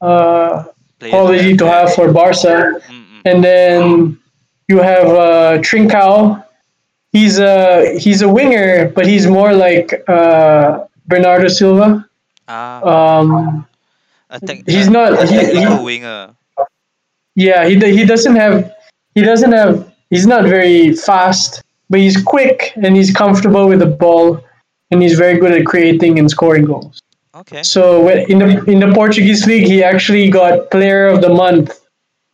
uh, 0.00 0.64
quality 1.10 1.56
to 1.56 1.64
have 1.70 1.94
for 1.94 2.12
Barca. 2.12 2.80
Mm-mm. 2.88 3.22
And 3.24 3.44
then 3.44 4.18
you 4.68 4.78
have 4.78 5.06
uh, 5.06 5.58
Trincao. 5.58 6.42
He's 7.16 7.38
a 7.38 7.98
he's 8.04 8.20
a 8.28 8.30
winger, 8.38 8.90
but 8.96 9.04
he's 9.06 9.26
more 9.38 9.52
like 9.66 9.88
uh, 10.16 10.84
Bernardo 11.10 11.48
Silva. 11.48 11.88
Ah, 12.46 12.78
Um, 12.92 13.66
a 14.30 14.38
tech- 14.46 14.68
he's 14.74 14.88
a- 14.88 14.94
not- 14.98 15.12
a 15.22 15.26
he- 15.26 15.60
he- 15.60 15.84
winger. 15.90 16.20
Yeah, 17.46 17.60
he 17.70 17.74
he 17.98 18.04
doesn't 18.12 18.36
have 18.44 18.56
he 19.14 19.22
doesn't 19.30 19.52
have 19.60 19.72
he's 20.10 20.26
not 20.34 20.42
very 20.56 20.92
fast, 21.08 21.62
but 21.90 22.00
he's 22.04 22.18
quick 22.34 22.58
and 22.84 22.90
he's 22.98 23.10
comfortable 23.22 23.64
with 23.70 23.80
the 23.86 23.92
ball, 24.04 24.26
and 24.90 24.96
he's 25.02 25.16
very 25.24 25.36
good 25.42 25.52
at 25.58 25.64
creating 25.72 26.18
and 26.20 26.30
scoring 26.36 26.64
goals. 26.72 26.96
Okay. 27.42 27.62
So 27.62 28.08
in 28.32 28.38
the 28.42 28.48
in 28.72 28.78
the 28.84 28.90
Portuguese 29.00 29.42
league, 29.50 29.66
he 29.72 29.78
actually 29.92 30.28
got 30.40 30.70
Player 30.70 31.06
of 31.14 31.18
the 31.26 31.32
Month 31.44 31.68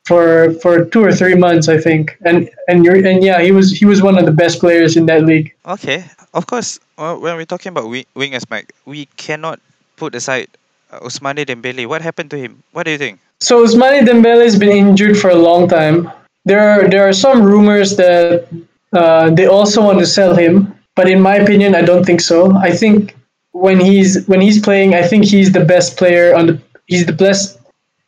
for 0.05 0.53
for 0.61 0.85
two 0.85 1.03
or 1.05 1.13
three 1.13 1.35
months, 1.35 1.69
I 1.69 1.79
think. 1.79 2.19
And 2.25 2.51
and 2.69 2.85
you're 2.85 2.97
and 2.97 3.23
yeah, 3.23 3.41
he 3.41 3.53
was 3.53 3.71
he 3.71 3.85
was 3.85 4.03
one 4.03 4.19
of 4.19 4.27
the 4.27 4.33
best 4.33 4.61
players 4.61 4.97
in 4.97 5.07
that 5.07 5.25
league. 5.25 5.55
Okay, 5.67 6.05
of 6.35 6.47
course. 6.47 6.81
Uh, 6.99 7.17
when 7.17 7.37
we're 7.37 7.47
talking 7.47 7.71
about 7.71 7.89
wing, 7.89 8.07
wingers, 8.15 8.49
Mike, 8.51 8.73
we 8.85 9.07
cannot 9.17 9.61
put 9.97 10.15
aside 10.15 10.49
uh, 10.91 11.01
Ousmane 11.01 11.45
Dembele. 11.47 11.87
What 11.87 12.03
happened 12.03 12.31
to 12.31 12.39
him? 12.39 12.63
What 12.73 12.85
do 12.85 12.91
you 12.91 12.99
think? 12.99 13.21
So 13.41 13.65
Ousmane 13.65 14.07
Dembele 14.07 14.43
has 14.43 14.59
been 14.59 14.71
injured 14.71 15.19
for 15.19 15.31
a 15.31 15.35
long 15.35 15.69
time. 15.69 16.11
There 16.45 16.61
are 16.61 16.89
there 16.89 17.07
are 17.09 17.13
some 17.13 17.43
rumors 17.43 17.97
that 17.97 18.49
uh, 18.93 19.31
they 19.31 19.47
also 19.47 19.83
want 19.83 19.99
to 20.01 20.07
sell 20.07 20.35
him, 20.35 20.75
but 20.97 21.09
in 21.09 21.21
my 21.21 21.37
opinion, 21.37 21.75
I 21.75 21.83
don't 21.83 22.05
think 22.05 22.21
so. 22.21 22.53
I 22.57 22.73
think 22.73 23.15
when 23.53 23.79
he's 23.79 24.27
when 24.27 24.41
he's 24.41 24.61
playing, 24.61 24.95
I 24.95 25.03
think 25.07 25.25
he's 25.25 25.53
the 25.53 25.65
best 25.65 25.97
player 25.97 26.35
on 26.35 26.47
the 26.47 26.61
he's 26.87 27.07
the 27.07 27.13
best 27.13 27.59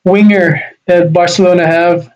winger 0.05 0.61
that 0.87 1.13
Barcelona 1.13 1.67
have, 1.67 2.11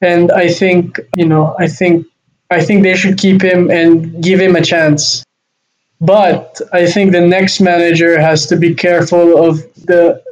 and 0.00 0.30
I 0.32 0.48
think 0.48 1.00
you 1.16 1.26
know 1.26 1.54
I 1.58 1.68
think 1.68 2.06
I 2.50 2.64
think 2.64 2.82
they 2.82 2.96
should 2.96 3.18
keep 3.18 3.42
him 3.42 3.70
and 3.70 4.22
give 4.22 4.40
him 4.40 4.56
a 4.56 4.62
chance. 4.62 5.24
But 6.00 6.60
I 6.72 6.86
think 6.86 7.12
the 7.12 7.20
next 7.20 7.60
manager 7.60 8.20
has 8.20 8.46
to 8.46 8.56
be 8.56 8.74
careful 8.74 9.44
of 9.44 9.58
the 9.86 10.22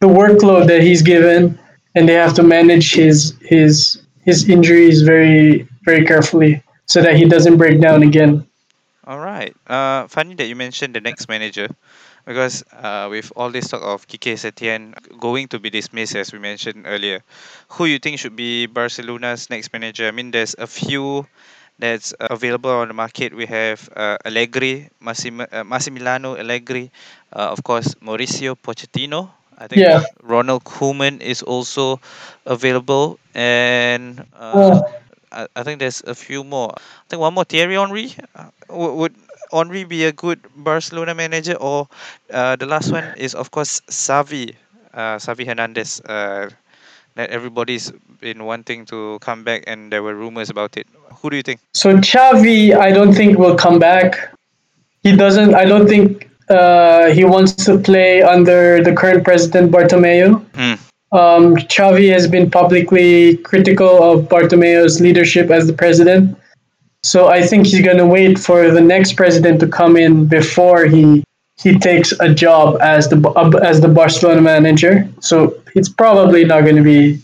the 0.00 0.08
workload 0.08 0.66
that 0.66 0.82
he's 0.82 1.02
given, 1.02 1.58
and 1.94 2.08
they 2.08 2.14
have 2.14 2.34
to 2.34 2.42
manage 2.42 2.94
his 2.94 3.34
his 3.40 4.00
his 4.22 4.48
injuries 4.48 5.02
very 5.02 5.66
very 5.84 6.04
carefully 6.04 6.62
so 6.86 7.02
that 7.02 7.16
he 7.16 7.24
doesn't 7.24 7.56
break 7.56 7.80
down 7.80 8.02
again. 8.02 8.46
All 9.06 9.20
right. 9.20 9.54
Uh, 9.66 10.08
funny 10.08 10.34
that 10.34 10.46
you 10.46 10.56
mentioned 10.56 10.94
the 10.94 11.00
next 11.00 11.28
manager, 11.28 11.68
because 12.26 12.64
uh, 12.72 13.08
with 13.10 13.32
all 13.36 13.50
this 13.50 13.68
talk 13.68 13.82
of 13.82 14.06
Kike 14.08 14.34
Setien 14.36 14.94
going 15.20 15.48
to 15.48 15.58
be 15.60 15.70
dismissed, 15.70 16.16
as 16.16 16.32
we 16.32 16.38
mentioned 16.38 16.84
earlier, 16.86 17.22
who 17.78 17.86
you 17.86 17.98
think 17.98 18.18
should 18.18 18.36
be 18.36 18.66
Barcelona's 18.66 19.50
next 19.50 19.72
manager? 19.72 20.08
I 20.08 20.12
mean, 20.12 20.30
there's 20.32 20.54
a 20.58 20.66
few 20.66 21.26
that's 21.78 22.12
uh, 22.20 22.28
available 22.30 22.70
on 22.70 22.88
the 22.88 22.94
market. 22.94 23.34
We 23.34 23.46
have 23.46 23.88
uh, 23.96 24.18
Allegri, 24.24 24.90
Massim- 25.02 25.40
uh, 25.40 25.64
Massimiliano 25.64 26.38
Allegri, 26.38 26.90
uh, 27.32 27.50
of 27.52 27.62
course, 27.64 27.94
Mauricio 28.02 28.56
Pochettino. 28.56 29.30
I 29.58 29.68
think 29.68 29.88
Yeah. 29.88 30.02
Ronald 30.22 30.64
Koeman 30.64 31.20
is 31.20 31.42
also 31.42 32.00
available, 32.46 33.18
and 33.34 34.24
uh, 34.34 34.70
Well, 34.70 34.86
I, 35.32 35.46
I 35.56 35.62
think 35.62 35.80
there's 35.80 36.02
a 36.06 36.14
few 36.14 36.44
more. 36.44 36.72
I 36.76 37.04
think 37.08 37.20
one 37.20 37.34
more 37.34 37.44
Thierry 37.44 37.74
Henry. 37.74 38.12
Uh, 38.34 38.50
would, 38.70 39.14
Henry 39.52 39.84
be 39.84 40.04
a 40.04 40.12
good 40.12 40.40
Barcelona 40.56 41.14
manager, 41.14 41.54
or 41.54 41.88
uh, 42.32 42.56
the 42.56 42.66
last 42.66 42.92
one 42.92 43.04
is 43.16 43.34
of 43.34 43.50
course 43.50 43.80
Xavi, 43.88 44.54
uh, 44.94 45.16
Xavi 45.16 45.46
Hernandez. 45.46 46.00
Uh, 46.00 46.50
that 47.16 47.30
everybody's 47.30 47.90
been 48.20 48.44
wanting 48.44 48.84
to 48.86 49.18
come 49.20 49.42
back, 49.42 49.64
and 49.66 49.90
there 49.90 50.02
were 50.02 50.14
rumors 50.14 50.50
about 50.50 50.76
it. 50.76 50.86
Who 51.20 51.30
do 51.30 51.36
you 51.36 51.42
think? 51.42 51.60
So 51.74 51.96
Xavi, 51.96 52.76
I 52.76 52.92
don't 52.92 53.14
think 53.14 53.38
will 53.38 53.56
come 53.56 53.78
back. 53.78 54.32
He 55.02 55.16
doesn't. 55.16 55.54
I 55.54 55.64
don't 55.64 55.88
think 55.88 56.30
uh, 56.48 57.10
he 57.10 57.24
wants 57.24 57.52
to 57.64 57.78
play 57.78 58.22
under 58.22 58.82
the 58.82 58.94
current 58.94 59.24
president 59.24 59.72
Bartomeu. 59.72 60.44
Hmm. 60.54 60.74
Um, 61.16 61.56
Xavi 61.56 62.12
has 62.12 62.26
been 62.26 62.50
publicly 62.50 63.38
critical 63.38 64.02
of 64.02 64.28
Bartomeu's 64.28 65.00
leadership 65.00 65.50
as 65.50 65.66
the 65.66 65.72
president. 65.72 66.36
So 67.06 67.28
I 67.28 67.46
think 67.46 67.68
he's 67.68 67.82
going 67.82 67.98
to 67.98 68.06
wait 68.06 68.36
for 68.36 68.68
the 68.72 68.80
next 68.80 69.12
president 69.12 69.60
to 69.60 69.68
come 69.68 69.96
in 69.96 70.26
before 70.26 70.86
he 70.86 71.22
he 71.56 71.78
takes 71.78 72.10
a 72.18 72.34
job 72.34 72.78
as 72.80 73.08
the 73.08 73.18
uh, 73.36 73.50
as 73.62 73.80
the 73.80 73.86
Barcelona 73.86 74.40
manager. 74.40 75.08
So 75.20 75.56
it's 75.76 75.88
probably 75.88 76.44
not 76.44 76.62
going 76.62 76.74
to 76.74 76.82
be 76.82 77.20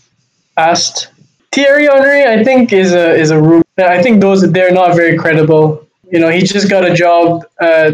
asked. 0.57 1.09
Thierry 1.51 1.87
Henry, 1.87 2.23
I 2.25 2.45
think, 2.45 2.73
is 2.73 2.93
a 2.93 3.11
is 3.23 3.33
a 3.33 3.43
room. 3.43 3.65
I 3.77 4.01
think 4.05 4.21
those 4.21 4.41
they're 4.53 4.73
not 4.73 4.95
very 4.95 5.19
credible. 5.19 5.85
You 6.13 6.21
know, 6.21 6.29
he 6.29 6.43
just 6.43 6.71
got 6.71 6.85
a 6.89 6.95
job 6.95 7.45
uh, 7.61 7.91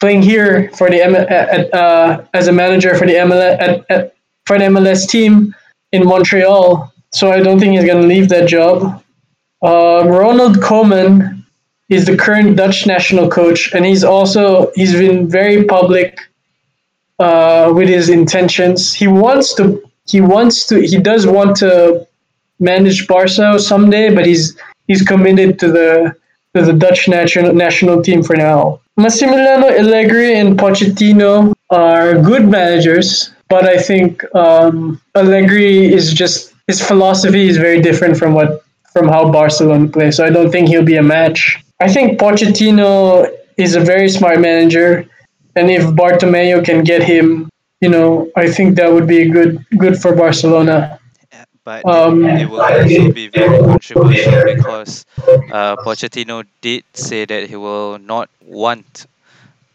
playing 0.00 0.20
here 0.20 0.70
for 0.76 0.90
the 0.90 1.00
M- 1.00 1.16
at, 1.16 1.72
uh, 1.72 2.24
as 2.34 2.46
a 2.46 2.52
manager 2.52 2.94
for 2.94 3.06
the 3.06 3.14
MLS 3.14 3.56
at, 3.58 3.90
at, 3.90 4.14
for 4.44 4.56
an 4.56 4.62
MLS 4.74 5.08
team 5.08 5.54
in 5.92 6.04
Montreal. 6.04 6.92
So 7.12 7.32
I 7.32 7.40
don't 7.40 7.58
think 7.58 7.72
he's 7.72 7.86
going 7.86 8.02
to 8.02 8.06
leave 8.06 8.28
that 8.28 8.46
job. 8.48 9.02
Um, 9.62 10.08
Ronald 10.08 10.56
Koeman 10.58 11.44
is 11.88 12.06
the 12.06 12.16
current 12.16 12.56
Dutch 12.56 12.86
national 12.86 13.28
coach, 13.30 13.72
and 13.72 13.84
he's 13.84 14.04
also 14.04 14.70
he's 14.74 14.92
been 14.92 15.28
very 15.28 15.64
public 15.64 16.20
uh, 17.18 17.72
with 17.74 17.88
his 17.88 18.08
intentions. 18.08 18.92
He 18.92 19.06
wants 19.06 19.54
to 19.54 19.82
he 20.06 20.20
wants 20.20 20.66
to 20.66 20.80
he 20.80 20.98
does 20.98 21.26
want 21.26 21.56
to 21.56 22.06
manage 22.60 23.06
Barca 23.06 23.58
someday, 23.58 24.14
but 24.14 24.26
he's 24.26 24.56
he's 24.88 25.02
committed 25.02 25.58
to 25.60 25.70
the 25.70 26.16
to 26.54 26.62
the 26.62 26.72
Dutch 26.72 27.08
national 27.08 27.54
national 27.54 28.02
team 28.02 28.22
for 28.22 28.36
now. 28.36 28.80
Massimiliano 28.98 29.78
Allegri 29.78 30.38
and 30.38 30.58
Pochettino 30.58 31.54
are 31.70 32.14
good 32.20 32.48
managers, 32.48 33.30
but 33.48 33.64
I 33.66 33.78
think 33.78 34.22
um, 34.34 35.00
Allegri 35.14 35.92
is 35.92 36.12
just 36.12 36.54
his 36.66 36.80
philosophy 36.80 37.48
is 37.48 37.58
very 37.58 37.80
different 37.80 38.16
from 38.16 38.34
what 38.34 38.64
from 38.96 39.08
how 39.08 39.30
Barcelona 39.30 39.88
plays. 39.88 40.16
So 40.16 40.24
I 40.24 40.30
don't 40.30 40.50
think 40.50 40.68
he'll 40.68 40.90
be 40.94 40.96
a 40.96 41.02
match. 41.02 41.62
I 41.80 41.88
think 41.92 42.18
Pochettino 42.18 43.28
is 43.58 43.74
a 43.74 43.80
very 43.80 44.08
smart 44.08 44.40
manager, 44.40 45.04
and 45.54 45.70
if 45.70 45.82
Bartomeu 45.92 46.64
can 46.64 46.82
get 46.82 47.02
him, 47.02 47.50
you 47.82 47.90
know, 47.90 48.30
I 48.36 48.48
think 48.48 48.76
that 48.76 48.90
would 48.90 49.06
be 49.06 49.28
good 49.28 49.60
good 49.76 50.00
for 50.00 50.16
Barcelona. 50.16 50.98
But 51.66 51.84
Um, 51.84 52.24
it, 52.24 52.42
it 52.42 52.48
will 52.48 52.62
also 52.62 53.10
be 53.10 53.26
very 53.28 53.58
controversial 53.58 54.44
because 54.54 55.04
uh, 55.52 55.74
Pochettino 55.84 56.46
did 56.62 56.84
say 56.94 57.26
that 57.26 57.50
he 57.50 57.56
will 57.56 57.98
not 57.98 58.30
want 58.40 59.06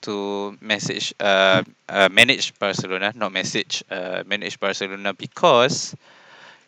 to 0.07 0.57
message 0.61 1.13
uh, 1.19 1.61
uh, 1.89 2.09
manage 2.09 2.57
Barcelona, 2.57 3.11
not 3.13 3.36
message, 3.36 3.84
uh, 3.91 4.24
manage 4.26 4.57
Barcelona 4.57 5.13
because 5.13 5.93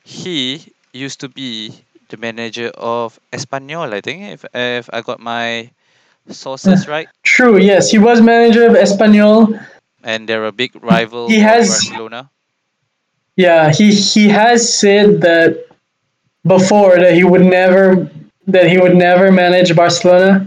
he 0.04 0.62
used 0.92 1.24
to 1.24 1.30
be 1.30 1.72
the 2.14 2.18
manager 2.18 2.70
of 2.78 3.20
Espanyol, 3.32 3.92
I 3.92 4.02
think, 4.02 4.22
if 4.38 4.46
if 4.54 4.86
I 4.94 5.02
got 5.02 5.20
my 5.20 5.72
sources 6.30 6.88
uh, 6.88 6.92
right. 6.92 7.08
True, 7.24 7.58
yes, 7.58 7.90
he 7.90 7.98
was 7.98 8.22
manager 8.22 8.66
of 8.70 8.74
Espanyol. 8.78 9.58
And 10.04 10.30
they're 10.30 10.46
a 10.46 10.52
big 10.52 10.72
rival 10.84 11.28
He 11.28 11.40
has- 11.40 11.70
Barcelona. 11.70 12.30
Yeah, 13.36 13.72
he 13.74 13.88
he 13.92 14.30
has 14.30 14.62
said 14.62 15.22
that 15.22 15.66
before 16.46 16.96
that 17.02 17.14
he 17.20 17.24
would 17.24 17.42
never 17.60 18.08
that 18.46 18.70
he 18.70 18.78
would 18.78 18.96
never 18.96 19.32
manage 19.32 19.76
Barcelona, 19.76 20.46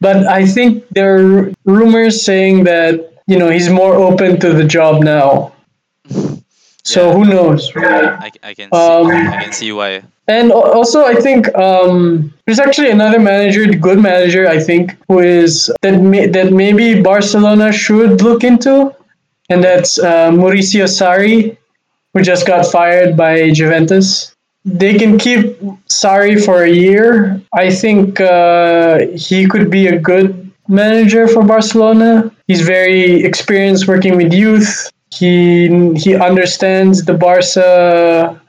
but 0.00 0.26
I 0.26 0.42
think 0.54 0.82
there 0.90 1.14
are 1.14 1.52
rumors 1.64 2.14
saying 2.28 2.64
that 2.64 2.92
you 3.30 3.38
know 3.38 3.50
he's 3.54 3.70
more 3.70 3.94
open 3.94 4.40
to 4.40 4.50
the 4.52 4.66
job 4.66 5.04
now. 5.04 5.54
So 6.84 7.08
Yeah. 7.08 7.14
who 7.14 7.24
knows? 7.24 7.74
Right? 7.74 8.04
I, 8.26 8.30
I 8.42 8.54
can 8.54 8.68
see 8.70 8.78
Um, 8.78 9.06
I 9.10 9.42
can 9.42 9.52
see 9.52 9.72
why. 9.72 10.02
And 10.28 10.52
also, 10.52 11.04
I 11.04 11.14
think 11.14 11.54
um, 11.54 12.32
there's 12.46 12.58
actually 12.60 12.90
another 12.90 13.20
manager, 13.20 13.66
good 13.66 13.98
manager, 13.98 14.48
I 14.48 14.58
think, 14.58 14.96
who 15.08 15.18
is 15.18 15.70
that 15.82 16.00
may, 16.00 16.26
that 16.26 16.52
maybe 16.52 17.00
Barcelona 17.02 17.72
should 17.72 18.22
look 18.22 18.42
into, 18.42 18.94
and 19.50 19.62
that's 19.62 19.98
uh, 19.98 20.30
Mauricio 20.30 20.84
Sarri, 20.84 21.56
who 22.14 22.22
just 22.22 22.46
got 22.46 22.64
fired 22.66 23.16
by 23.18 23.50
Juventus. 23.50 24.34
They 24.64 24.96
can 24.96 25.18
keep 25.18 25.60
Sarri 25.90 26.42
for 26.42 26.62
a 26.64 26.70
year. 26.70 27.38
I 27.52 27.70
think 27.70 28.18
uh, 28.18 29.00
he 29.14 29.46
could 29.46 29.70
be 29.70 29.88
a 29.88 29.98
good 29.98 30.50
manager 30.68 31.28
for 31.28 31.42
Barcelona. 31.42 32.30
He's 32.46 32.62
very 32.62 33.22
experienced 33.22 33.86
working 33.86 34.16
with 34.16 34.32
youth. 34.32 34.90
He 35.18 35.94
he 35.94 36.16
understands 36.16 37.04
the 37.04 37.14
Barca 37.14 38.40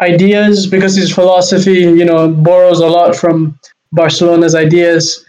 ideas 0.00 0.66
because 0.66 0.96
his 0.96 1.12
philosophy, 1.12 1.80
you 1.80 2.04
know, 2.04 2.28
borrows 2.28 2.80
a 2.80 2.86
lot 2.86 3.14
from 3.16 3.58
Barcelona's 3.92 4.54
ideas. 4.54 5.24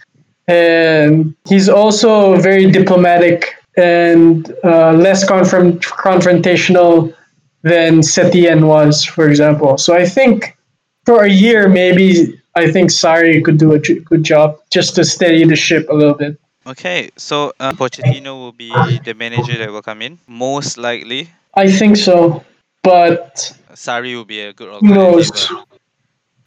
And 0.48 1.34
he's 1.48 1.68
also 1.68 2.36
very 2.36 2.70
diplomatic 2.70 3.54
and 3.76 4.52
uh, 4.64 4.92
less 4.92 5.26
confront- 5.26 5.82
confrontational 5.82 7.14
than 7.62 8.00
Setien 8.00 8.66
was, 8.66 9.04
for 9.04 9.28
example. 9.28 9.76
So 9.76 9.94
I 9.94 10.06
think 10.06 10.56
for 11.04 11.24
a 11.24 11.30
year, 11.30 11.68
maybe 11.68 12.40
I 12.54 12.70
think 12.70 12.90
Sarri 12.90 13.44
could 13.44 13.58
do 13.58 13.72
a 13.72 13.78
good 13.78 14.22
job 14.22 14.58
just 14.72 14.94
to 14.96 15.04
steady 15.04 15.44
the 15.44 15.56
ship 15.56 15.88
a 15.90 15.94
little 15.94 16.14
bit. 16.14 16.38
Okay, 16.66 17.10
so 17.16 17.52
uh, 17.60 17.72
Pochettino 17.72 18.34
will 18.40 18.52
be 18.52 18.70
the 19.04 19.14
manager 19.14 19.56
that 19.58 19.70
will 19.70 19.82
come 19.82 20.02
in, 20.02 20.18
most 20.26 20.76
likely. 20.76 21.30
I 21.54 21.70
think 21.70 21.96
so. 21.96 22.44
But 22.82 23.52
Sarri 23.74 24.16
will 24.16 24.24
be 24.24 24.40
a 24.40 24.52
good 24.52 24.68
alternative. 24.68 25.30
uh, 25.50 25.64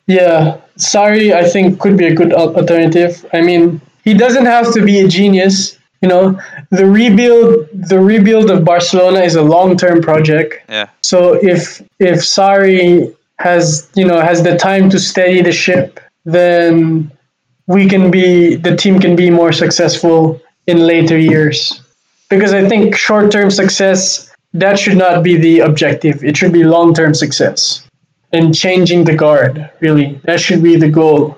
Yeah, 0.08 0.58
Sarri, 0.78 1.34
I 1.34 1.48
think 1.50 1.80
could 1.80 1.98
be 1.98 2.08
a 2.08 2.14
good 2.14 2.34
alternative. 2.34 3.26
I 3.32 3.42
mean, 3.42 3.80
he 4.04 4.14
doesn't 4.14 4.46
have 4.46 4.74
to 4.74 4.84
be 4.84 5.00
a 5.00 5.08
genius. 5.08 5.78
You 6.02 6.10
know, 6.10 6.40
the 6.72 6.86
rebuild, 6.86 7.68
the 7.74 8.00
rebuild 8.00 8.50
of 8.50 8.64
Barcelona 8.66 9.20
is 9.22 9.36
a 9.36 9.42
long-term 9.42 10.02
project. 10.02 10.56
Yeah, 10.70 10.90
So 11.02 11.34
if 11.36 11.82
if 12.00 12.18
Sarri 12.20 13.14
has 13.40 13.90
you 13.96 14.06
know 14.06 14.20
has 14.20 14.44
the 14.44 14.58
time 14.58 14.90
to 14.92 15.00
steady 15.00 15.42
the 15.42 15.52
ship, 15.52 16.00
then 16.26 17.12
we 17.70 17.88
can 17.88 18.10
be 18.10 18.56
the 18.56 18.76
team 18.76 19.00
can 19.00 19.16
be 19.16 19.30
more 19.30 19.54
successful 19.54 20.42
in 20.66 20.86
later 20.86 21.18
years. 21.18 21.82
Because 22.30 22.52
I 22.54 22.68
think 22.68 22.98
short 22.98 23.32
term 23.32 23.50
success 23.50 24.30
that 24.54 24.80
should 24.80 24.98
not 24.98 25.24
be 25.24 25.38
the 25.38 25.60
objective. 25.60 26.24
It 26.24 26.36
should 26.36 26.52
be 26.52 26.64
long 26.64 26.94
term 26.94 27.14
success. 27.14 27.86
And 28.34 28.54
changing 28.54 29.06
the 29.06 29.16
guard, 29.16 29.70
really. 29.80 30.20
That 30.26 30.40
should 30.40 30.62
be 30.62 30.76
the 30.76 30.90
goal. 30.90 31.38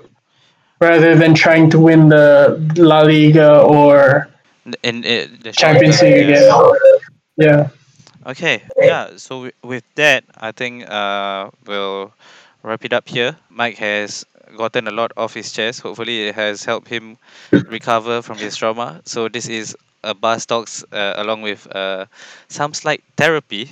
Rather 0.80 1.16
than 1.16 1.36
trying 1.36 1.70
to 1.72 1.80
win 1.80 2.10
the 2.10 2.58
La 2.76 3.02
Liga 3.02 3.62
or 3.62 4.28
In, 4.84 5.04
in 5.04 5.40
the 5.44 5.52
Champions 5.52 6.02
League 6.02 6.30
again. 6.30 6.50
Yeah. 7.38 7.70
Okay, 8.26 8.64
yeah. 8.78 9.18
So 9.18 9.52
with 9.64 9.84
that, 9.96 10.24
I 10.38 10.52
think 10.52 10.90
uh, 10.90 11.50
we'll 11.66 12.14
wrap 12.64 12.86
it 12.86 12.94
up 12.94 13.10
here. 13.10 13.36
Mike 13.50 13.78
has 13.78 14.26
gotten 14.58 14.88
a 14.88 14.92
lot 14.92 15.12
off 15.18 15.34
his 15.34 15.52
chest. 15.52 15.82
Hopefully, 15.82 16.28
it 16.30 16.36
has 16.36 16.64
helped 16.66 16.88
him 16.88 17.18
recover 17.68 18.22
from 18.22 18.38
his 18.38 18.56
trauma. 18.56 19.02
So 19.06 19.28
this 19.30 19.48
is 19.48 19.76
a 20.04 20.14
bus 20.14 20.46
talks 20.46 20.84
uh, 20.92 21.14
along 21.18 21.42
with 21.44 21.68
uh, 21.76 22.06
some 22.48 22.74
slight 22.74 23.04
therapy. 23.18 23.70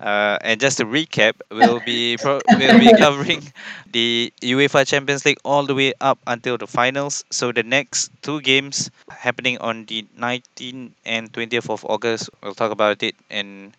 Uh, 0.00 0.38
and 0.42 0.60
just 0.60 0.78
to 0.78 0.84
recap, 0.84 1.34
we'll 1.50 1.80
be 1.80 2.16
pro- 2.18 2.40
we'll 2.58 2.78
be 2.78 2.92
covering 2.98 3.52
the 3.92 4.32
UEFA 4.42 4.86
Champions 4.86 5.24
League 5.24 5.38
all 5.44 5.64
the 5.64 5.74
way 5.74 5.92
up 6.00 6.18
until 6.26 6.58
the 6.58 6.66
finals. 6.66 7.24
So 7.30 7.52
the 7.52 7.62
next 7.62 8.10
two 8.22 8.40
games 8.40 8.90
happening 9.08 9.58
on 9.58 9.86
the 9.86 10.04
19th 10.16 10.92
and 11.04 11.32
20th 11.32 11.70
of 11.70 11.84
August. 11.84 12.28
We'll 12.42 12.54
talk 12.54 12.72
about 12.72 13.02
it 13.02 13.14
in 13.30 13.74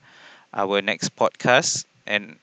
our 0.53 0.81
next 0.81 1.15
podcast. 1.15 1.85
And 2.07 2.37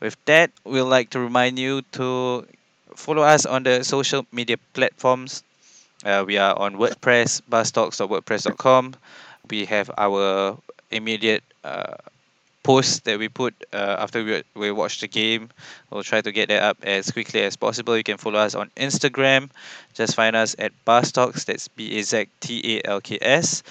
with 0.00 0.16
that, 0.26 0.50
we'd 0.64 0.82
like 0.82 1.10
to 1.10 1.20
remind 1.20 1.58
you 1.58 1.82
to 1.92 2.46
follow 3.00 3.22
us 3.22 3.46
on 3.46 3.64
the 3.64 3.82
social 3.82 4.26
media 4.30 4.56
platforms. 4.74 5.42
Uh, 6.04 6.24
we 6.26 6.38
are 6.38 6.56
on 6.58 6.76
WordPress, 6.76 7.42
bustalks.wordpress.com. 7.50 8.94
We 9.50 9.64
have 9.64 9.90
our 9.98 10.58
immediate 10.90 11.42
uh, 11.64 11.96
posts 12.62 13.00
that 13.00 13.18
we 13.18 13.28
put 13.28 13.54
uh, 13.72 13.96
after 13.98 14.22
we, 14.22 14.42
we 14.54 14.70
watch 14.70 15.00
the 15.00 15.08
game. 15.08 15.50
We'll 15.90 16.02
try 16.02 16.20
to 16.20 16.30
get 16.32 16.48
that 16.48 16.62
up 16.62 16.78
as 16.82 17.10
quickly 17.10 17.40
as 17.42 17.56
possible. 17.56 17.96
You 17.96 18.04
can 18.04 18.18
follow 18.18 18.38
us 18.38 18.54
on 18.54 18.70
Instagram. 18.76 19.50
Just 19.94 20.14
find 20.14 20.36
us 20.36 20.54
at 20.58 20.72
Bustalks. 20.86 21.44
That's 21.46 21.68
B 21.68 21.98
A 21.98 22.02
Z 22.02 22.26
T 22.40 22.76
A 22.76 22.88
L 22.88 23.00
K 23.00 23.18
S. 23.20 23.62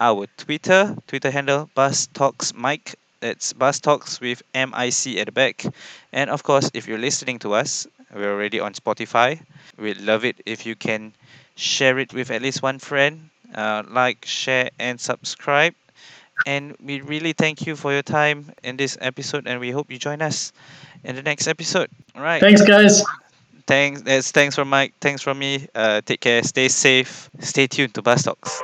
Our 0.00 0.26
Twitter, 0.36 0.96
Twitter 1.06 1.30
handle, 1.30 1.68
Bustalks 1.76 2.54
Mike. 2.54 2.94
That's 3.20 3.52
Bustalks 3.52 4.20
with 4.20 4.42
M 4.54 4.72
I 4.74 4.90
C 4.90 5.20
at 5.20 5.26
the 5.26 5.32
back. 5.32 5.64
And 6.12 6.30
of 6.30 6.42
course, 6.42 6.70
if 6.72 6.86
you're 6.86 6.98
listening 6.98 7.38
to 7.40 7.54
us, 7.54 7.86
we're 8.14 8.32
already 8.32 8.60
on 8.60 8.74
Spotify. 8.74 9.40
We'd 9.78 10.00
love 10.00 10.24
it 10.24 10.40
if 10.46 10.66
you 10.66 10.74
can 10.74 11.12
share 11.56 11.98
it 11.98 12.12
with 12.12 12.30
at 12.30 12.42
least 12.42 12.62
one 12.62 12.78
friend. 12.78 13.30
Uh, 13.54 13.82
like, 13.88 14.24
share, 14.24 14.70
and 14.78 15.00
subscribe. 15.00 15.74
And 16.46 16.76
we 16.84 17.00
really 17.00 17.32
thank 17.32 17.66
you 17.66 17.76
for 17.76 17.92
your 17.92 18.02
time 18.02 18.52
in 18.62 18.76
this 18.76 18.96
episode, 19.00 19.46
and 19.46 19.58
we 19.58 19.70
hope 19.70 19.90
you 19.90 19.98
join 19.98 20.22
us 20.22 20.52
in 21.04 21.16
the 21.16 21.22
next 21.22 21.48
episode. 21.48 21.90
All 22.14 22.22
right. 22.22 22.40
Thanks 22.40 22.62
guys. 22.62 23.02
Thanks. 23.66 24.02
That's 24.02 24.30
thanks 24.30 24.54
from 24.54 24.70
Mike. 24.70 24.94
Thanks 25.00 25.22
from 25.22 25.38
me. 25.38 25.66
Uh, 25.74 26.00
take 26.04 26.20
care. 26.20 26.42
Stay 26.42 26.68
safe. 26.68 27.28
Stay 27.40 27.66
tuned 27.66 27.94
to 27.94 28.02
Bus 28.02 28.22
Talks. 28.22 28.62